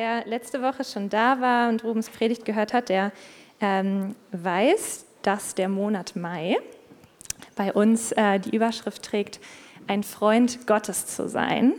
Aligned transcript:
wer 0.00 0.24
letzte 0.24 0.62
Woche 0.62 0.82
schon 0.82 1.10
da 1.10 1.42
war 1.42 1.68
und 1.68 1.84
Rubens 1.84 2.08
Predigt 2.08 2.46
gehört 2.46 2.72
hat, 2.72 2.88
der 2.88 3.12
ähm, 3.60 4.14
weiß, 4.32 5.04
dass 5.20 5.54
der 5.54 5.68
Monat 5.68 6.16
Mai 6.16 6.56
bei 7.54 7.70
uns 7.74 8.10
äh, 8.12 8.40
die 8.40 8.56
Überschrift 8.56 9.02
trägt, 9.02 9.40
ein 9.88 10.02
Freund 10.02 10.66
Gottes 10.66 11.04
zu 11.04 11.28
sein. 11.28 11.74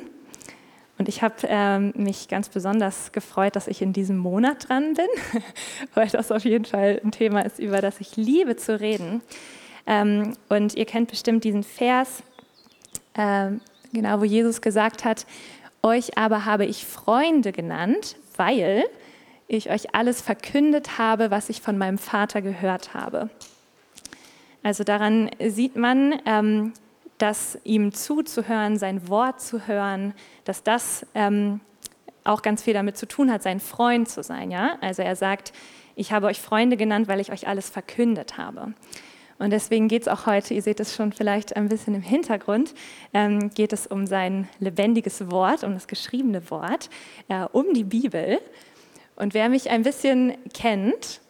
Und 1.00 1.10
ich 1.10 1.24
habe 1.24 1.34
ähm, 1.48 1.94
mich 1.96 2.28
ganz 2.28 2.50
besonders 2.50 3.12
gefreut, 3.12 3.56
dass 3.56 3.68
ich 3.68 3.82
in 3.82 3.92
diesem 3.92 4.20
Monat 4.20 4.70
dran 4.70 4.94
bin, 4.94 5.42
weil 5.96 6.08
das 6.10 6.32
auf 6.32 6.46
jeden 6.46 6.66
Fall 6.66 7.02
ein 7.04 7.12
Thema 7.12 7.44
ist, 7.44 7.58
über 7.58 7.82
das 7.82 8.00
ich 8.00 8.18
liebe 8.18 8.56
zu 8.56 8.80
reden. 8.80 9.24
Ähm, 9.88 10.34
und 10.48 10.76
ihr 10.76 10.86
kennt 10.86 11.10
bestimmt 11.10 11.44
diesen 11.44 11.64
Vers, 11.64 12.22
ähm, 13.16 13.62
genau, 13.92 14.20
wo 14.20 14.26
Jesus 14.26 14.62
gesagt 14.62 15.06
hat, 15.06 15.26
euch 15.84 16.18
aber 16.18 16.46
habe 16.46 16.66
ich 16.66 16.86
Freunde 16.86 17.52
genannt, 17.52 18.16
weil 18.38 18.86
ich 19.48 19.70
euch 19.70 19.94
alles 19.96 20.22
verkündet 20.22 20.98
habe, 20.98 21.32
was 21.32 21.50
ich 21.50 21.62
von 21.62 21.78
meinem 21.78 21.98
Vater 21.98 22.42
gehört 22.42 22.94
habe. 22.94 23.30
Also 24.64 24.84
daran 24.84 25.30
sieht 25.40 25.76
man, 25.76 26.20
ähm, 26.26 26.74
dass 27.18 27.58
ihm 27.64 27.94
zuzuhören, 27.94 28.78
sein 28.78 29.08
Wort 29.08 29.42
zu 29.42 29.68
hören, 29.68 30.14
dass 30.46 30.64
das 30.64 31.06
ähm, 31.14 31.60
auch 32.24 32.42
ganz 32.42 32.64
viel 32.64 32.74
damit 32.74 32.98
zu 32.98 33.08
tun 33.08 33.32
hat, 33.32 33.44
sein 33.44 33.60
Freund 33.60 34.10
zu 34.10 34.24
sein. 34.24 34.52
Ja? 34.52 34.78
Also 34.82 35.02
er 35.02 35.16
sagt, 35.16 35.54
ich 35.96 36.12
habe 36.12 36.28
euch 36.28 36.40
Freunde 36.40 36.78
genannt, 36.78 37.08
weil 37.08 37.20
ich 37.20 37.32
euch 37.32 37.48
alles 37.48 37.70
verkündet 37.70 38.38
habe. 38.38 38.74
Und 39.42 39.50
deswegen 39.50 39.88
geht 39.88 40.04
es 40.04 40.08
auch 40.08 40.28
heute, 40.28 40.54
ihr 40.54 40.62
seht 40.62 40.80
es 40.80 40.96
schon 40.96 41.14
vielleicht 41.14 41.56
ein 41.56 41.68
bisschen 41.68 41.96
im 41.96 42.04
Hintergrund, 42.04 42.76
ähm, 43.12 43.50
geht 43.50 43.74
es 43.74 43.88
um 43.88 44.06
sein 44.06 44.48
lebendiges 44.60 45.32
Wort, 45.32 45.64
um 45.64 45.74
das 45.74 45.88
geschriebene 45.88 46.48
Wort, 46.52 46.92
äh, 47.28 47.46
um 47.52 47.74
die 47.74 47.84
Bibel. 47.84 48.40
Und 49.16 49.34
wer 49.34 49.50
mich 49.50 49.72
ein 49.72 49.82
bisschen 49.82 50.38
kennt, 50.54 51.22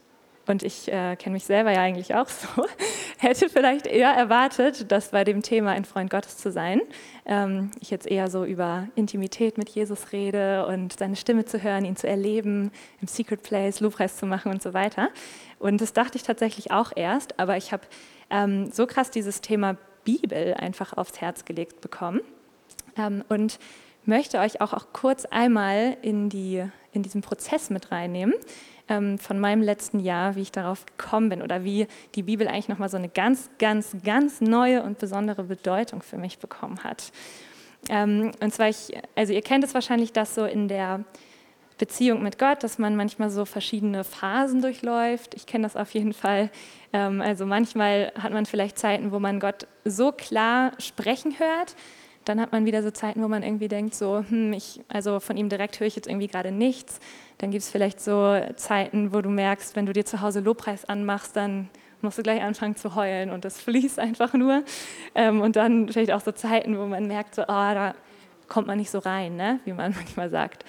und 0.48 0.64
ich 0.64 0.88
äh, 0.92 1.16
kenne 1.16 1.34
mich 1.34 1.46
selber 1.46 1.72
ja 1.72 1.82
eigentlich 1.82 2.16
auch 2.16 2.28
so, 2.28 2.48
hätte 3.18 3.50
vielleicht 3.50 3.88
eher 3.88 4.12
erwartet, 4.12 4.92
dass 4.92 5.10
bei 5.12 5.24
dem 5.24 5.42
Thema 5.42 5.72
ein 5.72 5.86
Freund 5.86 6.10
Gottes 6.10 6.38
zu 6.38 6.52
sein, 6.52 6.82
ähm, 7.26 7.72
ich 7.80 7.92
jetzt 7.92 8.08
eher 8.08 8.30
so 8.30 8.44
über 8.44 8.88
Intimität 8.96 9.58
mit 9.58 9.70
Jesus 9.70 10.12
rede 10.12 10.66
und 10.66 10.98
seine 10.98 11.16
Stimme 11.16 11.46
zu 11.46 11.62
hören, 11.62 11.86
ihn 11.86 11.96
zu 11.96 12.08
erleben, 12.08 12.72
im 13.02 13.08
Secret 13.08 13.44
Place 13.44 13.80
Lobpreis 13.80 14.18
zu 14.18 14.26
machen 14.26 14.52
und 14.52 14.62
so 14.64 14.74
weiter. 14.74 15.10
Und 15.60 15.80
das 15.80 15.94
dachte 15.94 16.18
ich 16.18 16.24
tatsächlich 16.24 16.72
auch 16.72 16.92
erst, 16.96 17.40
aber 17.40 17.58
ich 17.58 17.72
habe 17.72 17.84
ähm, 18.30 18.72
so 18.72 18.88
krass 18.88 19.12
dieses 19.12 19.42
Thema 19.42 19.78
Bibel 20.04 20.56
einfach 20.56 20.98
aufs 20.98 21.22
Herz 21.22 21.46
gelegt 21.46 21.82
bekommen. 21.82 22.22
Ähm, 22.98 23.24
und 23.30 23.60
möchte 24.06 24.40
euch 24.40 24.62
auch, 24.62 24.74
auch 24.74 24.88
kurz 24.94 25.26
einmal 25.26 25.98
in, 26.02 26.30
die, 26.30 26.66
in 26.92 27.04
diesen 27.04 27.22
Prozess 27.22 27.70
mit 27.70 27.92
reinnehmen 27.92 28.34
ähm, 28.92 29.18
von 29.18 29.40
meinem 29.40 29.62
letzten 29.62 30.00
Jahr, 30.00 30.36
wie 30.36 30.42
ich 30.42 30.52
darauf 30.52 30.86
gekommen 30.86 31.30
bin 31.30 31.42
oder 31.42 31.64
wie 31.64 31.88
die 32.16 32.24
Bibel 32.24 32.48
eigentlich 32.48 32.68
nochmal 32.68 32.90
so 32.90 32.98
eine 32.98 33.08
ganz, 33.08 33.50
ganz, 33.58 33.96
ganz 34.04 34.42
neue 34.42 34.84
und 34.84 35.00
besondere 35.00 35.44
Bedeutung 35.44 36.02
für 36.02 36.18
mich 36.18 36.40
bekommen 36.40 36.84
hat. 36.84 37.12
Ähm, 37.90 38.32
und 38.42 38.54
zwar, 38.54 38.68
ich, 38.68 38.92
also 39.16 39.32
ihr 39.32 39.42
kennt 39.42 39.64
es 39.64 39.74
wahrscheinlich, 39.74 40.12
dass 40.12 40.36
so 40.36 40.44
in 40.44 40.68
der 40.68 41.06
Beziehung 41.78 42.22
mit 42.22 42.38
Gott, 42.38 42.64
dass 42.64 42.78
man 42.80 42.98
manchmal 42.98 43.30
so 43.30 43.46
verschiedene 43.46 44.04
Phasen 44.04 44.62
durchläuft. 44.62 45.36
Ich 45.36 45.46
kenne 45.46 45.64
das 45.64 45.78
auf 45.78 45.92
jeden 45.94 46.14
Fall. 46.14 46.52
Ähm, 46.92 47.22
also 47.22 47.46
manchmal 47.46 48.12
hat 48.22 48.34
man 48.34 48.46
vielleicht 48.46 48.78
Zeiten, 48.78 49.14
wo 49.14 49.20
man 49.20 49.40
Gott 49.40 49.68
so 49.86 50.12
klar 50.12 50.74
sprechen 50.80 51.40
hört, 51.40 51.76
dann 52.32 52.40
hat 52.40 52.54
man 52.54 52.66
wieder 52.66 52.82
so 52.82 52.92
Zeiten, 52.92 53.22
wo 53.22 53.28
man 53.28 53.44
irgendwie 53.44 53.68
denkt, 53.68 53.94
so, 53.94 54.24
hm, 54.26 54.54
ich, 54.54 54.80
also 54.88 55.20
von 55.20 55.36
ihm 55.36 55.50
direkt 55.50 55.82
höre 55.82 55.88
ich 55.88 55.98
jetzt 55.98 56.08
irgendwie 56.08 56.28
gerade 56.28 56.54
nichts. 56.54 57.02
Dann 57.40 57.52
gibt 57.52 57.62
es 57.62 57.70
vielleicht 57.70 58.00
so 58.00 58.40
Zeiten, 58.56 59.14
wo 59.14 59.20
du 59.20 59.30
merkst, 59.30 59.76
wenn 59.76 59.86
du 59.86 59.92
dir 59.92 60.06
zu 60.06 60.22
Hause 60.22 60.40
Lobpreis 60.40 60.86
anmachst, 60.86 61.36
dann 61.36 61.68
musst 62.00 62.18
du 62.18 62.24
gleich 62.24 62.42
anfangen 62.42 62.78
zu 62.78 62.96
heulen 62.96 63.32
und 63.32 63.44
das 63.44 63.60
fließt 63.64 64.00
einfach 64.00 64.34
nur. 64.34 64.64
Ähm, 65.14 65.42
und 65.42 65.58
dann 65.58 65.90
vielleicht 65.90 66.14
auch 66.14 66.22
so 66.22 66.32
Zeiten, 66.32 66.78
wo 66.80 66.86
man 66.86 67.06
merkt, 67.06 67.36
so, 67.36 67.42
oh, 67.42 67.46
da 67.48 67.96
kommt 68.48 68.68
man 68.68 68.78
nicht 68.78 68.92
so 68.92 69.00
rein, 69.00 69.36
ne? 69.36 69.60
wie 69.66 69.74
man 69.74 69.92
manchmal 69.98 70.30
sagt. 70.30 70.64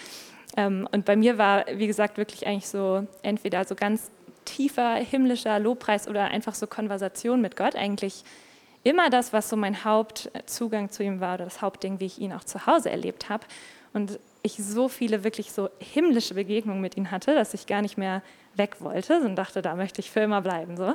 Ähm, 0.57 0.89
und 0.91 1.05
bei 1.05 1.15
mir 1.15 1.39
war, 1.39 1.67
wie 1.73 1.87
gesagt, 1.87 2.17
wirklich 2.17 2.45
eigentlich 2.45 2.67
so 2.67 3.07
entweder 3.23 3.65
so 3.65 3.77
ganz 3.77 4.11
tiefer 4.45 4.97
himmlischer 4.97 5.61
Lobpreis 5.61 6.09
oder 6.09 6.25
einfach 6.25 6.55
so 6.55 6.67
Konversation 6.67 7.41
mit 7.41 7.55
Gott 7.55 7.77
eigentlich 7.77 8.25
immer 8.85 9.11
das, 9.11 9.33
was 9.33 9.49
so 9.49 9.57
mein 9.57 9.85
Hauptzugang 9.85 10.91
zu 10.91 11.03
ihm 11.03 11.21
war 11.21 11.35
oder 11.35 11.45
das 11.45 11.63
Hauptding, 11.63 12.01
wie 12.01 12.07
ich 12.07 12.19
ihn 12.19 12.33
auch 12.33 12.45
zu 12.45 12.67
Hause 12.67 12.91
erlebt 12.91 13.29
habe. 13.29 13.45
Und 13.93 14.19
ich 14.43 14.55
so 14.55 14.89
viele 14.89 15.25
wirklich 15.25 15.53
so 15.53 15.69
himmlische 15.79 16.35
Begegnungen 16.35 16.81
mit 16.81 16.97
ihm 16.97 17.11
hatte, 17.11 17.35
dass 17.35 17.55
ich 17.55 17.67
gar 17.67 17.83
nicht 17.83 17.97
mehr 17.97 18.23
weg 18.55 18.77
wollte 18.81 19.21
und 19.21 19.37
dachte, 19.37 19.63
da 19.63 19.77
möchte 19.77 20.01
ich 20.01 20.11
für 20.11 20.21
immer 20.21 20.41
bleiben. 20.41 20.77
So. 20.77 20.95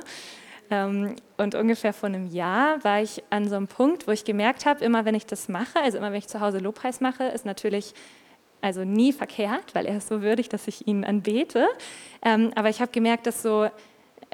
Ähm, 0.70 1.16
und 1.36 1.54
ungefähr 1.54 1.92
vor 1.92 2.08
einem 2.08 2.26
Jahr 2.26 2.82
war 2.84 3.00
ich 3.00 3.22
an 3.30 3.48
so 3.48 3.56
einem 3.56 3.68
Punkt, 3.68 4.06
wo 4.06 4.10
ich 4.10 4.24
gemerkt 4.24 4.66
habe, 4.66 4.84
immer 4.84 5.04
wenn 5.04 5.14
ich 5.14 5.26
das 5.26 5.48
mache, 5.48 5.80
also 5.82 5.98
immer 5.98 6.12
wenn 6.12 6.18
ich 6.18 6.28
zu 6.28 6.40
Hause 6.40 6.58
Lobpreis 6.58 7.00
mache, 7.00 7.24
ist 7.24 7.46
natürlich 7.46 7.94
also 8.60 8.84
nie 8.84 9.12
verkehrt, 9.12 9.74
weil 9.74 9.86
er 9.86 9.98
ist 9.98 10.08
so 10.08 10.20
würdig, 10.20 10.48
dass 10.48 10.66
ich 10.66 10.86
ihn 10.86 11.04
anbete. 11.04 11.66
Ähm, 12.22 12.52
aber 12.54 12.68
ich 12.68 12.80
habe 12.80 12.90
gemerkt, 12.90 13.26
dass 13.26 13.42
so 13.42 13.70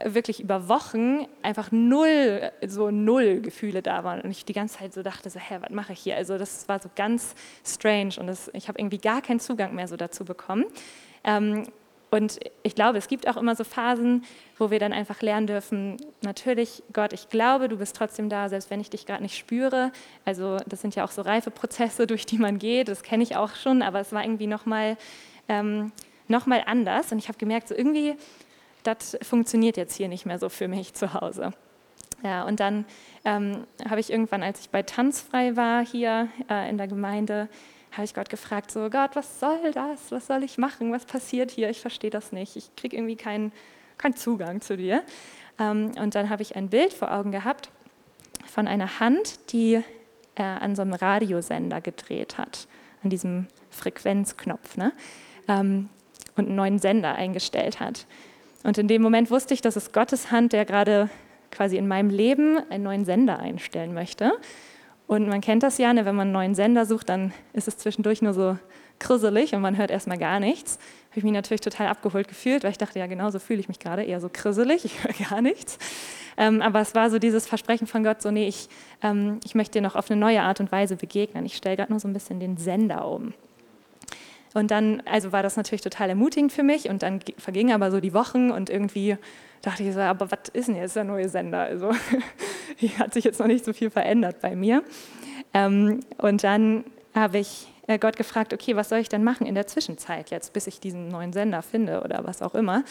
wirklich 0.02 0.40
über 0.40 0.68
Wochen 0.68 1.26
einfach 1.42 1.70
null, 1.70 2.50
so 2.66 2.90
null 2.90 3.40
Gefühle 3.40 3.82
da 3.82 4.04
waren 4.04 4.20
und 4.20 4.30
ich 4.30 4.44
die 4.44 4.52
ganze 4.52 4.78
Zeit 4.78 4.92
so 4.92 5.02
dachte, 5.02 5.30
so, 5.30 5.38
hä, 5.38 5.58
was 5.60 5.70
mache 5.70 5.92
ich 5.92 6.00
hier? 6.00 6.16
Also 6.16 6.36
das 6.38 6.68
war 6.68 6.80
so 6.80 6.90
ganz 6.96 7.34
strange 7.64 8.14
und 8.18 8.26
das, 8.26 8.50
ich 8.54 8.68
habe 8.68 8.78
irgendwie 8.78 8.98
gar 8.98 9.22
keinen 9.22 9.40
Zugang 9.40 9.74
mehr 9.74 9.86
so 9.86 9.96
dazu 9.96 10.24
bekommen. 10.24 10.64
Ähm, 11.22 11.64
und 12.10 12.38
ich 12.62 12.76
glaube, 12.76 12.98
es 12.98 13.08
gibt 13.08 13.26
auch 13.26 13.36
immer 13.36 13.56
so 13.56 13.64
Phasen, 13.64 14.24
wo 14.56 14.70
wir 14.70 14.78
dann 14.78 14.92
einfach 14.92 15.20
lernen 15.20 15.48
dürfen, 15.48 15.96
natürlich, 16.22 16.84
Gott, 16.92 17.12
ich 17.12 17.28
glaube, 17.28 17.68
du 17.68 17.76
bist 17.76 17.96
trotzdem 17.96 18.28
da, 18.28 18.48
selbst 18.48 18.70
wenn 18.70 18.80
ich 18.80 18.88
dich 18.88 19.04
gerade 19.04 19.22
nicht 19.22 19.36
spüre. 19.36 19.90
Also 20.24 20.58
das 20.66 20.80
sind 20.80 20.94
ja 20.94 21.04
auch 21.04 21.10
so 21.10 21.22
reife 21.22 21.50
Prozesse, 21.50 22.06
durch 22.06 22.24
die 22.24 22.38
man 22.38 22.58
geht, 22.58 22.88
das 22.88 23.02
kenne 23.02 23.24
ich 23.24 23.34
auch 23.36 23.56
schon, 23.56 23.82
aber 23.82 23.98
es 23.98 24.12
war 24.12 24.22
irgendwie 24.22 24.46
nochmal 24.46 24.96
ähm, 25.48 25.90
noch 26.28 26.46
anders. 26.46 27.10
Und 27.10 27.18
ich 27.18 27.26
habe 27.28 27.38
gemerkt, 27.38 27.68
so 27.68 27.74
irgendwie 27.74 28.14
das 28.84 29.18
funktioniert 29.22 29.76
jetzt 29.76 29.96
hier 29.96 30.08
nicht 30.08 30.26
mehr 30.26 30.38
so 30.38 30.48
für 30.48 30.68
mich 30.68 30.94
zu 30.94 31.14
Hause. 31.14 31.52
Ja, 32.22 32.44
und 32.44 32.60
dann 32.60 32.86
ähm, 33.24 33.66
habe 33.88 34.00
ich 34.00 34.10
irgendwann, 34.10 34.42
als 34.42 34.60
ich 34.60 34.70
bei 34.70 34.82
Tanzfrei 34.82 35.56
war 35.56 35.84
hier 35.84 36.28
äh, 36.48 36.70
in 36.70 36.78
der 36.78 36.88
Gemeinde, 36.88 37.48
habe 37.92 38.04
ich 38.04 38.14
Gott 38.14 38.28
gefragt, 38.28 38.70
so 38.70 38.88
Gott, 38.90 39.14
was 39.14 39.40
soll 39.40 39.72
das? 39.72 40.10
Was 40.10 40.26
soll 40.26 40.42
ich 40.42 40.58
machen? 40.58 40.92
Was 40.92 41.04
passiert 41.04 41.50
hier? 41.50 41.70
Ich 41.70 41.80
verstehe 41.80 42.10
das 42.10 42.32
nicht. 42.32 42.56
Ich 42.56 42.74
kriege 42.76 42.96
irgendwie 42.96 43.16
keinen 43.16 43.52
kein 43.98 44.16
Zugang 44.16 44.60
zu 44.60 44.76
dir. 44.76 45.02
Ähm, 45.58 45.92
und 46.00 46.14
dann 46.14 46.30
habe 46.30 46.42
ich 46.42 46.56
ein 46.56 46.68
Bild 46.68 46.92
vor 46.92 47.12
Augen 47.12 47.30
gehabt 47.30 47.70
von 48.46 48.66
einer 48.66 49.00
Hand, 49.00 49.52
die 49.52 49.82
äh, 50.34 50.42
an 50.42 50.74
so 50.74 50.82
einem 50.82 50.94
Radiosender 50.94 51.80
gedreht 51.80 52.38
hat, 52.38 52.66
an 53.02 53.10
diesem 53.10 53.46
Frequenzknopf, 53.70 54.76
ne? 54.76 54.92
ähm, 55.48 55.88
und 56.36 56.46
einen 56.46 56.56
neuen 56.56 56.78
Sender 56.78 57.14
eingestellt 57.14 57.80
hat. 57.80 58.06
Und 58.64 58.78
in 58.78 58.88
dem 58.88 59.02
Moment 59.02 59.30
wusste 59.30 59.54
ich, 59.54 59.60
dass 59.60 59.76
es 59.76 59.92
Gottes 59.92 60.32
Hand, 60.32 60.52
der 60.52 60.64
gerade 60.64 61.08
quasi 61.52 61.76
in 61.76 61.86
meinem 61.86 62.10
Leben 62.10 62.58
einen 62.70 62.82
neuen 62.82 63.04
Sender 63.04 63.38
einstellen 63.38 63.94
möchte. 63.94 64.32
Und 65.06 65.28
man 65.28 65.42
kennt 65.42 65.62
das 65.62 65.78
ja, 65.78 65.92
ne, 65.92 66.06
wenn 66.06 66.16
man 66.16 66.28
einen 66.28 66.32
neuen 66.32 66.54
Sender 66.54 66.86
sucht, 66.86 67.10
dann 67.10 67.32
ist 67.52 67.68
es 67.68 67.76
zwischendurch 67.76 68.22
nur 68.22 68.32
so 68.32 68.58
krisselig 68.98 69.54
und 69.54 69.60
man 69.60 69.76
hört 69.76 69.90
erstmal 69.90 70.18
gar 70.18 70.40
nichts. 70.40 70.78
Habe 71.10 71.18
ich 71.18 71.24
mich 71.24 71.32
natürlich 71.32 71.60
total 71.60 71.88
abgeholt 71.88 72.26
gefühlt, 72.26 72.64
weil 72.64 72.70
ich 72.70 72.78
dachte, 72.78 72.98
ja, 72.98 73.06
genau 73.06 73.30
so 73.30 73.38
fühle 73.38 73.60
ich 73.60 73.68
mich 73.68 73.78
gerade, 73.78 74.02
eher 74.02 74.20
so 74.20 74.30
krisselig, 74.32 74.84
ich 74.84 75.04
höre 75.04 75.28
gar 75.28 75.42
nichts. 75.42 75.78
Ähm, 76.36 76.62
aber 76.62 76.80
es 76.80 76.94
war 76.94 77.10
so 77.10 77.18
dieses 77.18 77.46
Versprechen 77.46 77.86
von 77.86 78.02
Gott, 78.02 78.22
so, 78.22 78.30
nee, 78.30 78.48
ich, 78.48 78.68
ähm, 79.02 79.40
ich 79.44 79.54
möchte 79.54 79.78
dir 79.78 79.82
noch 79.82 79.94
auf 79.94 80.10
eine 80.10 80.18
neue 80.18 80.42
Art 80.42 80.58
und 80.60 80.72
Weise 80.72 80.96
begegnen. 80.96 81.44
Ich 81.44 81.56
stelle 81.56 81.76
gerade 81.76 81.92
nur 81.92 82.00
so 82.00 82.08
ein 82.08 82.14
bisschen 82.14 82.40
den 82.40 82.56
Sender 82.56 83.06
um. 83.06 83.34
Und 84.54 84.70
dann, 84.70 85.02
also 85.04 85.32
war 85.32 85.42
das 85.42 85.56
natürlich 85.56 85.82
total 85.82 86.08
ermutigend 86.08 86.52
für 86.52 86.62
mich 86.62 86.88
und 86.88 87.02
dann 87.02 87.20
vergingen 87.38 87.74
aber 87.74 87.90
so 87.90 88.00
die 88.00 88.14
Wochen 88.14 88.50
und 88.50 88.70
irgendwie 88.70 89.18
dachte 89.62 89.82
ich 89.82 89.92
so, 89.92 90.00
aber 90.00 90.30
was 90.30 90.48
ist 90.52 90.68
denn 90.68 90.76
jetzt 90.76 90.94
der 90.94 91.04
neue 91.04 91.28
Sender? 91.28 91.60
Also 91.60 91.90
hier 92.76 92.98
hat 92.98 93.14
sich 93.14 93.24
jetzt 93.24 93.40
noch 93.40 93.48
nicht 93.48 93.64
so 93.64 93.72
viel 93.72 93.90
verändert 93.90 94.40
bei 94.40 94.54
mir. 94.54 94.84
Ähm, 95.52 96.00
und 96.18 96.44
dann 96.44 96.84
habe 97.14 97.38
ich 97.38 97.66
äh, 97.88 97.98
Gott 97.98 98.16
gefragt, 98.16 98.52
okay, 98.54 98.76
was 98.76 98.88
soll 98.88 98.98
ich 98.98 99.08
denn 99.08 99.24
machen 99.24 99.46
in 99.46 99.54
der 99.54 99.66
Zwischenzeit 99.66 100.30
jetzt, 100.30 100.52
bis 100.52 100.66
ich 100.66 100.80
diesen 100.80 101.08
neuen 101.08 101.32
Sender 101.32 101.62
finde 101.62 102.02
oder 102.02 102.24
was 102.24 102.40
auch 102.40 102.54
immer. 102.54 102.84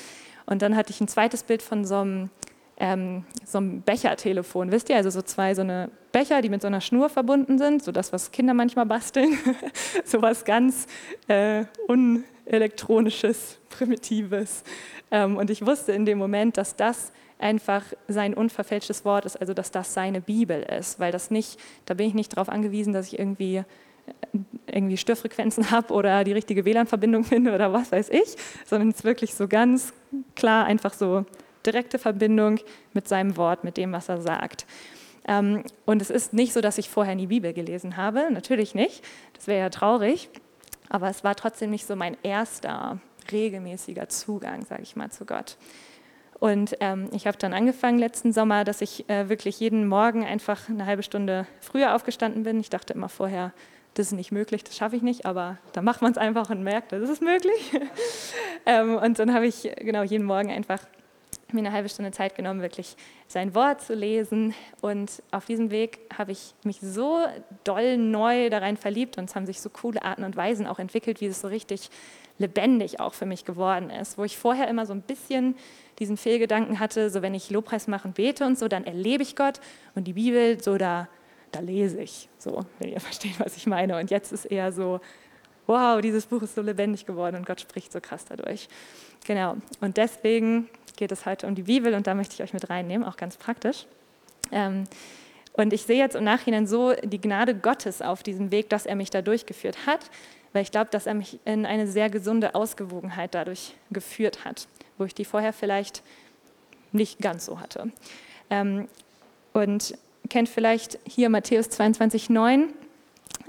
Und 0.46 0.62
dann 0.62 0.76
hatte 0.76 0.92
ich 0.92 1.00
ein 1.00 1.08
zweites 1.08 1.44
Bild 1.44 1.62
von 1.62 1.86
so 1.86 2.00
einem 2.00 2.30
ähm, 2.78 3.26
so 3.46 3.60
ein 3.60 3.84
Bechertelefon, 3.84 4.72
wisst 4.72 4.90
ihr, 4.90 4.96
also 4.96 5.10
so 5.10 5.22
zwei 5.22 5.54
so 5.54 5.62
eine 5.62 5.90
Becher, 6.12 6.42
die 6.42 6.50
mit 6.50 6.62
so 6.62 6.68
einer 6.68 6.82
Schnur 6.82 7.10
verbunden 7.10 7.58
sind, 7.58 7.84
so 7.84 7.92
das, 7.92 8.14
was 8.14 8.32
Kinder 8.32 8.54
manchmal 8.54 8.86
basteln, 8.86 9.38
so 10.06 10.22
was 10.22 10.46
ganz 10.46 10.88
äh, 11.28 11.66
unelektronisches, 11.88 13.60
primitives. 13.70 14.64
Ähm, 15.12 15.38
und 15.38 15.50
ich 15.50 15.66
wusste 15.66 15.92
in 15.92 16.06
dem 16.06 16.18
Moment, 16.18 16.58
dass 16.58 16.76
das 16.76 17.12
einfach 17.40 17.84
sein 18.08 18.34
unverfälschtes 18.34 19.06
Wort 19.06 19.26
ist, 19.26 19.36
also 19.36 19.54
dass 19.54 19.72
das 19.72 19.94
seine 19.94 20.22
Bibel 20.22 20.64
ist, 20.64 21.00
weil 21.00 21.12
das 21.12 21.30
nicht, 21.30 21.60
da 21.86 21.94
bin 21.94 22.08
ich 22.08 22.14
nicht 22.14 22.36
darauf 22.36 22.50
angewiesen, 22.50 22.94
dass 22.94 23.08
ich 23.08 23.20
irgendwie 23.20 23.64
irgendwie 24.68 24.98
Störfrequenzen 24.98 25.72
habe 25.72 25.94
oder 25.94 26.24
die 26.24 26.32
richtige 26.32 26.66
WLAN-Verbindung 26.66 27.24
finde 27.24 27.54
oder 27.54 27.74
was 27.74 27.92
weiß 27.92 28.10
ich, 28.10 28.36
sondern 28.66 28.90
es 28.90 28.98
ist 28.98 29.04
wirklich 29.04 29.36
so 29.36 29.48
ganz 29.48 29.94
klar 30.36 30.66
einfach 30.66 30.94
so 30.94 31.26
direkte 31.66 32.00
Verbindung 32.00 32.60
mit 32.94 33.08
seinem 33.08 33.38
Wort, 33.38 33.64
mit 33.64 33.78
dem, 33.78 33.92
was 33.92 34.10
er 34.10 34.22
sagt. 34.22 34.66
Ähm, 35.28 35.64
und 35.86 36.02
es 36.02 36.10
ist 36.10 36.34
nicht 36.34 36.54
so, 36.54 36.62
dass 36.62 36.78
ich 36.78 36.90
vorher 36.90 37.16
nie 37.16 37.28
Bibel 37.28 37.54
gelesen 37.54 37.98
habe, 37.98 38.30
natürlich 38.32 38.76
nicht, 38.76 39.04
das 39.34 39.48
wäre 39.48 39.60
ja 39.60 39.70
traurig, 39.70 40.30
aber 40.90 41.10
es 41.10 41.24
war 41.24 41.36
trotzdem 41.36 41.70
nicht 41.70 41.86
so 41.86 41.96
mein 41.96 42.18
erster 42.24 43.00
regelmäßiger 43.32 44.10
Zugang, 44.10 44.66
sage 44.66 44.84
ich 44.84 44.96
mal, 44.96 45.10
zu 45.12 45.26
Gott. 45.26 45.58
Und 46.40 46.76
ähm, 46.82 47.08
ich 47.14 47.26
habe 47.26 47.38
dann 47.38 47.54
angefangen 47.54 47.98
letzten 47.98 48.34
Sommer, 48.34 48.66
dass 48.66 48.82
ich 48.82 49.10
äh, 49.10 49.30
wirklich 49.30 49.62
jeden 49.62 49.88
Morgen 49.88 50.26
einfach 50.26 50.68
eine 50.68 50.86
halbe 50.86 51.02
Stunde 51.02 51.48
früher 51.62 51.96
aufgestanden 51.96 52.44
bin. 52.44 52.60
Ich 52.60 52.70
dachte 52.70 52.92
immer 52.92 53.08
vorher, 53.08 53.54
das 53.94 54.08
ist 54.08 54.12
nicht 54.14 54.34
möglich, 54.34 54.64
das 54.64 54.76
schaffe 54.76 54.98
ich 54.98 55.04
nicht, 55.04 55.26
aber 55.26 55.58
dann 55.72 55.86
macht 55.86 56.02
man 56.02 56.12
es 56.12 56.18
einfach 56.18 56.50
und 56.50 56.62
merkt, 56.62 56.92
das 56.92 57.10
ist 57.10 57.22
möglich. 57.22 57.72
ähm, 58.66 58.96
und 58.98 59.20
dann 59.20 59.34
habe 59.34 59.48
ich 59.48 59.72
genau 59.78 60.04
jeden 60.04 60.26
Morgen 60.26 60.52
einfach 60.52 60.80
mir 61.54 61.60
eine 61.60 61.72
halbe 61.72 61.90
Stunde 61.90 62.12
Zeit 62.12 62.36
genommen, 62.36 62.62
wirklich 62.62 62.96
sein 63.28 63.56
Wort 63.56 63.82
zu 63.82 63.94
lesen. 63.94 64.54
Und 64.82 65.24
auf 65.32 65.46
diesem 65.46 65.72
Weg 65.72 66.00
habe 66.18 66.32
ich 66.32 66.54
mich 66.64 66.80
so 66.82 67.20
doll 67.64 67.98
neu 67.98 68.50
darein 68.50 68.78
verliebt 68.78 69.18
und 69.18 69.30
es 69.30 69.36
haben 69.36 69.46
sich 69.46 69.62
so 69.62 69.70
coole 69.70 70.04
Arten 70.04 70.24
und 70.24 70.36
Weisen 70.36 70.68
auch 70.68 70.80
entwickelt, 70.80 71.22
wie 71.22 71.28
es 71.28 71.42
so 71.42 71.48
richtig 71.48 71.90
lebendig 72.38 73.00
auch 73.00 73.14
für 73.14 73.26
mich 73.26 73.46
geworden 73.46 73.90
ist. 73.90 74.18
Wo 74.18 74.24
ich 74.24 74.38
vorher 74.38 74.68
immer 74.68 74.86
so 74.86 74.94
ein 74.94 75.02
bisschen 75.02 75.56
diesen 76.00 76.18
Fehlgedanken 76.18 76.80
hatte, 76.80 77.10
so 77.10 77.22
wenn 77.22 77.34
ich 77.34 77.50
Lobpreis 77.50 77.88
mache 77.88 78.08
und 78.08 78.16
bete 78.16 78.46
und 78.46 78.58
so, 78.58 78.68
dann 78.68 78.86
erlebe 78.86 79.24
ich 79.24 79.36
Gott 79.36 79.60
und 79.96 80.06
die 80.06 80.14
Bibel, 80.14 80.62
so 80.62 80.78
da, 80.78 81.08
da 81.52 81.60
lese 81.60 82.02
ich, 82.02 82.30
so, 82.38 82.66
wenn 82.80 82.90
ihr 82.90 83.00
versteht, 83.02 83.40
was 83.40 83.58
ich 83.58 83.68
meine. 83.68 83.98
Und 83.98 84.12
jetzt 84.12 84.32
ist 84.32 84.46
eher 84.46 84.72
so, 84.72 85.00
wow, 85.68 86.02
dieses 86.02 86.26
Buch 86.26 86.42
ist 86.42 86.56
so 86.56 86.62
lebendig 86.62 87.06
geworden 87.06 87.38
und 87.38 87.46
Gott 87.46 87.62
spricht 87.62 87.92
so 87.92 88.02
krass 88.02 88.26
dadurch. 88.26 88.68
Genau, 89.26 89.58
und 89.82 89.98
deswegen 89.98 90.70
geht 90.98 91.12
es 91.12 91.26
heute 91.26 91.48
um 91.48 91.56
die 91.56 91.64
Bibel 91.64 91.94
und 91.94 92.08
da 92.08 92.14
möchte 92.14 92.36
ich 92.36 92.44
euch 92.44 92.54
mit 92.54 92.70
reinnehmen, 92.70 93.08
auch 93.08 93.18
ganz 93.18 93.38
praktisch. 93.38 93.86
Ähm, 94.52 94.84
und 95.54 95.72
ich 95.72 95.84
sehe 95.84 95.98
jetzt 95.98 96.16
im 96.16 96.24
Nachhinein 96.24 96.68
so 96.68 96.94
die 96.94 97.22
Gnade 97.22 97.56
Gottes 97.56 98.02
auf 98.02 98.24
diesem 98.24 98.52
Weg, 98.52 98.70
dass 98.70 98.86
er 98.86 98.96
mich 98.96 99.10
da 99.10 99.22
durchgeführt 99.22 99.86
hat, 99.86 100.10
weil 100.52 100.64
ich 100.64 100.72
glaube, 100.72 100.90
dass 100.92 101.06
er 101.06 101.14
mich 101.14 101.40
in 101.46 101.66
eine 101.66 101.88
sehr 101.88 102.10
gesunde 102.10 102.56
Ausgewogenheit 102.56 103.34
dadurch 103.34 103.74
geführt 103.92 104.46
hat 104.46 104.68
wo 104.98 105.06
ich 105.06 105.16
die 105.16 105.26
vorher 105.26 105.54
vielleicht 105.54 106.02
nicht 106.92 107.20
ganz 107.20 107.46
so 107.46 107.60
hatte. 107.60 107.92
Ähm, 108.50 108.88
und 109.54 109.98
kennt 110.30 110.50
vielleicht 110.50 111.00
hier 111.06 111.30
Matthäus 111.30 111.70
22, 111.70 112.30
9, 112.30 112.70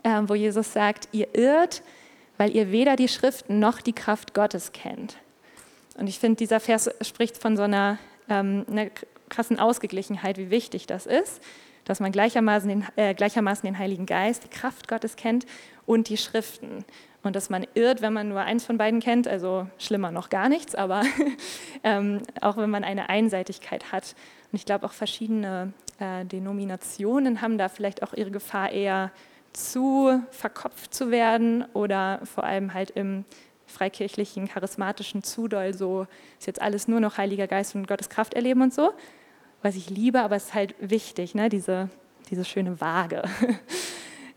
äh, 0.03 0.23
wo 0.27 0.35
Jesus 0.35 0.73
sagt, 0.73 1.09
ihr 1.13 1.35
irrt, 1.35 1.83
weil 2.39 2.55
ihr 2.55 2.73
weder 2.73 2.97
die 2.97 3.09
Schriften 3.09 3.59
noch 3.59 3.81
die 3.81 3.93
Kraft 3.93 4.35
Gottes 4.35 4.73
kennt. 4.73 5.17
Und 5.97 6.09
ich 6.09 6.19
finde, 6.19 6.37
dieser 6.37 6.61
Vers 6.61 6.91
spricht 7.03 7.39
von 7.39 7.57
so 7.57 7.63
einer, 7.63 7.99
ähm, 8.29 8.65
einer 8.71 8.91
krassen 9.29 9.59
Ausgeglichenheit, 9.59 10.39
wie 10.39 10.51
wichtig 10.51 10.87
das 10.87 11.07
ist, 11.07 11.41
dass 11.85 12.01
man 12.01 12.13
gleichermaßen 12.13 12.69
den, 12.69 12.87
äh, 12.97 13.15
gleichermaßen 13.15 13.67
den 13.67 13.79
Heiligen 13.79 14.07
Geist, 14.07 14.45
die 14.45 14.49
Kraft 14.49 14.89
Gottes 14.89 15.17
kennt 15.17 15.47
und 15.87 16.09
die 16.09 16.17
Schriften 16.17 16.85
und 17.25 17.35
dass 17.35 17.51
man 17.51 17.67
irrt, 17.75 18.03
wenn 18.03 18.13
man 18.13 18.29
nur 18.29 18.41
eins 18.41 18.65
von 18.65 18.79
beiden 18.79 19.01
kennt, 19.01 19.27
also 19.27 19.67
schlimmer 19.79 20.11
noch 20.11 20.29
gar 20.29 20.49
nichts, 20.49 20.75
aber 20.75 21.03
ähm, 21.83 22.23
auch 22.41 22.57
wenn 22.57 22.71
man 22.71 22.85
eine 22.85 23.09
Einseitigkeit 23.09 23.93
hat. 23.93 24.15
Und 24.53 24.57
ich 24.57 24.67
glaube, 24.67 24.87
auch 24.87 24.93
verschiedene 24.93 25.73
äh, 25.99 26.25
Denominationen 26.27 27.41
haben 27.41 27.59
da 27.59 27.69
vielleicht 27.69 28.03
auch 28.03 28.13
ihre 28.13 28.31
Gefahr 28.31 28.71
eher 28.71 29.11
zu 29.55 30.23
verkopft 30.31 30.93
zu 30.93 31.11
werden 31.11 31.65
oder 31.73 32.21
vor 32.25 32.45
allem 32.45 32.75
halt 32.75 32.91
im 32.91 33.25
freikirchlichen, 33.67 34.49
charismatischen 34.49 35.23
Zudoll 35.23 35.75
so, 35.75 36.07
ist 36.39 36.47
jetzt 36.47 36.61
alles 36.61 36.87
nur 36.89 37.01
noch 37.01 37.19
Heiliger 37.19 37.47
Geist 37.47 37.75
und 37.75 37.89
Gottes 37.89 38.09
Kraft 38.09 38.35
erleben 38.35 38.63
und 38.63 38.75
so, 38.75 38.93
was 39.63 39.77
ich 39.77 39.91
liebe, 39.91 40.21
aber 40.21 40.37
es 40.37 40.47
ist 40.47 40.55
halt 40.55 40.75
wichtig, 40.81 41.35
ne? 41.35 41.49
diese, 41.49 41.89
diese 42.31 42.45
schöne 42.45 42.81
Waage. 42.81 43.23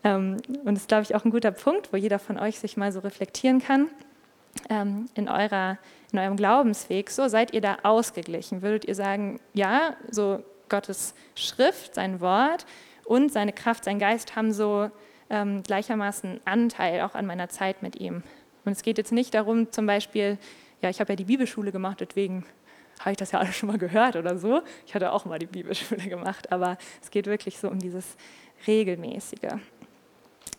Ähm, 0.03 0.37
und 0.63 0.75
das 0.75 0.81
ist, 0.83 0.87
glaube 0.87 1.03
ich, 1.03 1.15
auch 1.15 1.25
ein 1.25 1.31
guter 1.31 1.51
Punkt, 1.51 1.91
wo 1.91 1.97
jeder 1.97 2.19
von 2.19 2.37
euch 2.39 2.59
sich 2.59 2.77
mal 2.77 2.91
so 2.91 2.99
reflektieren 2.99 3.59
kann. 3.59 3.89
Ähm, 4.69 5.07
in, 5.15 5.27
eurer, 5.27 5.79
in 6.11 6.19
eurem 6.19 6.35
Glaubensweg, 6.35 7.09
so 7.09 7.27
seid 7.27 7.53
ihr 7.53 7.61
da 7.61 7.77
ausgeglichen? 7.83 8.61
Würdet 8.61 8.85
ihr 8.85 8.93
sagen, 8.95 9.39
ja, 9.53 9.95
so 10.09 10.43
Gottes 10.69 11.13
Schrift, 11.35 11.95
sein 11.95 12.21
Wort 12.21 12.65
und 13.05 13.31
seine 13.31 13.53
Kraft, 13.53 13.85
sein 13.85 13.99
Geist 13.99 14.35
haben 14.35 14.53
so 14.53 14.91
ähm, 15.29 15.63
gleichermaßen 15.63 16.41
Anteil 16.45 17.01
auch 17.01 17.15
an 17.15 17.25
meiner 17.25 17.50
Zeit 17.50 17.81
mit 17.81 18.00
ihm. 18.00 18.24
Und 18.65 18.71
es 18.71 18.83
geht 18.83 18.97
jetzt 18.97 19.12
nicht 19.12 19.33
darum, 19.33 19.71
zum 19.71 19.85
Beispiel, 19.85 20.38
ja, 20.81 20.89
ich 20.89 21.00
habe 21.00 21.13
ja 21.13 21.15
die 21.15 21.25
Bibelschule 21.25 21.71
gemacht, 21.71 22.01
deswegen 22.01 22.45
habe 23.00 23.12
ich 23.12 23.18
das 23.18 23.31
ja 23.31 23.39
alles 23.41 23.56
schon 23.56 23.68
mal 23.68 23.77
gehört 23.77 24.15
oder 24.15 24.38
so. 24.38 24.62
Ich 24.85 24.94
hatte 24.95 25.12
auch 25.12 25.25
mal 25.25 25.39
die 25.39 25.45
Bibelschule 25.45 26.01
gemacht, 26.09 26.51
aber 26.51 26.77
es 27.01 27.12
geht 27.12 27.27
wirklich 27.27 27.57
so 27.57 27.69
um 27.69 27.79
dieses 27.79 28.15
Regelmäßige. 28.65 29.59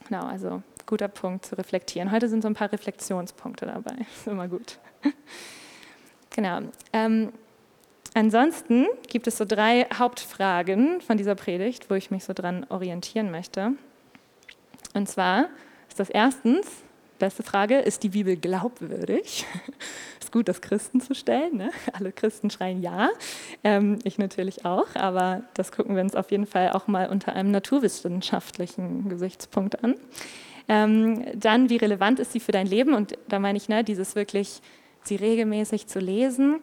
Genau, 0.09 0.27
also 0.27 0.63
guter 0.87 1.09
Punkt 1.09 1.45
zu 1.45 1.57
reflektieren. 1.57 2.11
Heute 2.11 2.29
sind 2.29 2.43
so 2.43 2.49
ein 2.49 2.55
paar 2.55 2.73
Reflexionspunkte 2.73 3.67
dabei. 3.67 3.95
Ist 4.17 4.27
immer 4.27 4.49
gut. 4.49 4.79
Genau. 6.31 6.61
Ähm, 6.93 7.33
ansonsten 8.15 8.87
gibt 9.09 9.27
es 9.27 9.37
so 9.37 9.45
drei 9.45 9.87
Hauptfragen 9.93 11.01
von 11.03 11.19
dieser 11.19 11.35
Predigt, 11.35 11.91
wo 11.91 11.95
ich 11.95 12.11
mich 12.11 12.25
so 12.25 12.33
dran 12.33 12.65
orientieren 12.71 13.31
möchte. 13.31 13.73
Und 14.99 15.09
zwar 15.09 15.49
ist 15.89 16.01
das 16.01 16.11
erstens, 16.11 16.67
beste 17.21 17.45
Frage, 17.45 17.79
ist 17.79 18.03
die 18.03 18.09
Bibel 18.09 18.37
glaubwürdig? 18.37 19.47
ist 20.21 20.33
gut, 20.33 20.49
das 20.49 20.61
Christen 20.61 21.01
zu 21.01 21.15
stellen. 21.15 21.57
Ne? 21.57 21.71
Alle 21.93 22.11
Christen 22.11 22.51
schreien 22.51 22.83
ja. 22.83 23.09
Ähm, 23.63 24.01
ich 24.03 24.19
natürlich 24.19 24.65
auch, 24.65 24.97
aber 24.97 25.43
das 25.55 25.71
gucken 25.71 25.95
wir 25.95 26.03
uns 26.03 26.17
auf 26.17 26.33
jeden 26.33 26.47
Fall 26.47 26.73
auch 26.73 26.89
mal 26.89 27.09
unter 27.11 27.33
einem 27.33 27.53
naturwissenschaftlichen 27.53 29.09
Gesichtspunkt 29.09 29.85
an. 29.85 29.95
Ähm, 30.67 31.25
dann, 31.33 31.71
wie 31.71 31.77
relevant 31.77 32.19
ist 32.19 32.33
sie 32.33 32.41
für 32.41 32.53
dein 32.53 32.67
Leben? 32.67 32.93
Und 32.93 33.17
da 33.29 33.39
meine 33.39 33.57
ich, 33.57 33.69
ne, 33.69 33.85
dieses 33.85 34.17
wirklich, 34.17 34.61
sie 35.05 35.15
regelmäßig 35.15 35.87
zu 35.87 36.01
lesen 36.01 36.59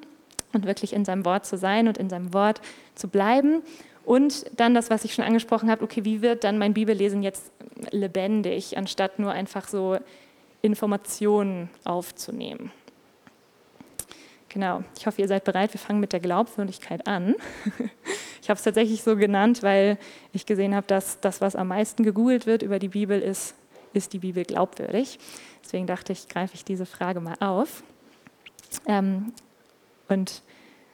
und 0.52 0.66
wirklich 0.66 0.92
in 0.92 1.06
seinem 1.06 1.24
Wort 1.24 1.46
zu 1.46 1.58
sein 1.58 1.88
und 1.88 1.98
in 1.98 2.10
seinem 2.10 2.34
Wort 2.34 2.60
zu 2.96 3.08
bleiben. 3.08 3.62
Und 4.05 4.45
dann 4.55 4.74
das, 4.75 4.89
was 4.89 5.03
ich 5.03 5.13
schon 5.13 5.25
angesprochen 5.25 5.69
habe, 5.69 5.83
okay, 5.83 6.05
wie 6.05 6.21
wird 6.21 6.43
dann 6.43 6.57
mein 6.57 6.74
Bibellesen 6.74 7.24
jetzt 7.24 7.51
lebendig, 7.91 8.77
anstatt 8.77 9.19
nur 9.19 9.31
einfach 9.31 9.67
so 9.67 9.97
Informationen 10.62 11.69
aufzunehmen? 11.83 12.71
Genau, 14.50 14.83
ich 14.97 15.05
hoffe, 15.05 15.21
ihr 15.21 15.27
seid 15.27 15.43
bereit. 15.43 15.74
Wir 15.74 15.79
fangen 15.79 16.00
mit 16.00 16.13
der 16.13 16.21
Glaubwürdigkeit 16.21 17.07
an. 17.07 17.35
Ich 18.45 18.50
habe 18.51 18.59
es 18.59 18.63
tatsächlich 18.63 19.01
so 19.01 19.15
genannt, 19.15 19.63
weil 19.63 19.97
ich 20.31 20.45
gesehen 20.45 20.75
habe, 20.75 20.85
dass 20.85 21.19
das, 21.19 21.41
was 21.41 21.55
am 21.55 21.69
meisten 21.69 22.03
gegoogelt 22.03 22.45
wird 22.45 22.62
über 22.62 22.77
die 22.77 22.89
Bibel, 22.89 23.19
ist, 23.19 23.55
ist 23.93 24.13
die 24.13 24.19
Bibel 24.19 24.43
glaubwürdig. 24.43 25.17
Deswegen 25.63 25.88
dachte 25.88 26.13
ich, 26.13 26.27
greife 26.27 26.53
ich 26.53 26.63
diese 26.63 26.85
Frage 26.85 27.21
mal 27.21 27.38
auf. 27.39 27.81
Ähm, 28.85 29.33
und 30.09 30.43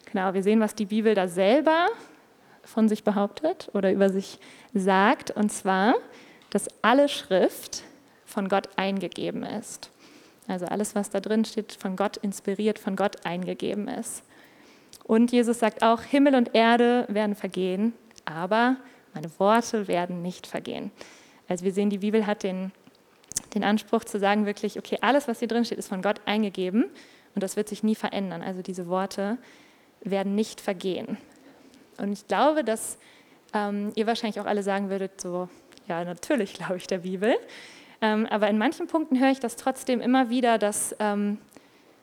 genau, 0.10 0.34
wir 0.34 0.44
sehen, 0.44 0.62
was 0.62 0.76
die 0.76 0.86
Bibel 0.86 1.14
da 1.14 1.28
selber 1.28 1.90
von 2.72 2.90
sich 2.90 3.04
behauptet 3.04 3.70
oder 3.74 3.92
über 3.92 4.10
sich 4.10 4.40
sagt, 4.74 5.32
und 5.32 5.52
zwar, 5.52 5.96
dass 6.50 6.68
alle 6.82 7.10
Schrift 7.10 7.84
von 8.26 8.50
Gott 8.50 8.70
eingegeben 8.78 9.44
ist. 9.44 9.92
Also 10.48 10.66
alles, 10.66 10.96
was 10.96 11.10
da 11.10 11.20
drin 11.20 11.46
steht, 11.46 11.74
von 11.74 11.96
Gott 11.96 12.18
inspiriert, 12.18 12.80
von 12.80 12.96
Gott 12.96 13.26
eingegeben 13.26 13.88
ist. 13.88 14.24
Und 15.04 15.32
Jesus 15.32 15.60
sagt 15.60 15.84
auch, 15.84 16.02
Himmel 16.02 16.36
und 16.36 16.56
Erde 16.56 17.06
werden 17.10 17.36
vergehen, 17.36 17.94
aber 18.26 18.78
meine 19.14 19.30
Worte 19.40 19.88
werden 19.88 20.22
nicht 20.22 20.48
vergehen. 20.48 20.92
Also 21.48 21.66
wir 21.66 21.74
sehen, 21.74 21.90
die 21.90 22.00
Bibel 22.00 22.26
hat 22.26 22.44
den, 22.44 22.72
den 23.54 23.64
Anspruch 23.64 24.04
zu 24.04 24.20
sagen, 24.20 24.46
wirklich, 24.46 24.78
okay, 24.78 24.98
alles, 25.02 25.28
was 25.28 25.40
hier 25.40 25.48
drin 25.48 25.66
steht, 25.66 25.78
ist 25.78 25.90
von 25.90 26.02
Gott 26.02 26.22
eingegeben 26.26 26.86
und 27.36 27.44
das 27.44 27.56
wird 27.56 27.68
sich 27.68 27.84
nie 27.84 27.96
verändern. 27.96 28.42
Also 28.42 28.62
diese 28.62 28.88
Worte 28.88 29.38
werden 30.02 30.36
nicht 30.36 30.62
vergehen. 30.62 31.18
Und 32.02 32.12
ich 32.14 32.28
glaube, 32.28 32.64
dass 32.64 32.98
ähm, 33.54 33.92
ihr 33.96 34.08
wahrscheinlich 34.08 34.40
auch 34.40 34.46
alle 34.46 34.64
sagen 34.64 34.90
würdet, 34.90 35.22
so, 35.22 35.48
ja, 35.88 36.04
natürlich 36.04 36.54
glaube 36.54 36.78
ich 36.78 36.88
der 36.88 37.00
Bibel. 37.00 37.36
Ähm, 38.02 38.26
aber 38.26 38.50
in 38.50 38.58
manchen 38.58 38.88
Punkten 38.88 39.20
höre 39.20 39.30
ich 39.30 39.40
das 39.40 39.56
trotzdem 39.56 40.02
immer 40.02 40.30
wieder, 40.30 40.58
dass 40.58 40.96
ähm, 41.00 41.38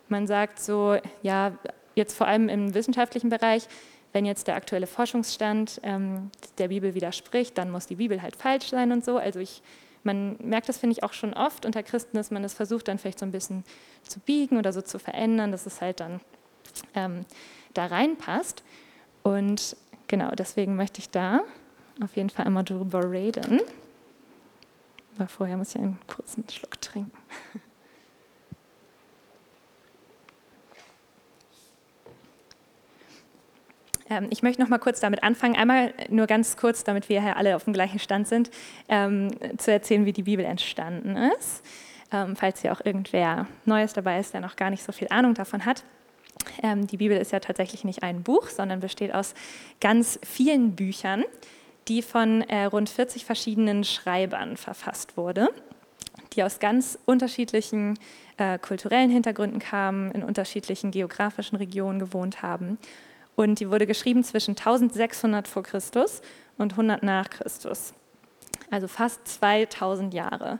man 0.08 0.26
sagt 0.26 0.60
so, 0.60 0.96
ja, 1.22 1.52
jetzt 1.96 2.16
vor 2.16 2.28
allem 2.28 2.48
im 2.48 2.74
wissenschaftlichen 2.74 3.28
Bereich, 3.28 3.66
wenn 4.12 4.24
jetzt 4.24 4.46
der 4.46 4.54
aktuelle 4.54 4.86
Forschungsstand 4.86 5.80
ähm, 5.82 6.30
der 6.58 6.68
Bibel 6.68 6.94
widerspricht, 6.94 7.58
dann 7.58 7.70
muss 7.70 7.86
die 7.86 7.96
Bibel 7.96 8.22
halt 8.22 8.36
falsch 8.36 8.68
sein 8.68 8.92
und 8.92 9.04
so. 9.04 9.18
Also 9.18 9.40
ich, 9.40 9.62
man 10.04 10.36
merkt 10.40 10.68
das, 10.68 10.78
finde 10.78 10.92
ich, 10.92 11.02
auch 11.02 11.12
schon 11.12 11.34
oft 11.34 11.66
unter 11.66 11.82
Christen, 11.82 12.16
dass 12.16 12.30
man 12.30 12.44
das 12.44 12.54
versucht, 12.54 12.86
dann 12.86 12.98
vielleicht 12.98 13.18
so 13.18 13.26
ein 13.26 13.32
bisschen 13.32 13.64
zu 14.04 14.20
biegen 14.20 14.58
oder 14.58 14.72
so 14.72 14.80
zu 14.80 15.00
verändern, 15.00 15.50
dass 15.50 15.66
es 15.66 15.80
halt 15.80 15.98
dann 15.98 16.20
ähm, 16.94 17.26
da 17.74 17.86
reinpasst. 17.86 18.62
Und 19.24 19.76
genau, 20.08 20.30
deswegen 20.30 20.76
möchte 20.76 21.00
ich 21.00 21.10
da 21.10 21.42
auf 22.02 22.16
jeden 22.16 22.30
Fall 22.30 22.46
einmal 22.46 22.64
drüber 22.64 23.10
reden 23.10 23.60
Aber 25.16 25.28
vorher 25.28 25.56
muss 25.56 25.74
ich 25.74 25.80
einen 25.80 25.98
kurzen 26.06 26.44
Schluck 26.48 26.80
trinken. 26.80 27.12
Ähm, 34.10 34.28
ich 34.30 34.42
möchte 34.42 34.62
noch 34.62 34.68
mal 34.68 34.78
kurz 34.78 35.00
damit 35.00 35.22
anfangen, 35.22 35.54
einmal 35.54 35.92
nur 36.08 36.26
ganz 36.26 36.56
kurz, 36.56 36.84
damit 36.84 37.08
wir 37.08 37.20
hier 37.22 37.36
alle 37.36 37.56
auf 37.56 37.64
dem 37.64 37.72
gleichen 37.72 37.98
Stand 37.98 38.26
sind, 38.26 38.50
ähm, 38.88 39.30
zu 39.58 39.70
erzählen, 39.70 40.06
wie 40.06 40.12
die 40.12 40.22
Bibel 40.22 40.44
entstanden 40.44 41.16
ist. 41.38 41.62
Ähm, 42.10 42.34
falls 42.36 42.62
hier 42.62 42.72
auch 42.72 42.80
irgendwer 42.82 43.46
Neues 43.66 43.92
dabei 43.92 44.18
ist, 44.18 44.32
der 44.32 44.40
noch 44.40 44.56
gar 44.56 44.70
nicht 44.70 44.82
so 44.82 44.92
viel 44.92 45.08
Ahnung 45.10 45.34
davon 45.34 45.66
hat. 45.66 45.84
Ähm, 46.62 46.86
die 46.86 46.96
Bibel 46.96 47.16
ist 47.16 47.32
ja 47.32 47.40
tatsächlich 47.40 47.84
nicht 47.84 48.02
ein 48.02 48.22
Buch, 48.22 48.48
sondern 48.48 48.80
besteht 48.80 49.14
aus 49.14 49.34
ganz 49.80 50.18
vielen 50.24 50.74
Büchern, 50.76 51.24
die 51.88 52.02
von 52.02 52.42
äh, 52.42 52.64
rund 52.64 52.88
40 52.88 53.24
verschiedenen 53.24 53.84
Schreibern 53.84 54.56
verfasst 54.56 55.16
wurde, 55.16 55.48
die 56.34 56.42
aus 56.42 56.58
ganz 56.58 56.98
unterschiedlichen 57.06 57.98
äh, 58.36 58.58
kulturellen 58.58 59.10
Hintergründen 59.10 59.58
kamen, 59.58 60.10
in 60.12 60.22
unterschiedlichen 60.22 60.90
geografischen 60.90 61.56
Regionen 61.56 61.98
gewohnt 61.98 62.42
haben. 62.42 62.78
Und 63.36 63.60
die 63.60 63.70
wurde 63.70 63.86
geschrieben 63.86 64.24
zwischen 64.24 64.52
1600 64.52 65.46
vor 65.48 65.62
Christus 65.62 66.22
und 66.56 66.72
100 66.72 67.02
nach 67.02 67.30
Christus. 67.30 67.94
Also 68.70 68.88
fast 68.88 69.26
2000 69.26 70.12
Jahre. 70.12 70.58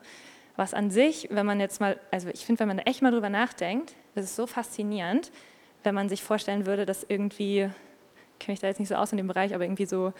Was 0.56 0.74
an 0.74 0.90
sich, 0.90 1.28
wenn 1.30 1.46
man 1.46 1.60
jetzt 1.60 1.80
mal, 1.80 1.98
also 2.10 2.28
ich 2.28 2.46
finde, 2.46 2.60
wenn 2.60 2.68
man 2.68 2.78
echt 2.78 3.02
mal 3.02 3.12
drüber 3.12 3.30
nachdenkt, 3.30 3.94
das 4.14 4.24
ist 4.24 4.36
so 4.36 4.46
faszinierend, 4.46 5.30
wenn 5.88 5.94
man 5.94 6.10
sich 6.10 6.22
vorstellen 6.22 6.66
würde, 6.66 6.84
dass 6.84 7.02
irgendwie, 7.08 7.70
kenne 8.38 8.52
ich 8.52 8.60
da 8.60 8.66
jetzt 8.66 8.78
nicht 8.78 8.90
so 8.90 8.94
aus 8.94 9.10
in 9.10 9.16
dem 9.16 9.26
Bereich, 9.26 9.54
aber 9.54 9.64
irgendwie 9.64 9.86
so 9.86 10.12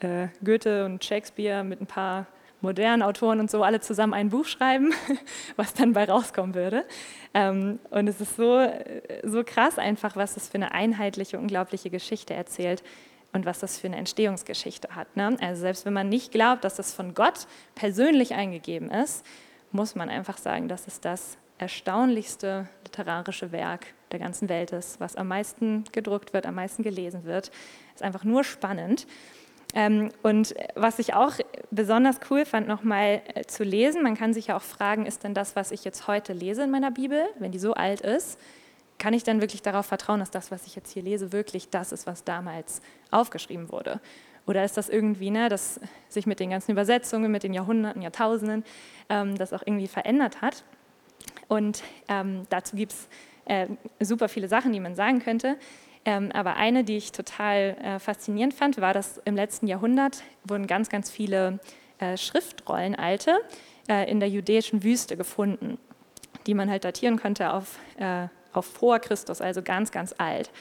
äh, 0.00 0.28
Goethe 0.42 0.86
und 0.86 1.04
Shakespeare 1.04 1.62
mit 1.62 1.78
ein 1.78 1.86
paar 1.86 2.26
modernen 2.62 3.02
Autoren 3.02 3.38
und 3.38 3.50
so 3.50 3.62
alle 3.62 3.80
zusammen 3.80 4.14
ein 4.14 4.30
Buch 4.30 4.46
schreiben, 4.46 4.94
was 5.56 5.74
dann 5.74 5.92
bei 5.92 6.04
rauskommen 6.04 6.54
würde. 6.54 6.86
Ähm, 7.34 7.80
und 7.90 8.08
es 8.08 8.22
ist 8.22 8.36
so, 8.36 8.66
so 9.22 9.44
krass 9.44 9.78
einfach, 9.78 10.16
was 10.16 10.32
das 10.34 10.48
für 10.48 10.54
eine 10.54 10.72
einheitliche, 10.72 11.38
unglaubliche 11.38 11.90
Geschichte 11.90 12.32
erzählt 12.32 12.82
und 13.34 13.44
was 13.44 13.58
das 13.58 13.78
für 13.78 13.88
eine 13.88 13.96
Entstehungsgeschichte 13.96 14.88
hat. 14.96 15.18
Ne? 15.18 15.36
Also 15.42 15.60
selbst 15.60 15.84
wenn 15.84 15.92
man 15.92 16.08
nicht 16.08 16.32
glaubt, 16.32 16.64
dass 16.64 16.76
das 16.76 16.94
von 16.94 17.12
Gott 17.12 17.46
persönlich 17.74 18.32
eingegeben 18.32 18.90
ist, 18.90 19.26
muss 19.70 19.94
man 19.94 20.08
einfach 20.08 20.38
sagen, 20.38 20.66
dass 20.66 20.86
es 20.86 20.98
das 20.98 21.36
erstaunlichste 21.60 22.68
literarische 22.84 23.52
Werk 23.52 23.86
der 24.12 24.18
ganzen 24.18 24.48
Welt 24.48 24.72
ist, 24.72 24.98
was 24.98 25.14
am 25.14 25.28
meisten 25.28 25.84
gedruckt 25.92 26.32
wird, 26.32 26.46
am 26.46 26.54
meisten 26.54 26.82
gelesen 26.82 27.24
wird. 27.24 27.50
Ist 27.94 28.02
einfach 28.02 28.24
nur 28.24 28.44
spannend. 28.44 29.06
Ähm, 29.74 30.08
und 30.22 30.54
was 30.74 30.98
ich 30.98 31.14
auch 31.14 31.34
besonders 31.70 32.18
cool 32.30 32.44
fand, 32.44 32.66
nochmal 32.66 33.22
äh, 33.34 33.44
zu 33.44 33.62
lesen, 33.62 34.02
man 34.02 34.16
kann 34.16 34.32
sich 34.32 34.48
ja 34.48 34.56
auch 34.56 34.62
fragen, 34.62 35.06
ist 35.06 35.22
denn 35.22 35.34
das, 35.34 35.54
was 35.54 35.70
ich 35.70 35.84
jetzt 35.84 36.08
heute 36.08 36.32
lese 36.32 36.64
in 36.64 36.70
meiner 36.70 36.90
Bibel, 36.90 37.26
wenn 37.38 37.52
die 37.52 37.58
so 37.58 37.74
alt 37.74 38.00
ist, 38.00 38.40
kann 38.98 39.14
ich 39.14 39.22
dann 39.22 39.40
wirklich 39.40 39.62
darauf 39.62 39.86
vertrauen, 39.86 40.20
dass 40.20 40.30
das, 40.30 40.50
was 40.50 40.66
ich 40.66 40.74
jetzt 40.74 40.90
hier 40.90 41.02
lese, 41.02 41.32
wirklich 41.32 41.70
das 41.70 41.92
ist, 41.92 42.06
was 42.06 42.24
damals 42.24 42.80
aufgeschrieben 43.10 43.70
wurde? 43.70 44.00
Oder 44.46 44.64
ist 44.64 44.76
das 44.76 44.88
irgendwie, 44.88 45.30
ne, 45.30 45.48
dass 45.48 45.78
sich 46.08 46.26
mit 46.26 46.40
den 46.40 46.50
ganzen 46.50 46.72
Übersetzungen, 46.72 47.30
mit 47.30 47.44
den 47.44 47.54
Jahrhunderten, 47.54 48.02
Jahrtausenden, 48.02 48.64
ähm, 49.08 49.36
das 49.36 49.52
auch 49.52 49.62
irgendwie 49.64 49.86
verändert 49.86 50.42
hat? 50.42 50.64
Und 51.50 51.82
ähm, 52.08 52.44
dazu 52.48 52.76
gibt 52.76 52.92
es 52.92 53.08
äh, 53.46 53.66
super 53.98 54.28
viele 54.28 54.46
Sachen, 54.46 54.72
die 54.72 54.78
man 54.78 54.94
sagen 54.94 55.18
könnte. 55.18 55.56
Ähm, 56.04 56.30
aber 56.32 56.54
eine, 56.54 56.84
die 56.84 56.96
ich 56.96 57.10
total 57.10 57.76
äh, 57.82 57.98
faszinierend 57.98 58.54
fand, 58.54 58.80
war, 58.80 58.94
dass 58.94 59.20
im 59.24 59.34
letzten 59.34 59.66
Jahrhundert 59.66 60.22
wurden 60.44 60.68
ganz, 60.68 60.90
ganz 60.90 61.10
viele 61.10 61.58
äh, 61.98 62.16
Schriftrollen, 62.16 62.94
alte, 62.94 63.36
äh, 63.88 64.08
in 64.08 64.20
der 64.20 64.28
jüdischen 64.28 64.84
Wüste 64.84 65.16
gefunden, 65.16 65.76
die 66.46 66.54
man 66.54 66.70
halt 66.70 66.84
datieren 66.84 67.18
konnte 67.18 67.52
auf, 67.52 67.80
äh, 67.98 68.28
auf 68.52 68.66
vor 68.66 69.00
Christus, 69.00 69.40
also 69.40 69.60
ganz, 69.60 69.90
ganz 69.90 70.14
alt. 70.18 70.52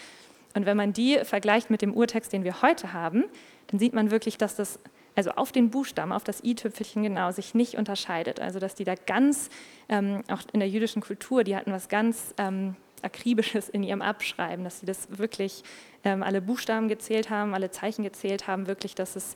Und 0.55 0.65
wenn 0.65 0.75
man 0.75 0.91
die 0.91 1.19
vergleicht 1.23 1.69
mit 1.69 1.83
dem 1.83 1.93
Urtext, 1.93 2.33
den 2.33 2.43
wir 2.43 2.63
heute 2.63 2.93
haben, 2.93 3.25
dann 3.67 3.79
sieht 3.79 3.93
man 3.93 4.09
wirklich, 4.09 4.39
dass 4.39 4.55
das 4.55 4.79
also 5.19 5.31
auf 5.31 5.51
den 5.51 5.69
Buchstaben, 5.69 6.13
auf 6.13 6.23
das 6.23 6.41
i-Tüpfelchen 6.45 7.03
genau, 7.03 7.29
sich 7.31 7.53
nicht 7.53 7.75
unterscheidet. 7.75 8.39
Also 8.39 8.57
dass 8.57 8.73
die 8.73 8.85
da 8.85 8.95
ganz, 8.95 9.49
ähm, 9.89 10.23
auch 10.31 10.43
in 10.53 10.61
der 10.61 10.69
jüdischen 10.69 11.01
Kultur, 11.01 11.43
die 11.43 11.57
hatten 11.57 11.73
was 11.73 11.89
ganz 11.89 12.33
ähm, 12.37 12.77
Akribisches 13.01 13.67
in 13.67 13.83
ihrem 13.83 14.01
Abschreiben, 14.01 14.63
dass 14.63 14.79
sie 14.79 14.85
das 14.85 15.17
wirklich 15.17 15.63
ähm, 16.05 16.23
alle 16.23 16.39
Buchstaben 16.39 16.87
gezählt 16.87 17.29
haben, 17.29 17.53
alle 17.53 17.69
Zeichen 17.69 18.03
gezählt 18.03 18.47
haben, 18.47 18.67
wirklich, 18.67 18.95
dass, 18.95 19.17
es, 19.17 19.35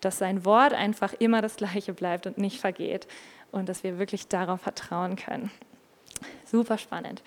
dass 0.00 0.16
sein 0.16 0.46
Wort 0.46 0.72
einfach 0.72 1.12
immer 1.18 1.42
das 1.42 1.56
gleiche 1.56 1.92
bleibt 1.92 2.26
und 2.26 2.38
nicht 2.38 2.58
vergeht 2.58 3.06
und 3.52 3.68
dass 3.68 3.84
wir 3.84 3.98
wirklich 3.98 4.28
darauf 4.28 4.62
vertrauen 4.62 5.16
können. 5.16 5.50
Super 6.46 6.78
spannend. 6.78 7.22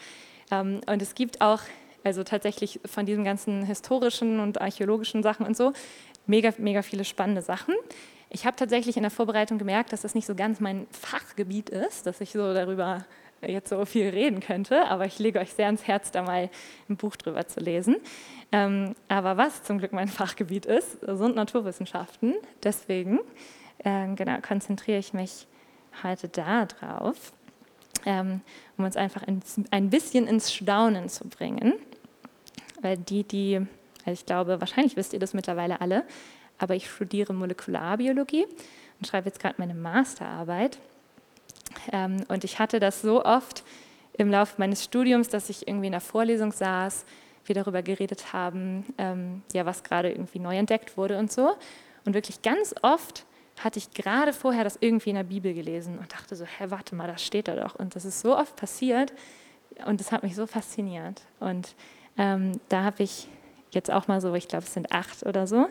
Ähm, 0.50 0.82
und 0.88 1.04
es 1.04 1.14
gibt 1.14 1.40
auch, 1.40 1.62
also 2.04 2.24
tatsächlich 2.24 2.80
von 2.84 3.06
diesen 3.06 3.24
ganzen 3.24 3.62
historischen 3.62 4.40
und 4.40 4.60
archäologischen 4.60 5.22
Sachen 5.22 5.46
und 5.46 5.56
so, 5.56 5.74
mega, 6.32 6.54
mega 6.58 6.82
viele 6.82 7.04
spannende 7.04 7.42
Sachen. 7.42 7.76
Ich 8.30 8.46
habe 8.46 8.56
tatsächlich 8.56 8.96
in 8.96 9.04
der 9.04 9.12
Vorbereitung 9.12 9.58
gemerkt, 9.58 9.92
dass 9.92 10.02
das 10.02 10.16
nicht 10.16 10.26
so 10.26 10.34
ganz 10.34 10.62
mein 10.62 10.88
Fachgebiet 10.92 11.70
ist, 11.70 12.08
dass 12.08 12.22
ich 12.22 12.32
so 12.32 12.54
darüber 12.54 13.06
jetzt 13.46 13.70
so 13.70 13.84
viel 13.86 14.08
reden 14.08 14.40
könnte, 14.40 14.86
aber 14.88 15.06
ich 15.06 15.20
lege 15.20 15.40
euch 15.40 15.54
sehr 15.54 15.66
ans 15.66 15.86
Herz, 15.88 16.12
da 16.12 16.22
mal 16.22 16.50
ein 16.88 16.96
Buch 16.96 17.16
drüber 17.18 17.48
zu 17.48 17.60
lesen. 17.60 17.98
Ähm, 18.52 18.96
aber 19.10 19.36
was 19.36 19.64
zum 19.64 19.80
Glück 19.80 19.92
mein 19.92 20.08
Fachgebiet 20.20 20.66
ist, 20.66 21.02
sind 21.02 21.36
Naturwissenschaften. 21.36 22.36
Deswegen 22.64 23.20
äh, 23.80 24.08
genau, 24.16 24.38
konzentriere 24.42 25.00
ich 25.00 25.14
mich 25.14 25.48
heute 26.04 26.30
darauf, 26.30 27.34
ähm, 28.06 28.40
um 28.78 28.86
uns 28.86 28.96
einfach 28.96 29.24
ein, 29.24 29.42
ein 29.72 29.90
bisschen 29.90 30.28
ins 30.28 30.54
Staunen 30.54 31.10
zu 31.10 31.28
bringen. 31.28 31.74
Weil 32.82 32.98
die, 32.98 33.24
die, 33.24 33.66
ich 34.06 34.26
glaube, 34.26 34.60
wahrscheinlich 34.60 34.96
wisst 34.96 35.14
ihr 35.14 35.20
das 35.20 35.34
mittlerweile 35.34 35.82
alle, 35.82 36.04
aber 36.58 36.76
ich 36.76 36.90
studiere 36.90 37.34
Molekularbiologie 37.34 38.46
und 39.00 39.08
schreibe 39.08 39.28
jetzt 39.28 39.40
gerade 39.40 39.56
meine 39.58 39.74
Masterarbeit. 39.74 40.78
Ähm, 41.92 42.24
und 42.28 42.44
ich 42.44 42.60
hatte 42.60 42.80
das 42.80 43.02
so 43.02 43.24
oft 43.24 43.64
im 44.14 44.30
Laufe 44.30 44.56
meines 44.58 44.84
Studiums, 44.84 45.30
dass 45.30 45.50
ich 45.50 45.68
irgendwie 45.68 45.88
in 45.88 45.94
der 45.94 46.02
Vorlesung 46.02 46.52
saß, 46.52 47.06
wir 47.46 47.56
darüber 47.56 47.82
geredet 47.82 48.34
haben, 48.34 48.86
ähm, 48.98 49.42
ja, 49.54 49.66
was 49.66 49.84
gerade 49.84 50.12
irgendwie 50.12 50.40
neu 50.40 50.56
entdeckt 50.58 50.98
wurde 50.98 51.18
und 51.18 51.32
so. 51.32 51.56
Und 52.06 52.14
wirklich 52.14 52.42
ganz 52.42 52.76
oft 52.82 53.26
hatte 53.64 53.80
ich 53.80 53.92
gerade 53.92 54.34
vorher 54.34 54.64
das 54.64 54.78
irgendwie 54.80 55.10
in 55.12 55.16
der 55.16 55.24
Bibel 55.24 55.54
gelesen 55.54 55.98
und 56.00 56.14
dachte 56.14 56.36
so, 56.36 56.46
hä, 56.46 56.66
warte 56.70 56.96
mal, 56.96 57.08
das 57.08 57.24
steht 57.24 57.48
da 57.48 57.56
doch. 57.56 57.76
Und 57.76 57.96
das 57.96 58.06
ist 58.06 58.22
so 58.22 58.38
oft 58.38 58.56
passiert 58.56 59.14
und 59.86 60.00
das 60.00 60.12
hat 60.12 60.24
mich 60.24 60.36
so 60.36 60.48
fasziniert. 60.48 61.22
Und 61.40 61.76
ähm, 62.18 62.60
da 62.70 62.84
habe 62.84 63.04
ich 63.04 63.28
jetzt 63.72 63.92
auch 63.92 64.08
mal 64.08 64.22
so, 64.22 64.34
ich 64.34 64.48
glaube, 64.48 64.66
es 64.66 64.74
sind 64.74 64.92
acht 64.92 65.26
oder 65.26 65.48
so, 65.48 65.68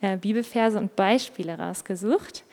äh, 0.00 0.16
Bibelverse 0.16 0.78
und 0.78 0.96
Beispiele 0.96 1.58
rausgesucht, 1.58 2.44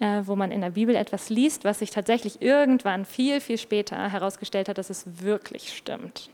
äh, 0.00 0.22
wo 0.24 0.36
man 0.36 0.50
in 0.50 0.60
der 0.60 0.70
Bibel 0.70 0.94
etwas 0.94 1.30
liest, 1.30 1.64
was 1.64 1.80
sich 1.80 1.90
tatsächlich 1.90 2.40
irgendwann 2.40 3.04
viel, 3.04 3.40
viel 3.40 3.58
später 3.58 4.10
herausgestellt 4.10 4.68
hat, 4.68 4.78
dass 4.78 4.90
es 4.90 5.04
wirklich 5.22 5.76
stimmt. 5.76 6.30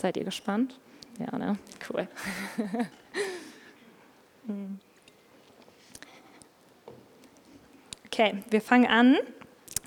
Seid 0.00 0.16
ihr 0.16 0.24
gespannt? 0.24 0.78
Ja, 1.18 1.36
ne? 1.38 1.58
Cool. 1.88 2.08
Hm. 4.46 4.80
okay, 8.06 8.42
wir 8.48 8.62
fangen 8.62 8.86
an 8.86 9.18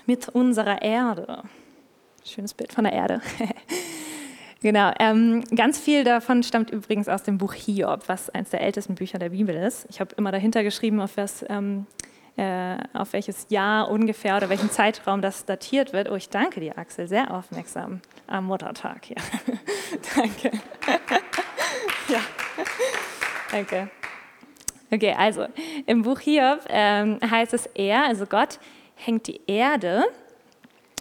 mit 0.06 0.28
unserer 0.28 0.80
Erde. 0.80 1.42
Schönes 2.24 2.54
Bild 2.54 2.72
von 2.72 2.84
der 2.84 2.92
Erde. 2.92 3.20
Genau, 4.64 4.92
ähm, 4.98 5.44
ganz 5.54 5.78
viel 5.78 6.04
davon 6.04 6.42
stammt 6.42 6.70
übrigens 6.70 7.06
aus 7.06 7.22
dem 7.22 7.36
Buch 7.36 7.52
Hiob, 7.52 8.04
was 8.08 8.30
eines 8.30 8.48
der 8.48 8.62
ältesten 8.62 8.94
Bücher 8.94 9.18
der 9.18 9.28
Bibel 9.28 9.54
ist. 9.54 9.86
Ich 9.90 10.00
habe 10.00 10.14
immer 10.16 10.32
dahinter 10.32 10.62
geschrieben, 10.62 11.02
auf 11.02 11.18
was 11.18 11.44
ähm, 11.50 11.84
äh, 12.38 12.78
auf 12.94 13.12
welches 13.12 13.48
Jahr 13.50 13.90
ungefähr 13.90 14.38
oder 14.38 14.48
welchen 14.48 14.70
Zeitraum 14.70 15.20
das 15.20 15.44
datiert 15.44 15.92
wird. 15.92 16.10
Oh, 16.10 16.14
ich 16.14 16.30
danke 16.30 16.60
dir, 16.60 16.78
Axel, 16.78 17.06
sehr 17.06 17.30
aufmerksam 17.34 18.00
am 18.26 18.46
Muttertag 18.46 19.04
hier. 19.04 19.18
danke. 20.16 20.50
ja. 22.08 22.20
Danke. 23.50 23.90
Okay, 24.90 25.14
also 25.14 25.44
im 25.84 26.00
Buch 26.00 26.20
Hiob 26.20 26.60
ähm, 26.70 27.18
heißt 27.20 27.52
es, 27.52 27.66
er, 27.74 28.04
also 28.04 28.24
Gott, 28.24 28.58
hängt 28.94 29.26
die 29.26 29.42
Erde 29.46 30.04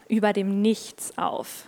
über 0.09 0.33
dem 0.33 0.61
Nichts 0.61 1.17
auf. 1.17 1.65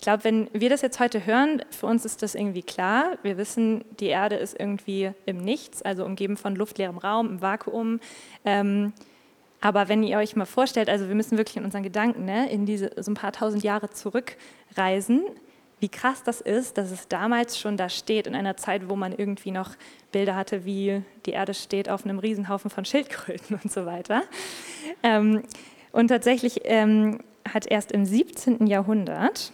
Ich 0.00 0.04
glaube, 0.04 0.24
wenn 0.24 0.48
wir 0.54 0.70
das 0.70 0.80
jetzt 0.80 0.98
heute 0.98 1.26
hören, 1.26 1.62
für 1.68 1.84
uns 1.84 2.06
ist 2.06 2.22
das 2.22 2.34
irgendwie 2.34 2.62
klar. 2.62 3.18
Wir 3.22 3.36
wissen, 3.36 3.84
die 4.00 4.06
Erde 4.06 4.36
ist 4.36 4.58
irgendwie 4.58 5.10
im 5.26 5.36
Nichts, 5.44 5.82
also 5.82 6.06
umgeben 6.06 6.38
von 6.38 6.56
luftleerem 6.56 6.96
Raum, 6.96 7.28
im 7.28 7.42
Vakuum. 7.42 8.00
Ähm, 8.46 8.94
aber 9.60 9.90
wenn 9.90 10.02
ihr 10.02 10.16
euch 10.16 10.36
mal 10.36 10.46
vorstellt, 10.46 10.88
also 10.88 11.06
wir 11.08 11.14
müssen 11.14 11.36
wirklich 11.36 11.58
in 11.58 11.66
unseren 11.66 11.82
Gedanken 11.82 12.24
ne, 12.24 12.50
in 12.50 12.64
diese 12.64 12.90
so 12.96 13.10
ein 13.10 13.14
paar 13.14 13.32
tausend 13.32 13.62
Jahre 13.62 13.90
zurückreisen, 13.90 15.20
wie 15.80 15.90
krass 15.90 16.22
das 16.22 16.40
ist, 16.40 16.78
dass 16.78 16.90
es 16.90 17.06
damals 17.08 17.58
schon 17.58 17.76
da 17.76 17.90
steht, 17.90 18.26
in 18.26 18.34
einer 18.34 18.56
Zeit, 18.56 18.88
wo 18.88 18.96
man 18.96 19.12
irgendwie 19.12 19.50
noch 19.50 19.72
Bilder 20.12 20.34
hatte, 20.34 20.64
wie 20.64 21.02
die 21.26 21.32
Erde 21.32 21.52
steht 21.52 21.90
auf 21.90 22.06
einem 22.06 22.20
Riesenhaufen 22.20 22.70
von 22.70 22.86
Schildkröten 22.86 23.60
und 23.62 23.70
so 23.70 23.84
weiter. 23.84 24.22
Ähm, 25.02 25.42
Und 25.92 26.08
tatsächlich 26.08 26.62
ähm, 26.64 27.18
hat 27.46 27.66
erst 27.66 27.92
im 27.92 28.06
17. 28.06 28.66
Jahrhundert 28.66 29.52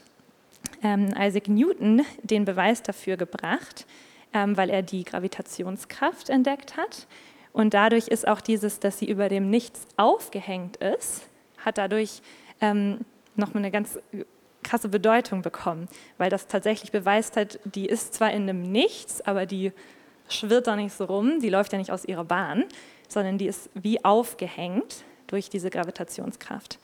ähm, 0.86 1.12
Isaac 1.18 1.48
Newton 1.48 2.02
den 2.22 2.44
Beweis 2.44 2.82
dafür 2.82 3.16
gebracht, 3.16 3.86
ähm, 4.32 4.56
weil 4.56 4.70
er 4.70 4.82
die 4.82 5.04
Gravitationskraft 5.04 6.30
entdeckt 6.30 6.76
hat. 6.76 7.08
Und 7.52 7.74
dadurch 7.74 8.08
ist 8.08 8.28
auch 8.28 8.40
dieses, 8.40 8.78
dass 8.78 8.98
sie 8.98 9.08
über 9.08 9.28
dem 9.28 9.50
Nichts 9.50 9.86
aufgehängt 9.96 10.76
ist, 10.76 11.28
hat 11.58 11.78
dadurch 11.78 12.22
ähm, 12.60 13.00
nochmal 13.34 13.64
eine 13.64 13.72
ganz 13.72 13.98
krasse 14.62 14.88
Bedeutung 14.88 15.42
bekommen, 15.42 15.88
weil 16.18 16.30
das 16.30 16.46
tatsächlich 16.46 16.92
beweist 16.92 17.36
hat, 17.36 17.58
die 17.64 17.86
ist 17.86 18.14
zwar 18.14 18.30
in 18.32 18.42
einem 18.42 18.62
Nichts, 18.62 19.20
aber 19.22 19.46
die 19.46 19.72
schwirrt 20.28 20.66
da 20.66 20.76
nicht 20.76 20.94
so 20.94 21.04
rum, 21.04 21.40
die 21.40 21.50
läuft 21.50 21.72
ja 21.72 21.78
nicht 21.78 21.90
aus 21.90 22.04
ihrer 22.04 22.24
Bahn, 22.24 22.64
sondern 23.08 23.38
die 23.38 23.46
ist 23.46 23.70
wie 23.74 24.04
aufgehängt 24.04 25.04
durch 25.26 25.48
diese 25.48 25.70
Gravitationskraft. 25.70 26.78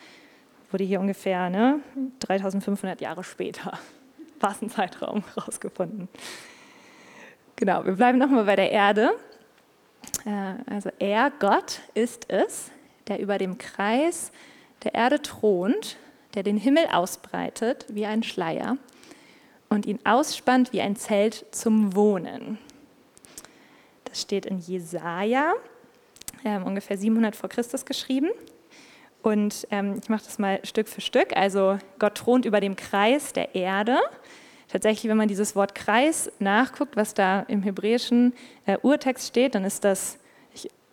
Wurde 0.72 0.84
hier 0.84 1.00
ungefähr 1.00 1.48
ne, 1.50 1.80
3500 2.20 3.00
Jahre 3.00 3.22
später, 3.22 3.78
was 4.40 4.60
ein 4.60 4.70
Zeitraum, 4.70 5.22
rausgefunden. 5.36 6.08
Genau, 7.56 7.84
wir 7.84 7.92
bleiben 7.92 8.18
nochmal 8.18 8.44
bei 8.44 8.56
der 8.56 8.72
Erde. 8.72 9.10
Äh, 10.24 10.54
also 10.72 10.90
er, 10.98 11.30
Gott, 11.38 11.80
ist 11.94 12.28
es, 12.28 12.72
der 13.06 13.20
über 13.20 13.38
dem 13.38 13.58
Kreis 13.58 14.32
der 14.82 14.94
Erde 14.94 15.22
thront 15.22 15.96
der 16.34 16.42
den 16.42 16.56
Himmel 16.56 16.86
ausbreitet 16.90 17.86
wie 17.88 18.06
ein 18.06 18.22
Schleier 18.22 18.78
und 19.68 19.86
ihn 19.86 19.98
ausspannt 20.04 20.72
wie 20.72 20.80
ein 20.80 20.96
Zelt 20.96 21.46
zum 21.50 21.94
Wohnen. 21.94 22.58
Das 24.04 24.20
steht 24.20 24.46
in 24.46 24.58
Jesaja, 24.58 25.54
äh, 26.44 26.58
ungefähr 26.58 26.96
700 26.96 27.36
vor 27.36 27.48
Christus 27.48 27.84
geschrieben. 27.84 28.30
Und 29.22 29.66
ähm, 29.70 29.98
ich 30.02 30.08
mache 30.08 30.24
das 30.24 30.38
mal 30.38 30.60
Stück 30.64 30.88
für 30.88 31.00
Stück. 31.00 31.36
Also 31.36 31.78
Gott 31.98 32.16
thront 32.16 32.44
über 32.44 32.60
dem 32.60 32.76
Kreis 32.76 33.32
der 33.32 33.54
Erde. 33.54 33.98
Tatsächlich, 34.68 35.08
wenn 35.10 35.16
man 35.16 35.28
dieses 35.28 35.54
Wort 35.54 35.74
Kreis 35.74 36.32
nachguckt, 36.38 36.96
was 36.96 37.14
da 37.14 37.40
im 37.40 37.62
hebräischen 37.62 38.32
äh, 38.66 38.78
Urtext 38.82 39.28
steht, 39.28 39.54
dann 39.54 39.64
ist 39.64 39.84
das 39.84 40.18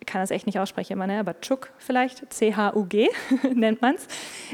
kann 0.06 0.20
das 0.20 0.30
echt 0.30 0.46
nicht 0.46 0.58
aussprechen 0.58 0.94
immer, 0.94 1.06
ne? 1.06 1.20
aber 1.20 1.40
Chuk 1.40 1.70
vielleicht, 1.78 2.32
C-H-U-G 2.32 3.08
nennt 3.54 3.80
man 3.82 3.94
es. 3.94 4.06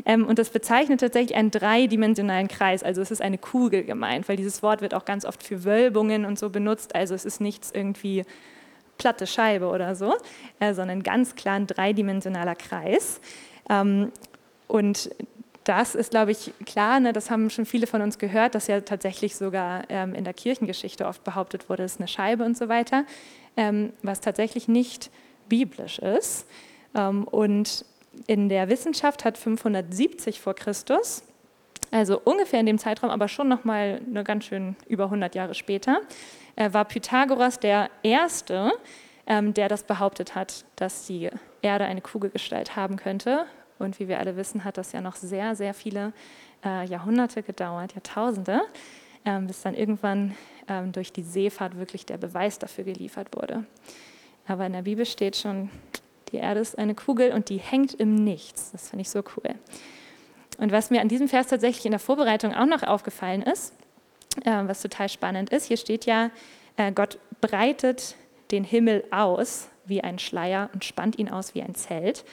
Ähm, 0.04 0.26
und 0.26 0.38
das 0.38 0.50
bezeichnet 0.50 1.00
tatsächlich 1.00 1.36
einen 1.36 1.50
dreidimensionalen 1.50 2.48
Kreis, 2.48 2.82
also 2.82 3.00
es 3.00 3.10
ist 3.10 3.22
eine 3.22 3.38
Kugel 3.38 3.84
gemeint, 3.84 4.28
weil 4.28 4.36
dieses 4.36 4.62
Wort 4.62 4.80
wird 4.80 4.94
auch 4.94 5.04
ganz 5.04 5.24
oft 5.24 5.42
für 5.42 5.64
Wölbungen 5.64 6.24
und 6.24 6.38
so 6.38 6.50
benutzt, 6.50 6.94
also 6.94 7.14
es 7.14 7.24
ist 7.24 7.40
nichts 7.40 7.70
irgendwie 7.72 8.24
platte 8.98 9.26
Scheibe 9.26 9.68
oder 9.68 9.94
so, 9.94 10.14
äh, 10.58 10.74
sondern 10.74 11.02
ganz 11.02 11.34
klar 11.34 11.56
ein 11.56 11.66
dreidimensionaler 11.66 12.54
Kreis. 12.54 13.20
Ähm, 13.68 14.12
und 14.68 15.10
das 15.64 15.96
ist, 15.96 16.12
glaube 16.12 16.30
ich, 16.30 16.52
klar, 16.64 17.00
ne, 17.00 17.12
das 17.12 17.30
haben 17.30 17.50
schon 17.50 17.66
viele 17.66 17.86
von 17.86 18.00
uns 18.00 18.18
gehört, 18.18 18.54
dass 18.54 18.68
ja 18.68 18.80
tatsächlich 18.80 19.34
sogar 19.36 19.82
ähm, 19.88 20.14
in 20.14 20.24
der 20.24 20.34
Kirchengeschichte 20.34 21.06
oft 21.06 21.24
behauptet 21.24 21.68
wurde, 21.68 21.82
es 21.82 21.94
ist 21.94 22.00
eine 22.00 22.08
Scheibe 22.08 22.44
und 22.44 22.56
so 22.56 22.68
weiter, 22.68 23.04
ähm, 23.56 23.92
was 24.02 24.20
tatsächlich 24.20 24.68
nicht 24.68 25.10
biblisch 25.48 25.98
ist. 25.98 26.46
Ähm, 26.94 27.24
und 27.24 27.84
in 28.26 28.48
der 28.48 28.68
Wissenschaft 28.68 29.24
hat 29.24 29.36
570 29.36 30.40
vor 30.40 30.54
Christus, 30.54 31.24
also 31.90 32.20
ungefähr 32.24 32.60
in 32.60 32.66
dem 32.66 32.78
Zeitraum, 32.78 33.10
aber 33.10 33.28
schon 33.28 33.48
noch 33.48 33.64
mal 33.64 34.00
eine 34.08 34.24
ganz 34.24 34.44
schön 34.44 34.76
über 34.88 35.04
100 35.04 35.34
Jahre 35.34 35.54
später, 35.54 36.00
äh, 36.54 36.72
war 36.72 36.84
Pythagoras 36.84 37.58
der 37.58 37.90
erste, 38.02 38.72
ähm, 39.26 39.52
der 39.52 39.68
das 39.68 39.82
behauptet 39.82 40.34
hat, 40.36 40.64
dass 40.76 41.06
die 41.06 41.28
Erde 41.62 41.84
eine 41.84 42.00
Kugelgestalt 42.00 42.76
haben 42.76 42.96
könnte. 42.96 43.46
Und 43.78 43.98
wie 44.00 44.08
wir 44.08 44.18
alle 44.18 44.36
wissen, 44.36 44.64
hat 44.64 44.78
das 44.78 44.92
ja 44.92 45.00
noch 45.00 45.16
sehr, 45.16 45.54
sehr 45.54 45.74
viele 45.74 46.12
äh, 46.64 46.86
Jahrhunderte 46.86 47.42
gedauert, 47.42 47.94
Jahrtausende, 47.94 48.62
ähm, 49.24 49.46
bis 49.46 49.62
dann 49.62 49.74
irgendwann 49.74 50.34
durch 50.90 51.12
die 51.12 51.22
Seefahrt 51.22 51.78
wirklich 51.78 52.06
der 52.06 52.16
Beweis 52.16 52.58
dafür 52.58 52.82
geliefert 52.82 53.28
wurde. 53.36 53.64
Aber 54.48 54.66
in 54.66 54.72
der 54.72 54.82
Bibel 54.82 55.06
steht 55.06 55.36
schon, 55.36 55.70
die 56.32 56.38
Erde 56.38 56.58
ist 56.58 56.76
eine 56.76 56.94
Kugel 56.94 57.32
und 57.32 57.50
die 57.50 57.58
hängt 57.58 57.94
im 57.94 58.16
Nichts. 58.16 58.72
Das 58.72 58.90
finde 58.90 59.02
ich 59.02 59.10
so 59.10 59.22
cool. 59.36 59.54
Und 60.58 60.72
was 60.72 60.90
mir 60.90 61.00
an 61.00 61.08
diesem 61.08 61.28
Vers 61.28 61.48
tatsächlich 61.48 61.84
in 61.84 61.92
der 61.92 62.00
Vorbereitung 62.00 62.54
auch 62.54 62.66
noch 62.66 62.82
aufgefallen 62.82 63.42
ist, 63.42 63.74
äh, 64.44 64.62
was 64.64 64.82
total 64.82 65.08
spannend 65.08 65.50
ist, 65.50 65.66
hier 65.66 65.76
steht 65.76 66.06
ja, 66.06 66.30
äh, 66.76 66.92
Gott 66.92 67.18
breitet 67.40 68.16
den 68.50 68.64
Himmel 68.64 69.04
aus 69.10 69.68
wie 69.84 70.02
ein 70.02 70.18
Schleier 70.18 70.70
und 70.72 70.84
spannt 70.84 71.18
ihn 71.18 71.28
aus 71.28 71.54
wie 71.54 71.62
ein 71.62 71.74
Zelt. 71.74 72.24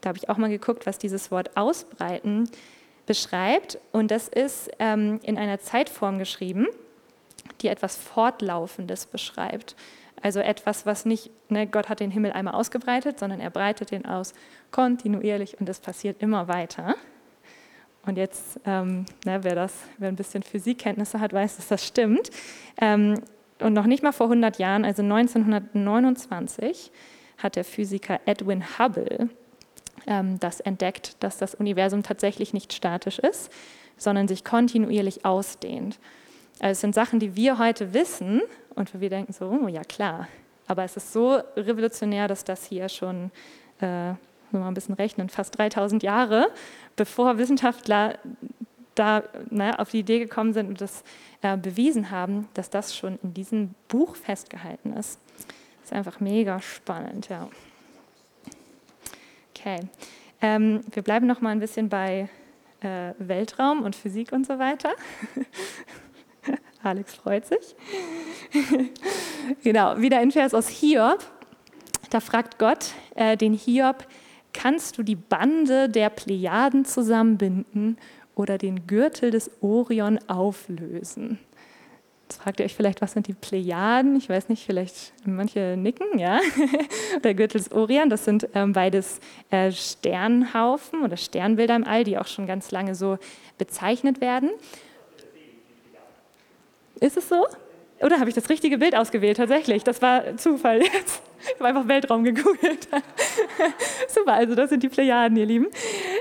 Da 0.00 0.08
habe 0.08 0.18
ich 0.18 0.28
auch 0.28 0.36
mal 0.36 0.50
geguckt, 0.50 0.86
was 0.86 0.98
dieses 0.98 1.30
Wort 1.30 1.56
ausbreiten 1.56 2.48
beschreibt. 3.06 3.78
Und 3.92 4.10
das 4.10 4.28
ist 4.28 4.70
ähm, 4.78 5.20
in 5.22 5.38
einer 5.38 5.58
Zeitform 5.60 6.18
geschrieben, 6.18 6.66
die 7.62 7.68
etwas 7.68 7.96
Fortlaufendes 7.96 9.06
beschreibt. 9.06 9.76
Also 10.22 10.40
etwas, 10.40 10.86
was 10.86 11.04
nicht, 11.04 11.30
ne, 11.50 11.66
Gott 11.66 11.88
hat 11.88 12.00
den 12.00 12.10
Himmel 12.10 12.32
einmal 12.32 12.54
ausgebreitet, 12.54 13.18
sondern 13.18 13.40
er 13.40 13.50
breitet 13.50 13.92
ihn 13.92 14.06
aus 14.06 14.34
kontinuierlich 14.70 15.60
und 15.60 15.68
es 15.68 15.78
passiert 15.78 16.22
immer 16.22 16.48
weiter. 16.48 16.96
Und 18.06 18.16
jetzt, 18.16 18.60
ähm, 18.64 19.04
ne, 19.24 19.42
wer, 19.42 19.54
das, 19.54 19.72
wer 19.98 20.08
ein 20.08 20.16
bisschen 20.16 20.42
Physikkenntnisse 20.42 21.20
hat, 21.20 21.32
weiß, 21.32 21.56
dass 21.56 21.68
das 21.68 21.84
stimmt. 21.84 22.30
Ähm, 22.80 23.20
und 23.60 23.72
noch 23.72 23.86
nicht 23.86 24.02
mal 24.02 24.12
vor 24.12 24.26
100 24.26 24.58
Jahren, 24.58 24.84
also 24.84 25.02
1929, 25.02 26.90
hat 27.38 27.56
der 27.56 27.64
Physiker 27.64 28.20
Edwin 28.24 28.64
Hubble 28.78 29.28
ähm, 30.06 30.38
das 30.40 30.60
entdeckt, 30.60 31.22
dass 31.22 31.38
das 31.38 31.54
Universum 31.54 32.02
tatsächlich 32.02 32.52
nicht 32.52 32.72
statisch 32.72 33.18
ist, 33.18 33.50
sondern 33.96 34.28
sich 34.28 34.44
kontinuierlich 34.44 35.24
ausdehnt. 35.24 35.98
Also 36.60 36.72
es 36.72 36.80
sind 36.80 36.94
Sachen, 36.94 37.20
die 37.20 37.36
wir 37.36 37.58
heute 37.58 37.92
wissen 37.92 38.42
und 38.74 38.98
wir 38.98 39.10
denken 39.10 39.32
so, 39.32 39.46
oh 39.46 39.68
ja 39.68 39.82
klar. 39.82 40.28
Aber 40.66 40.84
es 40.84 40.96
ist 40.96 41.12
so 41.12 41.38
revolutionär, 41.56 42.28
dass 42.28 42.44
das 42.44 42.64
hier 42.64 42.88
schon, 42.88 43.30
äh, 43.80 44.12
nur 44.52 44.62
mal 44.62 44.68
ein 44.68 44.74
bisschen 44.74 44.94
rechnen, 44.94 45.28
fast 45.28 45.58
3000 45.58 46.02
Jahre, 46.02 46.48
bevor 46.96 47.38
Wissenschaftler 47.38 48.18
da 48.94 49.22
ne, 49.50 49.78
auf 49.78 49.90
die 49.90 49.98
Idee 50.00 50.18
gekommen 50.18 50.54
sind 50.54 50.68
und 50.68 50.80
das 50.80 51.04
äh, 51.42 51.56
bewiesen 51.56 52.10
haben, 52.10 52.48
dass 52.54 52.70
das 52.70 52.96
schon 52.96 53.18
in 53.22 53.34
diesem 53.34 53.74
Buch 53.88 54.16
festgehalten 54.16 54.94
ist. 54.94 55.20
Das 55.36 55.90
ist 55.90 55.92
einfach 55.92 56.20
mega 56.20 56.60
spannend, 56.60 57.28
ja. 57.28 57.48
Okay. 59.56 59.80
Ähm, 60.42 60.80
wir 60.92 61.02
bleiben 61.02 61.26
noch 61.26 61.40
mal 61.40 61.50
ein 61.50 61.60
bisschen 61.60 61.88
bei 61.88 62.28
äh, 62.80 63.12
Weltraum 63.18 63.82
und 63.82 63.96
Physik 63.96 64.32
und 64.32 64.46
so 64.46 64.58
weiter. 64.58 64.90
Alex 66.82 67.14
freut 67.14 67.46
sich. 67.46 67.74
genau, 69.64 69.98
wieder 69.98 70.18
ein 70.18 70.30
Vers 70.30 70.54
aus 70.54 70.68
Hiob. 70.68 71.24
Da 72.10 72.20
fragt 72.20 72.58
Gott 72.58 72.92
äh, 73.14 73.36
den 73.36 73.54
Hiob, 73.54 74.06
kannst 74.52 74.98
du 74.98 75.02
die 75.02 75.16
Bande 75.16 75.88
der 75.88 76.10
Plejaden 76.10 76.84
zusammenbinden 76.84 77.96
oder 78.34 78.58
den 78.58 78.86
Gürtel 78.86 79.30
des 79.30 79.50
Orion 79.62 80.18
auflösen? 80.28 81.40
Jetzt 82.28 82.42
fragt 82.42 82.58
ihr 82.58 82.66
euch 82.66 82.74
vielleicht, 82.74 83.00
was 83.02 83.12
sind 83.12 83.28
die 83.28 83.34
Plejaden? 83.34 84.16
Ich 84.16 84.28
weiß 84.28 84.48
nicht, 84.48 84.66
vielleicht 84.66 85.12
manche 85.24 85.76
nicken, 85.76 86.18
ja. 86.18 86.40
Der 87.22 87.34
Gürtel 87.34 87.60
des 87.60 87.70
Orion, 87.70 88.10
das 88.10 88.24
sind 88.24 88.48
ähm, 88.52 88.72
beides 88.72 89.20
äh, 89.50 89.70
Sternhaufen 89.70 91.02
oder 91.02 91.16
Sternbilder 91.16 91.76
im 91.76 91.84
All, 91.84 92.02
die 92.02 92.18
auch 92.18 92.26
schon 92.26 92.48
ganz 92.48 92.72
lange 92.72 92.96
so 92.96 93.18
bezeichnet 93.58 94.20
werden. 94.20 94.50
Ist 96.98 97.16
es 97.16 97.28
so? 97.28 97.46
Oder 98.00 98.18
habe 98.18 98.28
ich 98.28 98.34
das 98.34 98.50
richtige 98.50 98.78
Bild 98.78 98.96
ausgewählt? 98.96 99.36
Tatsächlich, 99.36 99.84
das 99.84 100.02
war 100.02 100.36
Zufall 100.36 100.82
jetzt. 100.82 101.22
Ich 101.48 101.60
habe 101.60 101.66
einfach 101.66 101.86
Weltraum 101.86 102.24
gegoogelt. 102.24 102.88
Super, 104.08 104.32
also 104.32 104.56
das 104.56 104.70
sind 104.70 104.82
die 104.82 104.88
Plejaden, 104.88 105.36
ihr 105.36 105.46
Lieben. 105.46 105.68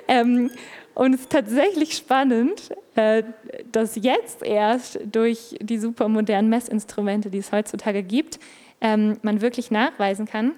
Ähm, 0.07 0.51
und 0.95 1.13
es 1.13 1.21
ist 1.21 1.31
tatsächlich 1.31 1.95
spannend, 1.95 2.69
äh, 2.95 3.23
dass 3.71 3.95
jetzt 3.95 4.41
erst 4.41 4.99
durch 5.05 5.55
die 5.59 5.77
supermodernen 5.77 6.49
Messinstrumente, 6.49 7.29
die 7.29 7.39
es 7.39 7.51
heutzutage 7.51 8.01
gibt, 8.01 8.39
ähm, 8.79 9.17
man 9.21 9.41
wirklich 9.41 9.71
nachweisen 9.71 10.25
kann, 10.25 10.53